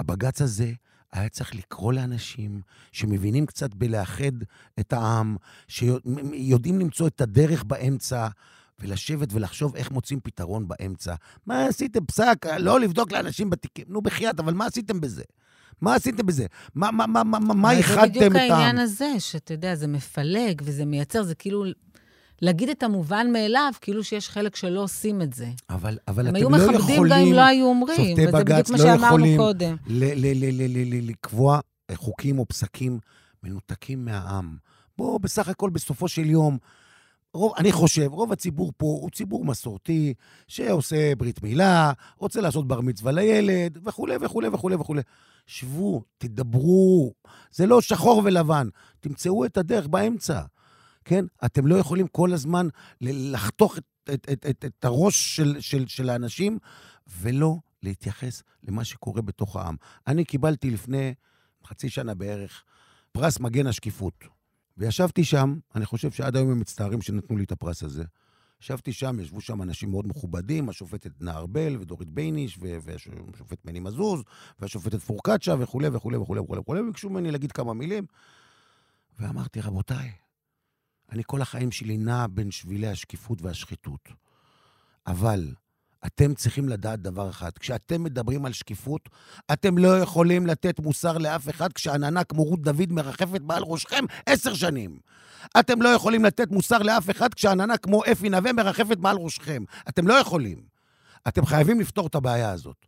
הבג"ץ 0.00 0.42
הזה 0.42 0.72
היה 1.12 1.28
צריך 1.28 1.54
לקרוא 1.54 1.92
לאנשים 1.92 2.60
שמבינים 2.92 3.46
קצת 3.46 3.74
בלאחד 3.74 4.32
את 4.80 4.92
העם, 4.92 5.36
שיודעים 5.68 6.78
למצוא 6.78 7.06
את 7.06 7.20
הדרך 7.20 7.64
באמצע, 7.64 8.28
ולשבת 8.78 9.32
ולחשוב 9.32 9.76
איך 9.76 9.90
מוצאים 9.90 10.20
פתרון 10.22 10.68
באמצע. 10.68 11.14
מה 11.46 11.66
עשיתם? 11.66 12.04
פסק, 12.04 12.46
לא 12.58 12.80
לבדוק 12.80 13.12
לאנשים 13.12 13.50
בתיקים. 13.50 13.84
נו, 13.88 14.02
בחייאת, 14.02 14.40
אבל 14.40 14.54
מה 14.54 14.66
עשיתם 14.66 15.00
בזה? 15.00 15.22
מה 15.80 15.94
עשיתם 15.94 16.26
בזה? 16.26 16.46
מה, 16.74 16.90
מה, 16.90 17.06
מה, 17.06 17.24
מה, 17.24 17.54
מה 17.54 17.72
איחדתם 17.72 18.00
את 18.00 18.02
העם? 18.02 18.12
זה 18.12 18.28
בדיוק 18.28 18.50
העניין 18.50 18.78
הזה, 18.78 19.10
שאתה 19.18 19.54
יודע, 19.54 19.74
זה 19.74 19.86
מפלג 19.86 20.62
וזה 20.64 20.84
מייצר, 20.84 21.22
זה 21.22 21.34
כאילו... 21.34 21.64
להגיד 22.42 22.68
את 22.68 22.82
המובן 22.82 23.26
מאליו, 23.32 23.72
כאילו 23.80 24.04
שיש 24.04 24.28
חלק 24.28 24.56
שלא 24.56 24.80
עושים 24.80 25.22
את 25.22 25.34
זה. 25.34 25.48
אבל, 25.70 25.98
אבל 26.08 26.28
אתם 26.28 26.34
לא 26.34 26.38
יכולים... 26.38 26.54
הם 26.54 26.70
היו 26.70 26.78
מכבדים 26.78 27.02
גם 27.10 27.18
אם 27.18 27.32
לא 27.32 27.40
היו 27.40 27.66
אומרים, 27.66 28.18
וזה 28.18 28.32
בדיוק 28.32 28.70
מה 28.70 28.76
לא 28.78 28.84
שאמרנו 28.84 29.26
קודם. 29.36 29.76
לקבוע 31.02 31.60
חוקים 31.94 32.38
או 32.38 32.46
פסקים 32.46 32.98
מנותקים 33.42 34.04
מהעם. 34.04 34.56
בואו, 34.98 35.18
בסך 35.18 35.48
הכל, 35.48 35.70
בסופו 35.70 36.08
של 36.08 36.30
יום, 36.30 36.58
רוב, 37.34 37.52
אני 37.58 37.72
חושב, 37.72 38.08
רוב 38.12 38.32
הציבור 38.32 38.72
פה 38.76 38.86
הוא 38.86 39.10
ציבור 39.10 39.44
מסורתי, 39.44 40.14
שעושה 40.48 41.14
ברית 41.14 41.42
מילה, 41.42 41.92
רוצה 42.16 42.40
לעשות 42.40 42.68
בר 42.68 42.80
מצווה 42.80 43.12
לילד, 43.12 43.78
וכולי 43.84 44.16
וכולי 44.20 44.48
וכולי 44.48 44.76
וכולי. 44.76 45.02
שבו, 45.46 46.02
תדברו. 46.18 47.12
זה 47.52 47.66
לא 47.66 47.80
שחור 47.80 48.22
ולבן. 48.24 48.68
תמצאו 49.00 49.44
את 49.44 49.56
הדרך 49.56 49.86
באמצע, 49.86 50.42
כן? 51.04 51.24
אתם 51.44 51.66
לא 51.66 51.74
יכולים 51.74 52.06
כל 52.06 52.32
הזמן 52.32 52.68
לחתוך 53.00 53.78
את, 53.78 53.84
את, 54.14 54.26
את, 54.32 54.46
את, 54.50 54.64
את 54.64 54.84
הראש 54.84 55.36
של, 55.36 55.56
של, 55.60 55.86
של 55.86 56.10
האנשים 56.10 56.58
ולא 57.20 57.56
להתייחס 57.82 58.42
למה 58.62 58.84
שקורה 58.84 59.22
בתוך 59.22 59.56
העם. 59.56 59.76
אני 60.06 60.24
קיבלתי 60.24 60.70
לפני 60.70 61.14
חצי 61.66 61.90
שנה 61.90 62.14
בערך 62.14 62.64
פרס 63.12 63.40
מגן 63.40 63.66
השקיפות. 63.66 64.39
וישבתי 64.80 65.24
שם, 65.24 65.58
אני 65.74 65.86
חושב 65.86 66.10
שעד 66.10 66.36
היום 66.36 66.50
הם 66.50 66.60
מצטערים 66.60 67.02
שנתנו 67.02 67.36
לי 67.36 67.44
את 67.44 67.52
הפרס 67.52 67.82
הזה. 67.82 68.04
ישבתי 68.62 68.92
שם, 68.92 69.20
ישבו 69.20 69.40
שם 69.40 69.62
אנשים 69.62 69.90
מאוד 69.90 70.06
מכובדים, 70.08 70.68
השופטת 70.68 71.22
נאור 71.22 71.76
ודורית 71.80 72.08
בייניש, 72.08 72.58
והשופט 72.60 73.64
מני 73.64 73.80
מזוז, 73.80 74.22
והשופטת 74.58 75.00
פורקצ'ה 75.00 75.54
וכולי 75.58 75.88
וכולי 75.88 76.16
וכולי 76.16 76.40
וכולי 76.40 76.60
וכולי, 76.60 76.80
וביקשו 76.80 77.10
ממני 77.10 77.30
להגיד 77.30 77.52
כמה 77.52 77.74
מילים. 77.74 78.06
ואמרתי, 79.18 79.60
רבותיי, 79.60 80.12
אני 81.12 81.22
כל 81.26 81.42
החיים 81.42 81.70
שלי 81.70 81.96
נע 81.96 82.26
בין 82.30 82.50
שבילי 82.50 82.88
השקיפות 82.88 83.42
והשחיתות. 83.42 84.08
אבל 85.06 85.54
אתם 86.06 86.34
צריכים 86.34 86.68
לדעת 86.68 87.00
דבר 87.00 87.30
אחד, 87.30 87.50
כשאתם 87.58 88.02
מדברים 88.02 88.46
על 88.46 88.52
שקיפות, 88.52 89.08
אתם 89.52 89.78
לא 89.78 89.98
יכולים 89.98 90.46
לתת 90.46 90.80
מוסר 90.80 91.18
לאף 91.18 91.48
אחד 91.48 91.72
כשעננה 91.72 92.24
כמו 92.24 92.44
רות 92.44 92.62
דוד 92.62 92.92
מרחפת 92.92 93.40
מעל 93.40 93.62
ראשכם 93.62 94.04
עשר 94.26 94.54
שנים. 94.54 94.98
אתם 95.60 95.82
לא 95.82 95.88
יכולים 95.88 96.24
לתת 96.24 96.50
מוסר 96.50 96.78
לאף 96.78 97.10
אחד 97.10 97.34
כשעננה 97.34 97.76
כמו 97.76 98.02
אפי 98.12 98.28
נווה 98.28 98.52
מרחפת 98.52 98.98
מעל 98.98 99.16
ראשכם. 99.16 99.64
אתם 99.88 100.08
לא 100.08 100.14
יכולים. 100.14 100.62
אתם 101.28 101.46
חייבים 101.46 101.80
לפתור 101.80 102.06
את 102.06 102.14
הבעיה 102.14 102.50
הזאת. 102.50 102.86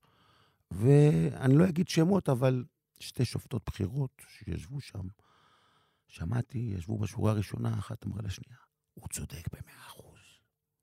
ואני 0.71 1.55
לא 1.55 1.65
אגיד 1.65 1.89
שמות, 1.89 2.29
אבל 2.29 2.65
שתי 3.01 3.25
שופטות 3.25 3.63
בכירות 3.67 4.11
שישבו 4.29 4.81
שם, 4.81 5.03
שמעתי, 6.09 6.75
ישבו 6.79 6.99
בשורה 6.99 7.33
הראשונה, 7.33 7.79
אחת 7.79 8.07
אמרה 8.07 8.23
לשנייה, 8.23 8.59
הוא 8.95 9.09
צודק 9.09 9.49
במאה 9.53 9.87
אחוז. 9.87 10.12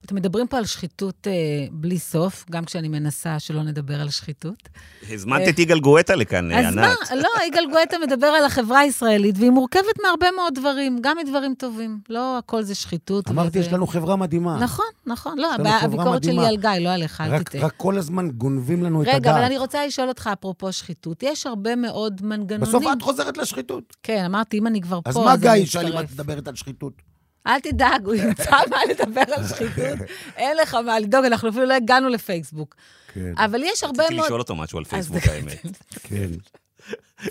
אתם 0.09 0.15
מדברים 0.15 0.47
פה 0.47 0.57
על 0.57 0.65
שחיתות 0.65 1.27
אה, 1.27 1.33
בלי 1.71 1.99
סוף, 1.99 2.45
גם 2.51 2.65
כשאני 2.65 2.87
מנסה 2.87 3.39
שלא 3.39 3.63
נדבר 3.63 4.01
על 4.01 4.09
שחיתות. 4.09 4.69
הזמנת 5.09 5.41
אה, 5.41 5.49
את 5.49 5.59
יגאל 5.59 5.79
גואטה 5.79 6.15
לכאן, 6.15 6.51
ענת. 6.51 6.65
אז 6.65 6.75
מה, 6.75 6.93
לא, 7.15 7.29
יגאל 7.47 7.65
גואטה 7.71 7.97
מדבר 8.07 8.27
על 8.27 8.45
החברה 8.45 8.79
הישראלית, 8.79 9.35
והיא 9.37 9.49
מורכבת 9.49 9.99
מהרבה 10.03 10.27
מאוד 10.35 10.55
דברים, 10.55 10.99
גם 11.01 11.17
מדברים 11.23 11.53
טובים. 11.57 11.99
לא 12.09 12.37
הכל 12.37 12.63
זה 12.63 12.75
שחיתות. 12.75 13.29
אמרתי, 13.29 13.59
וזה... 13.59 13.67
יש 13.67 13.73
לנו 13.73 13.87
חברה 13.87 14.15
מדהימה. 14.15 14.59
נכון, 14.59 14.85
נכון. 15.05 15.37
לא, 15.37 15.47
הביקורת 15.81 16.23
שלי 16.23 16.45
על 16.45 16.57
גיא, 16.57 16.69
לא 16.69 16.89
עליך, 16.89 17.21
אל 17.21 17.43
תטעה. 17.43 17.61
רק 17.61 17.73
כל 17.77 17.97
הזמן 17.97 18.29
גונבים 18.29 18.83
לנו 18.83 18.99
רגע, 18.99 19.11
את 19.11 19.15
הדעת. 19.15 19.31
רגע, 19.31 19.37
אבל 19.37 19.45
אני 19.45 19.57
רוצה 19.57 19.85
לשאול 19.85 20.07
אותך, 20.07 20.29
אפרופו 20.33 20.71
שחיתות. 20.71 21.23
יש 21.23 21.45
הרבה 21.45 21.75
מאוד 21.75 22.21
מנגנונים... 22.23 22.59
בסוף 22.59 22.83
את 22.97 23.01
חוזרת 23.01 23.37
לשחיתות. 23.37 23.95
כן, 24.03 24.25
אמרתי, 24.25 24.57
אם 24.57 24.67
אני 24.67 24.81
כבר 24.81 24.99
פה, 25.01 25.09
אז 25.09 25.17
מה 25.17 25.37
גיא 25.37 25.51
ישאל 25.51 25.93
אם 25.93 25.99
את 25.99 26.11
מדברת 26.11 26.47
על 26.47 26.55
שחיתות? 26.55 27.08
אל 27.49 27.59
תדאג, 27.59 28.05
הוא 28.05 28.15
ימצא 28.15 28.51
מה 28.69 28.77
לדבר 28.89 29.23
על 29.35 29.47
שחיתות. 29.47 30.07
אין 30.37 30.57
לך 30.57 30.73
מה 30.73 30.99
לדאוג, 30.99 31.25
אנחנו 31.25 31.49
אפילו 31.49 31.65
לא 31.65 31.73
הגענו 31.73 32.09
לפייסבוק. 32.09 32.75
כן. 33.13 33.33
אבל 33.37 33.63
יש 33.63 33.83
הרבה 33.83 33.97
מאוד... 33.97 34.11
רציתי 34.11 34.25
לשאול 34.25 34.39
אותו 34.39 34.55
משהו 34.55 34.77
על 34.77 34.85
פייסבוק, 34.85 35.23
האמת. 35.27 35.61
כן. 36.07 36.29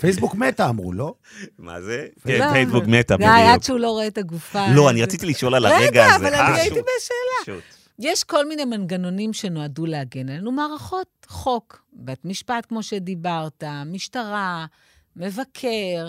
פייסבוק 0.01 0.35
מתה, 0.35 0.69
אמרו, 0.69 0.93
לא? 0.93 1.13
מה 1.59 1.81
זה? 1.81 2.07
כן, 2.23 2.51
פייסבוק 2.51 2.83
מתה, 2.87 3.17
בדיוק. 3.17 3.31
די, 3.31 3.41
עד 3.41 3.63
שהוא 3.63 3.79
לא 3.79 3.89
רואה 3.91 4.07
את 4.07 4.17
הגופה. 4.17 4.65
לא, 4.75 4.89
אני 4.89 5.03
רציתי 5.03 5.25
לשאול 5.25 5.55
על 5.55 5.65
הרגע 5.65 6.05
הזה. 6.05 6.15
רגע, 6.15 6.15
אבל 6.15 6.33
אני 6.33 6.37
אה, 6.37 6.55
הייתי 6.55 6.79
בשאלה. 6.79 7.59
יש 7.99 8.23
כל 8.23 8.47
מיני 8.47 8.65
מנגנונים 8.65 9.33
שנועדו 9.33 9.85
להגן 9.85 10.29
עלינו, 10.29 10.51
מערכות 10.51 11.07
חוק, 11.27 11.83
בית 11.93 12.25
משפט, 12.25 12.65
כמו 12.65 12.83
שדיברת, 12.83 13.63
משטרה, 13.85 14.65
מבקר. 15.15 16.07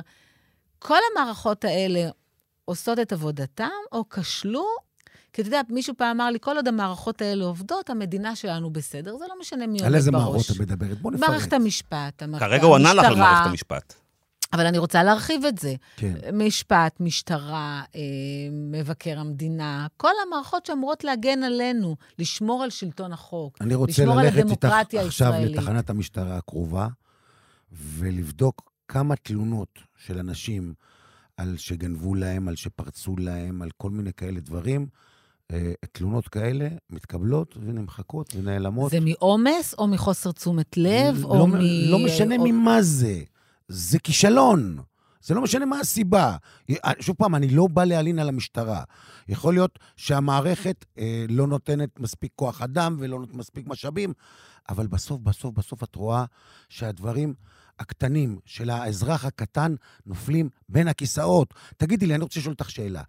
כל 0.78 0.98
המערכות 1.12 1.64
האלה 1.64 2.08
עושות 2.70 2.98
את 2.98 3.12
עבודתם, 3.12 3.68
או 3.92 4.08
כשלו 4.08 4.66
כי 5.32 5.42
אתה 5.42 5.48
יודע, 5.48 5.60
מישהו 5.68 5.94
פעם 5.96 6.20
אמר 6.20 6.30
לי, 6.30 6.38
כל 6.40 6.56
עוד 6.56 6.68
המערכות 6.68 7.22
האלה 7.22 7.44
עובדות, 7.44 7.90
המדינה 7.90 8.36
שלנו 8.36 8.70
בסדר. 8.70 9.16
זה 9.16 9.24
לא 9.28 9.34
משנה 9.40 9.66
מי 9.66 9.78
על 9.78 9.84
עומד 9.84 9.94
איזה 9.94 10.10
בראש. 10.10 10.24
מערכות 10.24 10.50
את 10.50 10.60
מדברת? 10.60 11.00
בוא 11.00 11.12
נפרט. 11.12 11.28
מערכת 11.28 11.52
המשפט, 11.52 12.22
המערכת 12.22 12.46
כרגע 12.46 12.64
הוא 12.64 12.76
ענה 12.76 12.94
לך 12.94 13.04
על 13.04 13.12
המשטרה, 13.12 13.32
מערכת 13.32 13.46
המשפט. 13.50 13.94
אבל 14.52 14.66
אני 14.66 14.78
רוצה 14.78 15.02
להרחיב 15.02 15.44
את 15.44 15.58
זה. 15.58 15.74
כן. 15.96 16.14
משפט, 16.32 17.00
משטרה, 17.00 17.82
אה, 17.94 18.00
מבקר 18.52 19.18
המדינה, 19.18 19.86
כל 19.96 20.12
המערכות 20.26 20.66
שאמורות 20.66 21.04
להגן 21.04 21.42
עלינו, 21.42 21.96
לשמור 22.18 22.62
על 22.62 22.70
שלטון 22.70 23.12
החוק, 23.12 23.58
אני 23.60 23.74
רוצה 23.74 23.92
לשמור 23.92 24.20
על 24.20 24.26
ללכת 24.26 24.50
איתך 24.50 24.74
עכשיו. 25.06 25.32
לתחנת 25.40 25.90
המשטרה 25.90 26.36
הקרובה, 26.36 26.88
ולבדוק 27.72 28.72
כמה 28.88 29.16
תלונות 29.16 29.78
של 29.96 30.18
אנשים 30.18 30.74
על 31.40 31.56
שגנבו 31.56 32.14
להם, 32.14 32.48
על 32.48 32.56
שפרצו 32.56 33.16
להם, 33.18 33.62
על 33.62 33.70
כל 33.76 33.90
מיני 33.90 34.12
כאלה 34.12 34.40
דברים. 34.40 34.86
אה, 35.52 35.72
תלונות 35.92 36.28
כאלה 36.28 36.68
מתקבלות 36.90 37.56
ונמחקות 37.66 38.34
ונעלמות. 38.36 38.90
זה 38.90 39.00
מעומס 39.00 39.74
או 39.78 39.86
מחוסר 39.86 40.32
תשומת 40.32 40.76
לב, 40.76 41.20
לא, 41.22 41.28
או 41.28 41.46
מ... 41.46 41.54
לא 41.90 41.98
משנה 41.98 42.36
או- 42.36 42.44
ממה 42.44 42.82
זה. 42.82 43.22
זה 43.68 43.98
כישלון. 43.98 44.78
זה 45.22 45.34
לא 45.34 45.42
משנה 45.42 45.66
מה 45.66 45.80
הסיבה. 45.80 46.36
שוב 47.00 47.16
פעם, 47.16 47.34
אני 47.34 47.48
לא 47.48 47.66
בא 47.66 47.84
להלין 47.84 48.18
על 48.18 48.28
המשטרה. 48.28 48.82
יכול 49.28 49.54
להיות 49.54 49.78
שהמערכת 49.96 50.84
אה, 50.98 51.24
לא 51.28 51.46
נותנת 51.46 52.00
מספיק 52.00 52.32
כוח 52.36 52.62
אדם 52.62 52.96
ולא 52.98 53.18
נותנת 53.18 53.34
מספיק 53.34 53.66
משאבים, 53.66 54.12
אבל 54.68 54.86
בסוף, 54.86 55.20
בסוף, 55.20 55.54
בסוף 55.54 55.82
את 55.84 55.94
רואה 55.94 56.24
שהדברים 56.68 57.34
הקטנים 57.80 58.38
של 58.46 58.70
האזרח 58.70 59.24
הקטן 59.24 59.74
נופלים 60.06 60.48
בין 60.68 60.88
הכיסאות. 60.88 61.54
תגידי 61.76 62.06
לי, 62.06 62.14
אני 62.14 62.22
רוצה 62.22 62.40
לשאול 62.40 62.52
אותך 62.52 62.70
שאלה. 62.70 63.02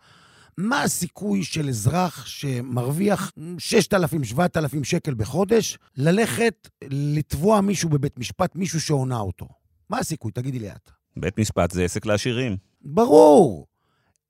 מה 0.58 0.84
הסיכוי 0.84 1.44
של 1.44 1.70
אזרח 1.70 2.26
שמרוויח 2.26 3.32
6,000, 3.58 4.24
7,000 4.24 4.84
שקל 4.84 5.14
בחודש, 5.14 5.78
ללכת 5.98 6.70
לתבוע 6.90 7.62
מישהו 7.62 7.90
בבית 7.90 8.20
משפט, 8.20 8.56
מישהו 8.56 8.82
שהונה 8.82 9.20
אותו? 9.20 9.48
מה 9.90 9.98
הסיכוי? 9.98 10.32
תגידי 10.32 10.60
לי 10.60 10.72
את. 10.72 10.92
בית 11.18 11.40
משפט 11.40 11.72
זה 11.72 11.84
עסק 11.84 12.06
לעשירים. 12.06 12.58
ברור. 12.82 13.68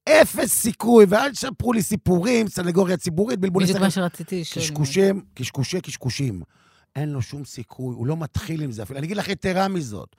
אפס 0.09 0.51
סיכוי, 0.51 1.05
ואל 1.09 1.31
תספרו 1.31 1.73
לי 1.73 1.81
סיפורים, 1.81 2.47
סנגוריה 2.47 2.97
ציבורית, 2.97 3.39
בלבולי 3.39 3.65
בדיוק 3.65 3.77
שכל. 3.77 3.85
מה 3.85 3.91
שרציתי 3.91 4.41
לשאול. 4.41 4.65
קשקושים, 4.65 5.21
קשקושי 5.33 5.81
קשקושים. 5.81 6.41
אין 6.95 7.09
לו 7.09 7.21
שום 7.21 7.45
סיכוי, 7.45 7.95
הוא 7.95 8.07
לא 8.07 8.17
מתחיל 8.17 8.61
עם 8.61 8.71
זה 8.71 8.83
אפילו. 8.83 8.99
אני 8.99 9.05
אגיד 9.05 9.17
לך 9.17 9.29
יתרה 9.29 9.67
מזאת. 9.67 10.15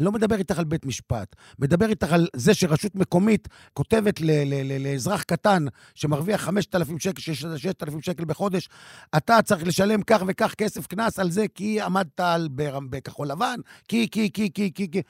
לא 0.00 0.12
מדבר 0.12 0.36
איתך 0.36 0.58
על 0.58 0.64
בית 0.64 0.86
משפט, 0.86 1.36
מדבר 1.58 1.88
איתך 1.88 2.12
על 2.12 2.28
זה 2.36 2.54
שרשות 2.54 2.94
מקומית 2.94 3.48
כותבת 3.74 4.20
ל- 4.20 4.24
ל- 4.30 4.72
ל- 4.72 4.82
לאזרח 4.86 5.22
קטן 5.22 5.64
שמרוויח 5.94 6.40
5,000 6.40 6.98
שקל, 6.98 7.20
6,000 7.56 8.02
שקל 8.02 8.24
בחודש, 8.24 8.68
אתה 9.16 9.42
צריך 9.42 9.66
לשלם 9.66 10.02
כך 10.02 10.22
וכך 10.26 10.54
כסף 10.54 10.86
קנס 10.86 11.18
על 11.18 11.30
זה 11.30 11.46
כי 11.54 11.80
עמדת 11.80 12.20
על 12.20 12.48
בכחול 12.90 13.28
לבן, 13.28 13.60
כי, 13.88 14.08
כי, 14.10 14.32
כי, 14.32 14.52
כי, 14.52 14.72
כי, 14.74 14.90
כי. 14.90 15.02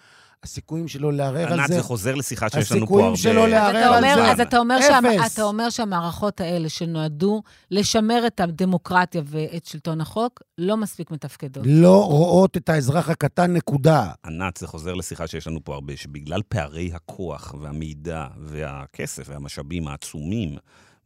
הסיכויים 0.42 0.88
שלו 0.88 1.10
לערער 1.10 1.52
על 1.52 1.60
ענת, 1.60 1.68
זה... 1.68 1.74
זה 1.74 1.82
חוזר 1.82 2.14
לשיחה 2.14 2.48
שיש 2.50 2.72
לנו 2.72 2.80
פה 2.80 2.84
הסיכויים 2.84 3.06
הרבה... 3.06 3.16
שלו 3.16 3.44
אז 3.44 3.50
לערער 3.50 3.92
על 3.92 4.02
זה. 4.02 4.32
אז 4.32 4.40
אתה 4.40 4.58
אומר, 4.58 4.78
אפס. 4.78 5.34
אתה 5.34 5.42
אומר 5.42 5.70
שהמערכות 5.70 6.40
האלה 6.40 6.68
שנועדו 6.68 7.42
לשמר 7.70 8.26
את 8.26 8.40
הדמוקרטיה 8.40 9.22
ואת 9.24 9.66
שלטון 9.66 10.00
החוק, 10.00 10.42
לא 10.58 10.76
מספיק 10.76 11.10
מתפקדות. 11.10 11.64
לא 11.66 12.04
רואות 12.06 12.56
את 12.56 12.68
האזרח 12.68 13.08
הקטן, 13.08 13.52
נקודה. 13.52 14.10
ענת, 14.26 14.56
זה 14.56 14.66
חוזר 14.66 14.94
לשיחה 14.94 15.26
שיש 15.26 15.46
לנו 15.46 15.64
פה 15.64 15.74
הרבה, 15.74 15.96
שבגלל 15.96 16.42
פערי 16.48 16.90
הכוח 16.94 17.54
והמידע 17.60 18.26
והכסף 18.40 19.28
והמשאבים 19.28 19.88
העצומים 19.88 20.56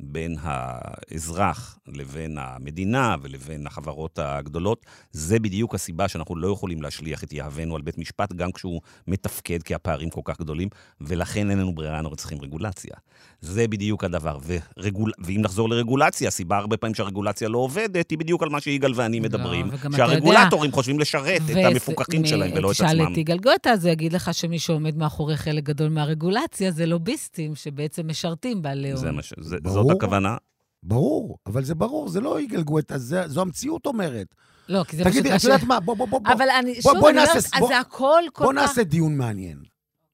בין 0.02 0.36
האזרח 0.42 1.78
לבין 1.88 2.38
המדינה 2.40 3.16
ולבין 3.22 3.66
החברות 3.66 4.18
הגדולות, 4.18 4.86
זה 5.12 5.38
בדיוק 5.38 5.74
הסיבה 5.74 6.08
שאנחנו 6.08 6.36
לא 6.36 6.48
יכולים 6.48 6.82
להשליך 6.82 7.24
את 7.24 7.32
יהבנו 7.32 7.76
על 7.76 7.82
בית 7.82 7.98
משפט, 7.98 8.32
גם 8.32 8.52
כשהוא 8.52 8.80
מתפקד, 9.08 9.62
כי 9.62 9.74
הפערים 9.74 10.10
כל 10.10 10.20
כך 10.24 10.40
גדולים, 10.40 10.68
ולכן 11.00 11.50
אין 11.50 11.58
לנו 11.58 11.74
ברירה, 11.74 11.98
אנחנו 11.98 12.16
צריכים 12.16 12.38
רגולציה. 12.42 12.94
זה 13.40 13.68
בדיוק 13.68 14.04
הדבר. 14.04 14.38
ורגול... 14.46 15.12
ואם 15.18 15.40
נחזור 15.42 15.68
לרגולציה, 15.68 16.28
הסיבה 16.28 16.56
הרבה 16.56 16.76
פעמים 16.76 16.94
שהרגולציה 16.94 17.48
לא 17.48 17.58
עובדת, 17.58 18.10
היא 18.10 18.18
בדיוק 18.18 18.42
על 18.42 18.48
מה 18.48 18.60
שיגאל 18.60 18.92
ואני 18.96 19.20
לא, 19.20 19.24
מדברים, 19.24 19.66
וגם 19.66 19.76
אתה 19.78 19.86
יודע- 19.86 19.96
שהרגולטורים 19.96 20.72
חושבים 20.72 20.98
לשרת 20.98 21.40
את 21.50 21.56
ו- 21.56 21.66
המפוקחים 21.66 22.22
מ- 22.22 22.26
שלהם 22.26 22.50
ולא 22.54 22.70
את 22.70 22.74
תשאל 22.74 22.86
עצמם. 23.00 23.12
את 23.12 23.18
יגאל 23.18 23.38
גואטה, 23.38 23.70
אז 23.70 23.84
הוא 23.84 23.92
יגיד 23.92 24.12
לך 24.12 24.34
שמי 24.34 24.58
שעומד 24.58 24.96
מאחורי 24.96 25.36
חלק 25.36 25.64
גדול 25.64 25.88
מהרגולציה 25.88 26.70
זה 26.70 26.86
לוביסטים 26.86 27.54
שבעצם 27.54 28.08
משרתים 28.08 28.62
בעלי 28.62 28.90
הון. 28.92 29.00
זה 29.00 29.10
מה 29.12 29.22
ש... 29.22 29.32
זה, 29.40 29.56
ברור. 29.62 29.74
זאת 29.88 29.91
הכוונה. 29.96 30.36
ברור, 30.82 31.38
אבל 31.46 31.64
זה 31.64 31.74
ברור, 31.74 32.08
זה 32.08 32.20
לא 32.20 32.40
יגאל 32.40 32.62
גואטה, 32.62 32.98
זה- 32.98 33.28
זו 33.28 33.40
המציאות 33.40 33.86
אומרת. 33.86 34.26
לא, 34.68 34.84
כי 34.88 34.96
זה 34.96 35.04
פשוט 35.04 35.12
תגידי, 35.14 35.28
מה 35.30 35.36
את. 35.36 35.44
יודעת 35.44 35.62
מה? 35.62 35.80
בוא, 35.80 35.94
בוא, 35.96 36.08
בוא. 36.08 36.20
בוא. 36.20 36.32
אבל 36.32 36.48
אני, 36.50 36.72
בוא- 36.74 36.82
שוב, 36.92 37.00
בואי 37.00 37.12
אני 37.12 37.20
נעשה- 37.20 37.38
אז 37.38 37.50
בוא- 37.58 37.68
זה 37.68 37.78
הכל 37.78 38.22
כל 38.32 38.44
בוא 38.44 38.52
כך... 38.52 38.58
נעשה 38.58 38.84
דיון 38.84 39.16
מעניין. 39.16 39.62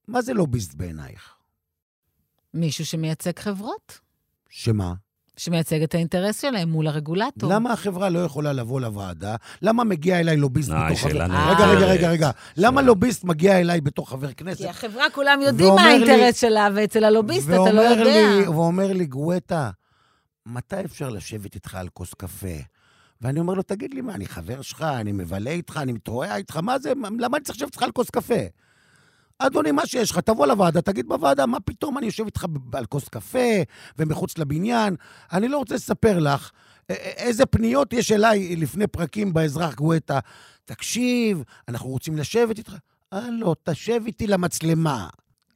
מה 0.07 0.21
זה 0.21 0.33
לוביסט 0.33 0.73
בעינייך? 0.73 1.35
מישהו 2.53 2.85
שמייצג 2.85 3.39
חברות, 3.39 3.99
שמה? 4.49 4.93
שמייצג 5.39 5.83
את 5.83 5.95
האינטרס 5.95 6.41
שלהם 6.41 6.69
מול 6.69 6.87
הרגולטור. 6.87 7.53
למה 7.53 7.73
החברה 7.73 8.09
לא 8.09 8.19
יכולה 8.19 8.53
לבוא 8.53 8.81
לוועדה? 8.81 9.35
למה 9.61 9.83
מגיע 9.83 10.19
אליי 10.19 10.37
לוביסט 10.37 10.69
אה, 10.71 10.85
בתור 10.85 10.97
חבר... 10.97 11.09
שאלה 11.09 11.51
רגע, 11.51 11.65
רגע. 11.65 11.85
רגע, 11.85 12.09
רגע. 12.09 12.31
למה. 12.57 12.81
לוביסט 12.81 13.23
מגיע 13.23 13.59
אליי 13.59 13.81
בתור 13.81 14.09
חבר 14.09 14.31
כנסת? 14.31 14.61
כי 14.61 14.67
החברה, 14.67 15.09
כולם 15.09 15.39
יודעים 15.41 15.75
מה 15.75 15.81
האינטרס 15.81 16.41
שלה, 16.41 16.67
ואצל 16.75 17.03
הלוביסט 17.03 17.49
אתה 17.49 17.71
לא 17.71 17.81
יודע. 17.81 18.03
לי, 18.03 18.47
ואומר 18.47 18.93
לי, 18.93 19.05
גואטה, 19.05 19.69
מתי 20.45 20.85
אפשר 20.85 21.09
לשבת 21.09 21.55
איתך 21.55 21.75
על 21.75 21.89
כוס 21.93 22.13
קפה? 22.13 22.57
ואני 23.21 23.39
אומר 23.39 23.53
לו, 23.53 23.63
תגיד 23.63 23.93
לי, 23.93 24.01
מה, 24.01 24.15
אני 24.15 24.25
חבר 24.25 24.61
שלך, 24.61 24.81
אני 24.81 25.11
מבלה 25.11 25.49
איתך, 25.49 25.77
אני 25.77 25.91
מתרועע 25.91 26.35
איתך, 26.35 26.57
מה 26.57 26.79
זה, 26.79 26.93
למה 27.19 27.37
אני 27.37 27.43
צריך 27.43 27.57
לשבת 27.57 27.73
איתך 27.73 27.83
על 27.83 27.91
כוס 27.91 28.09
קפה? 28.09 28.43
אדוני, 29.39 29.71
מה 29.71 29.85
שיש 29.87 30.11
לך, 30.11 30.19
תבוא 30.19 30.47
לוועדה, 30.47 30.81
תגיד 30.81 31.07
בוועדה, 31.07 31.45
מה 31.45 31.59
פתאום 31.59 31.97
אני 31.97 32.05
יושב 32.05 32.25
איתך 32.25 32.45
על 32.73 32.85
כוס 32.85 33.07
קפה 33.07 33.49
ומחוץ 33.97 34.37
לבניין? 34.37 34.95
אני 35.33 35.47
לא 35.47 35.57
רוצה 35.57 35.75
לספר 35.75 36.19
לך 36.19 36.51
איזה 36.89 37.45
פניות 37.45 37.93
יש 37.93 38.11
אליי 38.11 38.55
לפני 38.55 38.87
פרקים 38.87 39.33
באזרח 39.33 39.75
גואטה. 39.75 40.19
תקשיב, 40.65 41.43
אנחנו 41.67 41.89
רוצים 41.89 42.17
לשבת 42.17 42.57
איתך. 42.57 42.75
הלו, 43.11 43.55
תשב 43.63 44.01
איתי 44.05 44.27
למצלמה. 44.27 45.07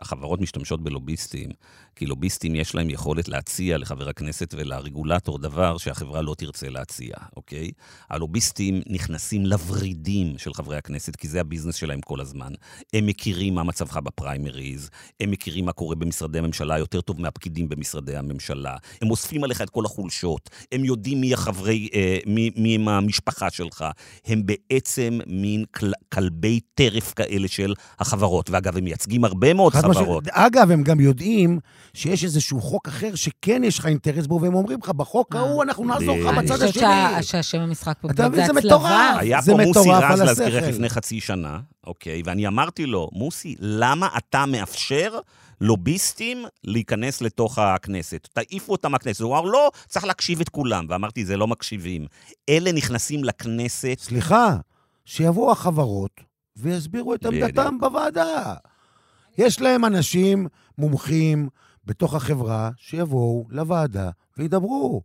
החברות 0.03 0.41
משתמשות 0.41 0.83
בלוביסטים, 0.83 1.49
כי 1.95 2.05
לוביסטים 2.05 2.55
יש 2.55 2.75
להם 2.75 2.89
יכולת 2.89 3.27
להציע 3.27 3.77
לחבר 3.77 4.09
הכנסת 4.09 4.53
ולרגולטור 4.57 5.39
דבר 5.39 5.77
שהחברה 5.77 6.21
לא 6.21 6.35
תרצה 6.37 6.69
להציע, 6.69 7.15
אוקיי? 7.35 7.71
הלוביסטים 8.09 8.81
נכנסים 8.87 9.45
לוורידים 9.45 10.37
של 10.37 10.53
חברי 10.53 10.77
הכנסת, 10.77 11.15
כי 11.15 11.27
זה 11.27 11.41
הביזנס 11.41 11.75
שלהם 11.75 12.01
כל 12.01 12.21
הזמן. 12.21 12.53
הם 12.93 13.05
מכירים 13.05 13.55
מה 13.55 13.63
מצבך 13.63 13.97
בפריימריז, 13.97 14.89
הם 15.19 15.31
מכירים 15.31 15.65
מה 15.65 15.71
קורה 15.71 15.95
במשרדי 15.95 16.39
הממשלה 16.39 16.77
יותר 16.77 17.01
טוב 17.01 17.21
מהפקידים 17.21 17.69
במשרדי 17.69 18.15
הממשלה, 18.15 18.75
הם 19.01 19.11
אוספים 19.11 19.43
עליך 19.43 19.61
את 19.61 19.69
כל 19.69 19.85
החולשות, 19.85 20.49
הם 20.71 20.85
יודעים 20.85 21.21
מי 21.21 21.33
החברי, 21.33 21.89
אה, 21.93 22.17
מי, 22.25 22.51
מי 22.55 22.75
הם 22.75 22.87
המשפחה 22.87 23.49
שלך, 23.49 23.85
הם 24.25 24.41
בעצם 24.45 25.19
מין 25.27 25.65
כל, 25.71 25.91
כלבי 26.13 26.59
טרף 26.73 27.13
כאלה 27.13 27.47
של 27.47 27.73
החברות. 27.99 28.49
ואגב, 28.49 28.77
הם 28.77 28.83
מייצגים 28.83 29.25
הרבה 29.25 29.53
מאוד 29.53 29.73
חד 29.73 29.92
חברות. 29.97 30.23
אגב, 30.27 30.71
הם 30.71 30.83
גם 30.83 30.99
יודעים 30.99 31.59
שיש 31.93 32.23
איזשהו 32.23 32.61
חוק 32.61 32.87
אחר 32.87 33.15
שכן 33.15 33.61
יש 33.63 33.79
לך 33.79 33.85
אינטרס 33.85 34.25
בו, 34.27 34.41
והם 34.41 34.53
אומרים 34.55 34.79
לך, 34.83 34.89
בחוק 34.89 35.35
אה. 35.35 35.39
ההוא 35.39 35.63
אנחנו 35.63 35.85
נעזור 35.85 36.17
לך. 36.17 36.37
אני 36.37 36.45
בצד 36.45 36.53
חושבת 36.55 36.69
השני. 36.69 36.81
שה- 36.81 37.23
שהשם 37.23 37.59
המשחק 37.59 37.97
פה 38.01 38.07
אתה 38.11 38.23
זה 38.23 38.29
מבין? 38.29 38.45
זה 38.45 38.51
הצלבה. 38.51 38.65
מטורף. 38.75 39.15
היה 39.19 39.41
פה 39.41 39.57
מוסי 39.65 39.89
רז 39.89 40.21
להזכירך. 40.21 40.63
לפני 40.67 40.89
חצי 40.89 41.19
שנה, 41.19 41.59
אוקיי? 41.87 42.21
ואני 42.25 42.47
אמרתי 42.47 42.85
לו, 42.85 43.09
מוסי, 43.13 43.55
למה 43.59 44.07
אתה 44.17 44.45
מאפשר 44.45 45.19
לוביסטים 45.61 46.37
להיכנס 46.63 47.21
לתוך 47.21 47.59
הכנסת? 47.59 48.27
תעיפו 48.33 48.71
אותם 48.71 48.91
מהכנסת. 48.91 49.21
הוא 49.21 49.33
אמר, 49.37 49.41
לא, 49.45 49.71
צריך 49.87 50.05
להקשיב 50.05 50.41
את 50.41 50.49
כולם. 50.49 50.85
ואמרתי, 50.89 51.25
זה 51.25 51.37
לא 51.37 51.47
מקשיבים. 51.47 52.05
אלה 52.49 52.71
נכנסים 52.71 53.23
לכנסת, 53.23 53.97
סליחה, 53.99 54.55
שיבואו 55.05 55.51
החברות 55.51 56.11
ויסבירו 56.57 57.13
את. 57.15 57.25
עמדתם 57.25 57.77
בוועדה. 57.79 58.53
יש 59.37 59.61
להם 59.61 59.85
אנשים 59.85 60.47
מומחים 60.77 61.49
בתוך 61.85 62.13
החברה 62.15 62.69
שיבואו 62.77 63.45
לוועדה 63.49 64.09
וידברו. 64.37 65.01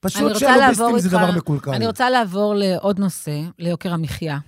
פשוט 0.00 0.36
שהלוביסטים 0.36 0.98
זה 0.98 1.08
דבר 1.08 1.30
מקולקל. 1.30 1.70
אני 1.70 1.86
רוצה 1.86 2.10
לעבור 2.10 2.54
לעוד 2.54 2.98
נושא, 2.98 3.40
ליוקר 3.58 3.92
המחיה. 3.92 4.38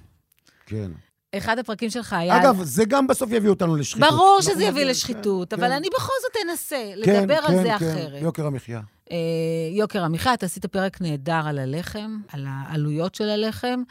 כן. 0.66 0.90
אחד 1.36 1.58
הפרקים 1.58 1.90
שלך 1.90 2.12
היה... 2.12 2.40
אגב, 2.40 2.62
זה 2.62 2.84
גם 2.84 3.06
בסוף 3.06 3.30
יביא 3.32 3.50
אותנו 3.50 3.76
לשחיתות. 3.76 4.10
ברור 4.10 4.38
שזה 4.42 4.64
יביא 4.64 4.84
לשחיתות, 4.84 5.50
כן, 5.50 5.56
אבל 5.60 5.68
כן. 5.68 5.74
אני 5.74 5.88
בכל 5.96 6.12
זאת 6.22 6.36
אנסה 6.50 6.90
כן, 7.04 7.20
לדבר 7.20 7.34
על 7.34 7.48
כן, 7.48 7.62
זה 7.62 7.68
כן, 7.68 7.74
אחרת. 7.74 8.22
יוקר 8.22 8.46
המחיה. 8.46 8.80
אה, 9.10 9.16
יוקר 9.72 10.04
המחיה, 10.04 10.34
אתה 10.34 10.46
עשית 10.46 10.66
פרק 10.66 11.00
נהדר 11.00 11.42
על 11.46 11.58
הלחם, 11.58 12.20
על 12.28 12.46
העלויות 12.48 13.14
של 13.14 13.28
הלחם, 13.28 13.82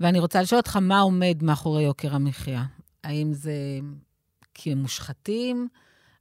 ואני 0.00 0.18
רוצה 0.18 0.42
לשאול 0.42 0.58
אותך 0.58 0.76
מה 0.76 1.00
עומד 1.00 1.42
מאחורי 1.42 1.82
יוקר 1.82 2.14
המחיה. 2.14 2.64
האם 3.04 3.32
זה 3.32 3.52
כי 4.54 4.72
הם 4.72 4.78
מושחתים? 4.78 5.68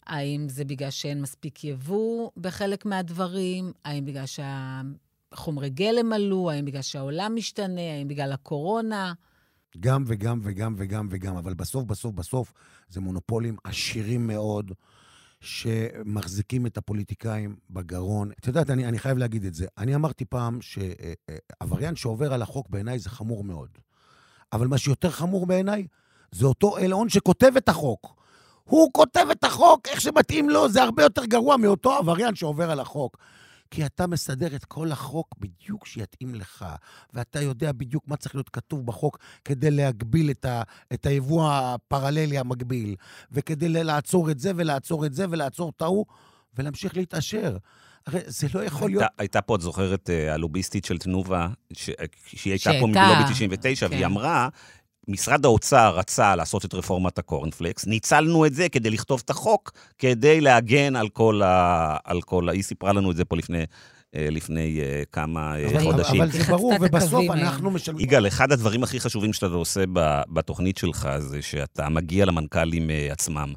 האם 0.05 0.49
זה 0.49 0.65
בגלל 0.65 0.89
שאין 0.89 1.21
מספיק 1.21 1.63
יבוא 1.63 2.31
בחלק 2.37 2.85
מהדברים? 2.85 3.71
האם 3.85 4.05
בגלל 4.05 4.25
שהחומרי 4.25 5.69
גלם 5.69 6.13
עלו? 6.13 6.51
האם 6.51 6.65
בגלל 6.65 6.81
שהעולם 6.81 7.35
משתנה? 7.35 7.81
האם 7.97 8.07
בגלל 8.07 8.31
הקורונה? 8.31 9.13
גם 9.79 10.03
וגם 10.07 10.39
וגם 10.43 10.75
וגם 10.77 11.07
וגם, 11.11 11.37
אבל 11.37 11.53
בסוף, 11.53 11.85
בסוף, 11.85 12.15
בסוף, 12.15 12.53
זה 12.89 13.01
מונופולים 13.01 13.57
עשירים 13.63 14.27
מאוד, 14.27 14.71
שמחזיקים 15.41 16.65
את 16.65 16.77
הפוליטיקאים 16.77 17.55
בגרון. 17.69 18.31
את 18.31 18.47
יודעת, 18.47 18.69
אני, 18.69 18.85
אני 18.85 18.99
חייב 18.99 19.17
להגיד 19.17 19.45
את 19.45 19.53
זה. 19.53 19.65
אני 19.77 19.95
אמרתי 19.95 20.25
פעם 20.25 20.59
שעבריין 20.61 21.95
שעובר 21.95 22.33
על 22.33 22.41
החוק 22.41 22.69
בעיניי 22.69 22.99
זה 22.99 23.09
חמור 23.09 23.43
מאוד. 23.43 23.69
אבל 24.53 24.67
מה 24.67 24.77
שיותר 24.77 25.09
חמור 25.09 25.45
בעיניי, 25.45 25.87
זה 26.31 26.45
אותו 26.45 26.77
אלאון 26.77 27.09
שכותב 27.09 27.51
את 27.57 27.69
החוק. 27.69 28.22
הוא 28.63 28.89
כותב 28.93 29.25
את 29.31 29.43
החוק 29.43 29.87
איך 29.87 30.01
שמתאים 30.01 30.49
לו, 30.49 30.69
זה 30.69 30.83
הרבה 30.83 31.03
יותר 31.03 31.25
גרוע 31.25 31.57
מאותו 31.57 31.93
עבריין 31.93 32.35
שעובר 32.35 32.71
על 32.71 32.79
החוק. 32.79 33.17
כי 33.71 33.85
אתה 33.85 34.07
מסדר 34.07 34.55
את 34.55 34.65
כל 34.65 34.91
החוק 34.91 35.35
בדיוק 35.39 35.85
שיתאים 35.85 36.35
לך, 36.35 36.65
ואתה 37.13 37.41
יודע 37.41 37.71
בדיוק 37.71 38.07
מה 38.07 38.17
צריך 38.17 38.35
להיות 38.35 38.49
כתוב 38.49 38.85
בחוק 38.85 39.17
כדי 39.45 39.71
להגביל 39.71 40.31
את, 40.31 40.45
ה, 40.45 40.61
את 40.93 41.05
היבוא 41.05 41.51
הפרללי 41.51 42.37
המקביל, 42.37 42.95
וכדי 43.31 43.69
לעצור 43.69 44.31
את 44.31 44.39
זה 44.39 44.51
ולעצור 44.55 45.05
את 45.05 45.13
זה 45.13 45.25
ולעצור 45.29 45.71
את 45.75 45.81
ההוא, 45.81 46.05
ולהמשיך 46.57 46.97
להתעשר. 46.97 47.57
הרי 48.07 48.19
זה 48.25 48.47
לא 48.53 48.63
יכול 48.63 48.89
להיות... 48.89 49.01
הייתה, 49.01 49.15
הייתה 49.17 49.41
פה, 49.41 49.55
את 49.55 49.61
זוכרת, 49.61 50.09
אה, 50.09 50.33
הלוביסטית 50.33 50.85
של 50.85 50.97
תנובה, 50.97 51.47
ש... 51.73 51.89
שהיא 52.25 52.53
הייתה 52.53 52.71
פה 52.79 52.87
מלובי 52.87 53.33
99, 53.33 53.87
כן. 53.87 53.93
והיא 53.93 54.05
אמרה, 54.05 54.49
משרד 55.07 55.45
האוצר 55.45 55.95
רצה 55.97 56.35
לעשות 56.35 56.65
את 56.65 56.73
רפורמת 56.73 57.17
הקורנפלקס, 57.17 57.87
ניצלנו 57.87 58.45
את 58.45 58.53
זה 58.53 58.69
כדי 58.69 58.89
לכתוב 58.89 59.21
את 59.25 59.29
החוק, 59.29 59.71
כדי 59.97 60.41
להגן 60.41 60.95
על 60.95 61.09
כל 61.09 61.41
ה... 61.41 61.97
על 62.03 62.21
כל 62.21 62.49
ה... 62.49 62.51
היא 62.51 62.63
סיפרה 62.63 62.93
לנו 62.93 63.11
את 63.11 63.15
זה 63.15 63.25
פה 63.25 63.37
לפני... 63.37 63.65
אה, 64.15 64.27
לפני 64.31 64.79
uh, 64.79 65.05
כמה 65.11 65.55
uh, 65.55 65.71
אבל, 65.71 65.83
חודשים. 65.83 66.21
אבל 66.21 66.31
זה 66.31 66.43
ברור, 66.43 66.73
ובסוף 66.81 67.25
אנחנו 67.29 67.71
משלמים... 67.71 68.01
יגאל, 68.01 68.27
אחד 68.27 68.51
הדברים 68.51 68.83
הכי 68.83 68.99
חשובים 68.99 69.33
שאתה 69.33 69.45
עושה 69.45 69.83
בתוכנית 70.33 70.77
שלך 70.77 71.09
זה 71.19 71.41
שאתה 71.41 71.89
מגיע 71.89 72.25
למנכ"לים 72.25 72.89
עצמם. 73.11 73.53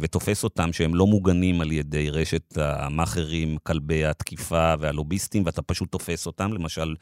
ותופס 0.00 0.44
אותם 0.44 0.72
שהם 0.72 0.94
לא 0.94 1.06
מוגנים 1.06 1.60
על 1.60 1.72
ידי 1.72 2.10
רשת 2.10 2.58
המאכערים, 2.58 3.56
כלבי 3.62 4.04
התקיפה 4.04 4.74
והלוביסטים, 4.78 5.42
ואתה 5.46 5.62
פשוט 5.62 5.92
תופס 5.92 6.26
אותם. 6.26 6.52
למשל, 6.52 6.94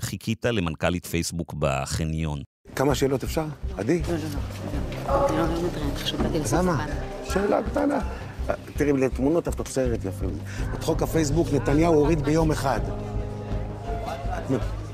חיכית 0.00 0.44
למנכ"לית 0.44 1.06
פייסבוק 1.06 1.54
בחניון. 1.58 2.42
כמה 2.76 2.94
שאלות 2.94 3.24
אפשר? 3.24 3.44
עדי? 3.76 4.02
לא, 4.02 4.14
לא, 5.08 5.28
לא. 5.28 5.46
לא 6.32 6.58
למה? 6.58 6.86
שאלה 7.24 7.62
קטנה. 7.62 7.98
תראי, 8.76 8.92
לתמונות 8.92 9.48
התוצרת 9.48 10.04
יפה. 10.04 10.26
את 10.74 10.84
חוק 10.84 11.02
הפייסבוק 11.02 11.48
נתניהו 11.52 11.94
הוריד 11.94 12.22
ביום 12.22 12.50
אחד. 12.50 12.80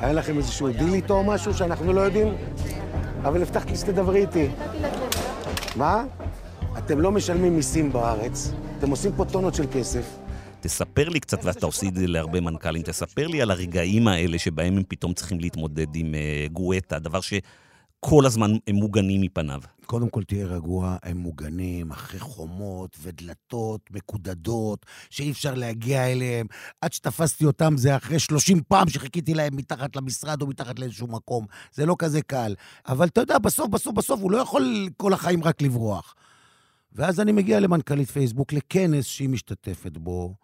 היה 0.01 0.13
לכם 0.13 0.39
איזשהו 0.39 0.69
דיל 0.69 0.95
איתו 0.95 1.15
או 1.15 1.25
משהו 1.25 1.55
שאנחנו 1.55 1.93
לא 1.93 2.01
יודעים? 2.01 2.35
אבל 3.23 3.43
הבטחת 3.43 3.71
לי 3.71 3.77
שתדברי 3.77 4.21
איתי. 4.21 4.49
מה? 5.77 6.05
אתם 6.79 7.01
לא 7.01 7.13
משלמים 7.13 7.57
מיסים 7.57 7.93
בארץ, 7.93 8.53
אתם 8.79 8.91
עושים 8.91 9.13
פה 9.17 9.25
טונות 9.25 9.55
של 9.55 9.65
כסף. 9.73 10.17
תספר 10.61 11.09
לי 11.09 11.21
קצת, 11.21 11.45
ואתה 11.45 11.67
עושה 11.67 11.87
את 11.87 11.95
זה 11.95 12.07
להרבה 12.07 12.41
מנכ"לים, 12.41 12.83
תספר 12.83 13.27
לי 13.27 13.43
על 13.43 13.51
הרגעים 13.51 14.09
האלה 14.09 14.39
שבהם 14.39 14.77
הם 14.77 14.83
פתאום 14.89 15.15
צריכים 15.15 15.41
להתמודד 15.41 15.97
עם 15.97 16.15
uh, 16.15 16.53
גואטה, 16.53 16.99
דבר 16.99 17.21
שכל 18.07 18.27
הזמן 18.27 18.53
הם 18.67 18.77
מוגנים 18.77 19.21
מפניו. 19.21 19.61
קודם 19.87 20.09
כל 20.09 20.23
תהיה 20.25 20.47
רגוע, 20.47 20.97
הם 21.03 21.17
מוגנים 21.17 21.91
אחרי 21.91 22.21
חומות 22.21 22.97
ודלתות 23.03 23.81
מקודדות, 23.91 24.87
שאי 25.11 25.31
אפשר 25.31 25.55
להגיע 25.55 26.13
אליהם. 26.13 26.47
עד 26.81 26.93
שתפסתי 26.93 27.45
אותם 27.45 27.77
זה 27.77 27.97
אחרי 27.97 28.19
30 28.19 28.61
פעם 28.69 28.89
שחיכיתי 28.89 29.35
להם 29.35 29.57
מתחת 29.57 29.97
למשרד 29.97 30.43
או 30.43 30.47
מתחת 30.47 30.79
לאיזשהו 30.79 31.07
מקום. 31.07 31.47
זה 31.73 31.87
לא 31.87 31.97
כזה 31.99 32.23
קל. 32.23 32.55
אבל 32.89 33.07
אתה 33.07 33.21
יודע, 33.21 33.39
בסוף, 33.39 33.69
בסוף, 33.69 33.95
בסוף, 33.95 34.21
הוא 34.21 34.31
לא 34.31 34.39
יכול 34.39 34.89
כל 34.97 35.13
החיים 35.13 35.45
רק 35.45 35.63
לברוח. 35.63 36.15
ואז 36.93 37.21
אני 37.21 37.33
מגיע 37.33 37.61
למנכ"לית 37.61 38.11
פייסבוק, 38.11 38.53
לכנס 38.53 39.05
שהיא 39.05 39.29
משתתפת 39.29 39.97
בו. 39.97 40.35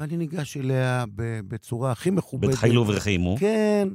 ואני 0.00 0.16
ניגש 0.16 0.56
אליה 0.56 1.04
בצורה 1.48 1.92
הכי 1.92 2.10
מכובדת. 2.10 2.50
בתחילו 2.50 2.86
ורחימו. 2.86 3.36
כן. 3.38 3.88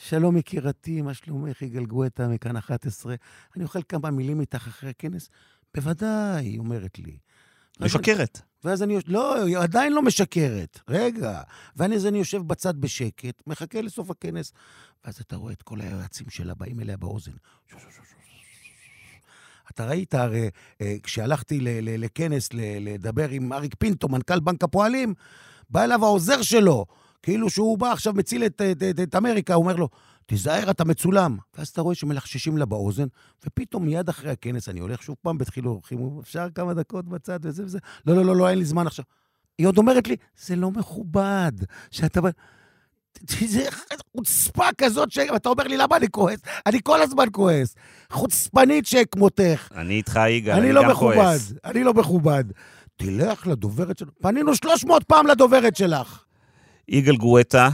שלום 0.00 0.36
יקירתי, 0.36 1.02
מה 1.02 1.14
שלומך? 1.14 1.62
יגאל 1.62 1.86
גואטה 1.86 2.28
מכאן 2.28 2.56
11. 2.56 3.14
אני 3.56 3.64
אוכל 3.64 3.82
כמה 3.88 4.10
מילים 4.10 4.40
איתך 4.40 4.66
אחרי 4.68 4.90
הכנס? 4.90 5.28
בוודאי, 5.74 6.44
היא 6.46 6.58
אומרת 6.58 6.98
לי. 6.98 7.18
משקרת. 7.80 8.40
ואז 8.64 8.82
אני... 8.82 8.98
לא, 9.06 9.42
היא 9.42 9.58
עדיין 9.58 9.92
לא 9.92 10.02
משקרת. 10.02 10.80
רגע. 10.88 11.42
ואז 11.76 12.06
אני 12.06 12.18
יושב 12.18 12.42
בצד 12.42 12.76
בשקט, 12.80 13.42
מחכה 13.46 13.80
לסוף 13.80 14.10
הכנס, 14.10 14.52
ואז 15.04 15.20
אתה 15.20 15.36
רואה 15.36 15.52
את 15.52 15.62
כל 15.62 15.80
היועצים 15.80 16.30
שלה 16.30 16.54
באים 16.54 16.80
אליה 16.80 16.96
באוזן. 16.96 17.32
אתה 19.70 19.86
ראית 19.86 20.14
הרי, 20.14 20.50
אה, 20.80 20.96
כשהלכתי 21.02 21.58
לכנס 21.82 22.48
לדבר 22.80 23.28
עם 23.28 23.52
אריק 23.52 23.74
פינטו, 23.78 24.08
מנכ"ל 24.08 24.40
בנק 24.40 24.64
הפועלים, 24.64 25.14
בא 25.70 25.84
אליו 25.84 26.04
העוזר 26.04 26.42
שלו, 26.42 26.86
כאילו 27.22 27.50
שהוא 27.50 27.78
בא 27.78 27.92
עכשיו, 27.92 28.12
מציל 28.12 28.44
את, 28.44 28.62
את, 28.72 28.82
את, 28.82 29.00
את 29.00 29.14
אמריקה, 29.14 29.54
הוא 29.54 29.62
אומר 29.62 29.76
לו, 29.76 29.88
תיזהר, 30.26 30.70
אתה 30.70 30.84
מצולם. 30.84 31.36
ואז 31.56 31.68
אתה 31.68 31.80
רואה 31.80 31.94
שמלחששים 31.94 32.56
לה 32.56 32.66
באוזן, 32.66 33.06
ופתאום 33.46 33.84
מיד 33.84 34.08
אחרי 34.08 34.30
הכנס 34.30 34.68
אני 34.68 34.80
הולך 34.80 35.02
שוב 35.02 35.16
פעם 35.22 35.38
בתחילו 35.38 35.70
אורחים, 35.70 36.18
אפשר 36.20 36.46
כמה 36.54 36.74
דקות 36.74 37.08
בצד 37.08 37.38
וזה 37.42 37.64
וזה? 37.64 37.78
לא, 38.06 38.16
לא, 38.16 38.24
לא, 38.24 38.36
לא, 38.36 38.48
אין 38.48 38.58
לי 38.58 38.64
זמן 38.64 38.86
עכשיו. 38.86 39.04
היא 39.58 39.66
עוד 39.66 39.78
אומרת 39.78 40.08
לי, 40.08 40.16
זה 40.36 40.56
לא 40.56 40.70
מכובד 40.70 41.52
שאתה... 41.90 42.20
זה 43.46 43.68
חוצפה 44.16 44.68
כזאת 44.78 45.12
שאתה 45.12 45.48
אומר 45.48 45.64
לי, 45.64 45.76
למה 45.76 45.96
אני 45.96 46.08
כועס? 46.10 46.40
אני 46.66 46.78
כל 46.84 47.02
הזמן 47.02 47.26
כועס. 47.32 47.74
חוצפנית 48.12 48.86
שכמותך. 48.86 49.68
אני 49.74 49.94
איתך, 49.94 50.20
יגאל, 50.28 50.54
אני, 50.54 50.66
אני 50.66 50.72
לא 50.72 50.82
גם 50.82 50.90
מכובד, 50.90 51.14
כועס. 51.14 51.52
אני 51.64 51.84
לא 51.84 51.94
מכובד. 51.94 52.44
תלך 52.96 53.46
לדוברת 53.46 53.98
שלך. 53.98 54.08
פנינו 54.22 54.54
300 54.54 55.04
פעם 55.04 55.26
לדוברת 55.26 55.76
שלך. 55.76 56.24
יגאל 56.90 57.16
גואטה, 57.16 57.68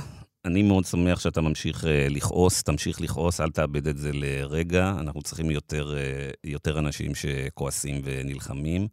אני 0.44 0.62
מאוד 0.62 0.84
שמח 0.84 1.20
שאתה 1.20 1.40
ממשיך 1.40 1.84
uh, 1.84 1.86
לכעוס, 2.10 2.62
תמשיך 2.62 3.00
לכעוס, 3.00 3.40
אל 3.40 3.50
תאבד 3.50 3.88
את 3.88 3.98
זה 3.98 4.10
לרגע. 4.12 4.94
אנחנו 5.00 5.22
צריכים 5.22 5.50
יותר, 5.50 5.94
uh, 5.94 6.36
יותר 6.44 6.78
אנשים 6.78 7.14
שכועסים 7.14 8.00
ונלחמים. 8.04 8.88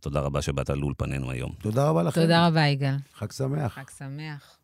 תודה 0.00 0.20
רבה 0.20 0.42
שבאת 0.42 0.70
לאולפנינו 0.70 1.30
היום. 1.30 1.52
תודה 1.62 1.88
רבה 1.88 2.02
לכם. 2.02 2.20
תודה 2.20 2.46
רבה, 2.46 2.66
יגאל. 2.66 2.94
חג 3.14 3.32
שמח. 3.32 3.74
חג 3.74 3.90
שמח. 3.98 4.58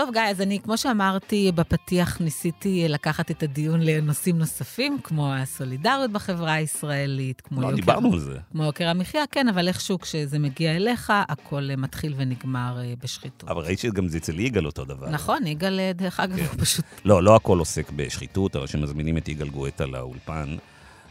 טוב, 0.00 0.10
גיא, 0.12 0.22
אז 0.22 0.40
אני, 0.40 0.60
כמו 0.60 0.78
שאמרתי 0.78 1.52
בפתיח, 1.54 2.20
ניסיתי 2.20 2.88
לקחת 2.88 3.30
את 3.30 3.42
הדיון 3.42 3.80
לנושאים 3.82 4.38
נוספים, 4.38 4.98
כמו 5.02 5.34
הסולידריות 5.34 6.10
בחברה 6.10 6.52
הישראלית, 6.52 7.40
כמו 7.40 7.60
לא, 7.60 7.66
יוקר... 7.66 7.76
דיברנו 7.76 8.12
על 8.12 8.18
זה. 8.18 8.38
כמו 8.52 8.64
יוקר 8.64 8.88
המחיה, 8.88 9.24
כן, 9.30 9.48
אבל 9.48 9.68
איכשהו 9.68 9.98
כשזה 9.98 10.38
מגיע 10.38 10.76
אליך, 10.76 11.12
הכל 11.28 11.68
מתחיל 11.76 12.14
ונגמר 12.16 12.78
אה, 12.80 12.94
בשחיתות. 13.02 13.50
אבל 13.50 13.62
ראית 13.62 13.78
שגם 13.78 14.08
זה 14.08 14.18
אצל 14.18 14.40
יגאל 14.40 14.66
אותו 14.66 14.84
דבר. 14.84 15.08
נכון, 15.08 15.46
יגאל, 15.46 15.80
אה, 15.80 15.92
דרך 15.92 16.20
אגב, 16.20 16.36
כן. 16.36 16.44
הוא 16.44 16.54
פשוט... 16.60 16.84
לא, 17.04 17.22
לא 17.22 17.36
הכל 17.36 17.58
עוסק 17.58 17.90
בשחיתות, 17.90 18.56
אבל 18.56 18.66
כשמזמינים 18.66 19.16
את 19.16 19.28
יגאל 19.28 19.48
גואטה 19.48 19.86
לאולפן, 19.86 20.56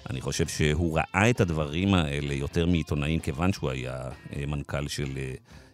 אני 0.09 0.21
חושב 0.21 0.47
שהוא 0.47 0.99
ראה 0.99 1.29
את 1.29 1.41
הדברים 1.41 1.93
האלה 1.93 2.33
יותר 2.33 2.65
מעיתונאים, 2.65 3.19
כיוון 3.19 3.53
שהוא 3.53 3.69
היה 3.69 3.95
אה, 4.35 4.45
מנכ"ל 4.45 4.87
של... 4.87 5.17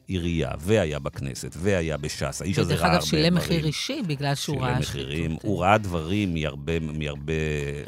עירייה, 0.07 0.51
והיה 0.59 0.99
בכנסת, 0.99 1.55
והיה 1.59 1.97
בש"ס. 1.97 2.41
האיש 2.41 2.59
הזה 2.59 2.75
ראה 2.75 2.85
הרבה 2.85 2.97
דברים. 2.97 3.23
ודרך 3.23 3.23
אגב, 3.23 3.23
שילם 3.23 3.35
מחיר 3.35 3.65
אישי 3.65 4.01
בגלל 4.07 4.35
שהוא 4.35 4.61
ראה 4.61 4.83
שחיתות. 4.83 4.91
שילם 4.91 5.09
מחירים. 5.09 5.37
הוא 5.41 5.61
ראה 5.61 5.77
דברים 5.77 6.33
מהרבה, 6.33 6.79
מהרבה, 6.79 7.33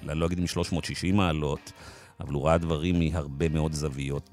אני 0.10 0.20
לא 0.20 0.26
אגיד 0.26 0.40
מ-360 0.40 1.14
מעלות, 1.14 1.72
אבל 2.20 2.34
הוא 2.34 2.48
ראה 2.48 2.58
דברים 2.58 3.00
מהרבה 3.00 3.50
מאוד 3.50 3.74
זוויות 3.74 4.30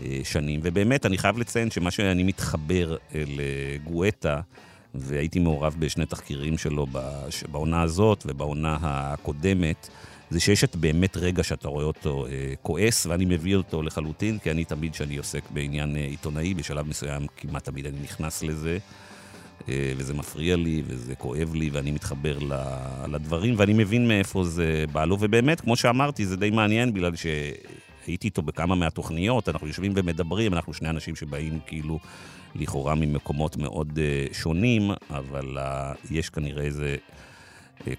בשנים. 0.00 0.60
ובאמת, 0.62 1.06
אני 1.06 1.18
חייב 1.18 1.38
לציין 1.38 1.70
שמה 1.70 1.90
שאני 1.90 2.22
מתחבר 2.22 2.96
לגואטה, 3.14 4.40
והייתי 4.94 5.38
מעורב 5.38 5.76
בשני 5.78 6.06
תחקירים 6.06 6.58
שלו 6.58 6.86
בעונה 7.50 7.82
הזאת 7.82 8.24
ובעונה 8.26 8.76
הקודמת, 8.80 9.88
זה 10.30 10.40
שיש 10.40 10.64
את 10.64 10.76
באמת 10.76 11.16
רגע 11.16 11.42
שאתה 11.42 11.68
רואה 11.68 11.84
אותו 11.84 12.26
אה, 12.26 12.54
כועס, 12.62 13.06
ואני 13.06 13.24
מביא 13.24 13.56
אותו 13.56 13.82
לחלוטין, 13.82 14.38
כי 14.38 14.50
אני 14.50 14.64
תמיד, 14.64 14.92
כשאני 14.92 15.16
עוסק 15.16 15.42
בעניין 15.50 15.96
אה, 15.96 16.00
עיתונאי, 16.00 16.54
בשלב 16.54 16.88
מסוים 16.88 17.26
כמעט 17.36 17.64
תמיד 17.64 17.86
אני 17.86 17.98
נכנס 18.02 18.42
לזה, 18.42 18.78
אה, 19.68 19.92
וזה 19.96 20.14
מפריע 20.14 20.56
לי, 20.56 20.82
וזה 20.86 21.14
כואב 21.14 21.54
לי, 21.54 21.70
ואני 21.70 21.90
מתחבר 21.90 22.38
לדברים, 23.08 23.54
ואני 23.56 23.72
מבין 23.72 24.08
מאיפה 24.08 24.44
זה 24.44 24.84
בא 24.92 25.04
לו, 25.04 25.16
ובאמת, 25.20 25.60
כמו 25.60 25.76
שאמרתי, 25.76 26.26
זה 26.26 26.36
די 26.36 26.50
מעניין, 26.50 26.94
בגלל 26.94 27.16
ש... 27.16 27.26
הייתי 28.06 28.26
איתו 28.26 28.42
בכמה 28.42 28.74
מהתוכניות, 28.74 29.48
אנחנו 29.48 29.66
יושבים 29.66 29.92
ומדברים, 29.96 30.54
אנחנו 30.54 30.74
שני 30.74 30.88
אנשים 30.88 31.16
שבאים 31.16 31.58
כאילו 31.66 31.98
לכאורה 32.54 32.94
ממקומות 32.94 33.56
מאוד 33.56 33.98
uh, 33.98 34.34
שונים, 34.34 34.90
אבל 35.10 35.58
uh, 35.58 35.96
יש 36.10 36.30
כנראה 36.30 36.62
איזה 36.64 36.96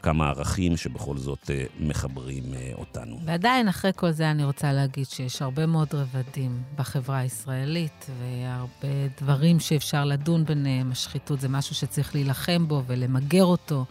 כמה 0.01 0.30
ערכים 0.30 0.78
שבכל 0.78 1.17
זאת 1.17 1.49
אה, 1.49 1.63
מחברים 1.80 2.43
אה, 2.53 2.71
אותנו. 2.78 3.19
ועדיין, 3.25 3.67
אחרי 3.67 3.91
כל 3.95 4.11
זה, 4.11 4.32
אני 4.32 4.43
רוצה 4.43 4.73
להגיד 4.73 5.05
שיש 5.05 5.41
הרבה 5.41 5.65
מאוד 5.65 5.88
רבדים 5.93 6.61
בחברה 6.75 7.17
הישראלית, 7.17 8.05
והרבה 8.19 9.07
דברים 9.21 9.59
שאפשר 9.59 10.05
לדון 10.05 10.45
ביניהם. 10.45 10.91
השחיתות 10.91 11.39
זה 11.39 11.49
משהו 11.49 11.75
שצריך 11.75 12.15
להילחם 12.15 12.67
בו 12.67 12.84
ולמגר 12.88 13.43
אותו, 13.43 13.86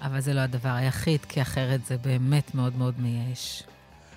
אבל 0.00 0.20
זה 0.20 0.34
לא 0.34 0.40
הדבר 0.40 0.68
היחיד, 0.68 1.20
כי 1.24 1.42
אחרת 1.42 1.86
זה 1.86 1.96
באמת 1.98 2.54
מאוד 2.54 2.76
מאוד 2.76 2.94
מייאש. 2.98 3.62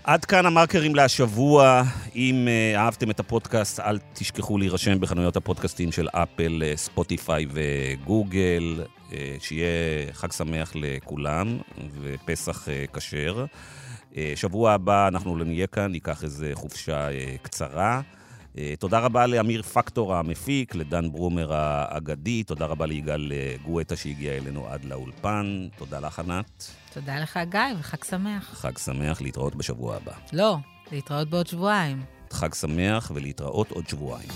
עד 0.03 0.25
כאן 0.25 0.45
המרקרים 0.45 0.95
להשבוע. 0.95 1.83
אם 2.15 2.47
אהבתם 2.75 3.11
את 3.11 3.19
הפודקאסט, 3.19 3.79
אל 3.79 3.99
תשכחו 4.13 4.57
להירשם 4.57 4.99
בחנויות 4.99 5.35
הפודקאסטים 5.35 5.91
של 5.91 6.07
אפל, 6.09 6.63
אה, 6.65 6.73
ספוטיפיי 6.75 7.45
וגוגל. 7.49 8.83
Uh, 9.09 9.11
שיהיה 9.39 10.13
חג 10.13 10.31
שמח 10.31 10.71
לכולם 10.75 11.57
ופסח 12.01 12.67
uh, 12.67 12.97
כשר. 12.97 13.45
Uh, 14.11 14.15
שבוע 14.35 14.71
הבא 14.71 15.07
אנחנו 15.07 15.37
לא 15.37 15.45
נהיה 15.45 15.67
כאן, 15.67 15.91
ניקח 15.91 16.23
איזו 16.23 16.45
חופשה 16.53 17.07
קצרה. 17.41 18.01
תודה 18.79 18.99
רבה 18.99 19.27
לאמיר 19.27 19.61
פקטור 19.61 20.15
המפיק, 20.15 20.75
לדן 20.75 21.11
ברומר 21.11 21.53
האגדי, 21.53 22.43
תודה 22.43 22.65
רבה 22.65 22.85
ליגאל 22.85 23.31
גואטה 23.63 23.95
שהגיע 23.95 24.33
אלינו 24.33 24.67
עד 24.67 24.85
לאולפן. 24.85 25.67
תודה 25.77 25.99
לך, 25.99 26.19
ענת. 26.19 26.71
תודה 26.93 27.19
לך, 27.19 27.39
גיא, 27.49 27.59
וחג 27.79 28.03
שמח. 28.03 28.49
חג 28.53 28.77
שמח, 28.77 29.21
להתראות 29.21 29.55
בשבוע 29.55 29.95
הבא. 29.95 30.13
לא, 30.33 30.57
להתראות 30.91 31.29
בעוד 31.29 31.47
שבועיים. 31.47 32.03
חג 32.31 32.53
שמח 32.53 33.11
ולהתראות 33.15 33.71
עוד 33.71 33.87
שבועיים. 33.87 34.29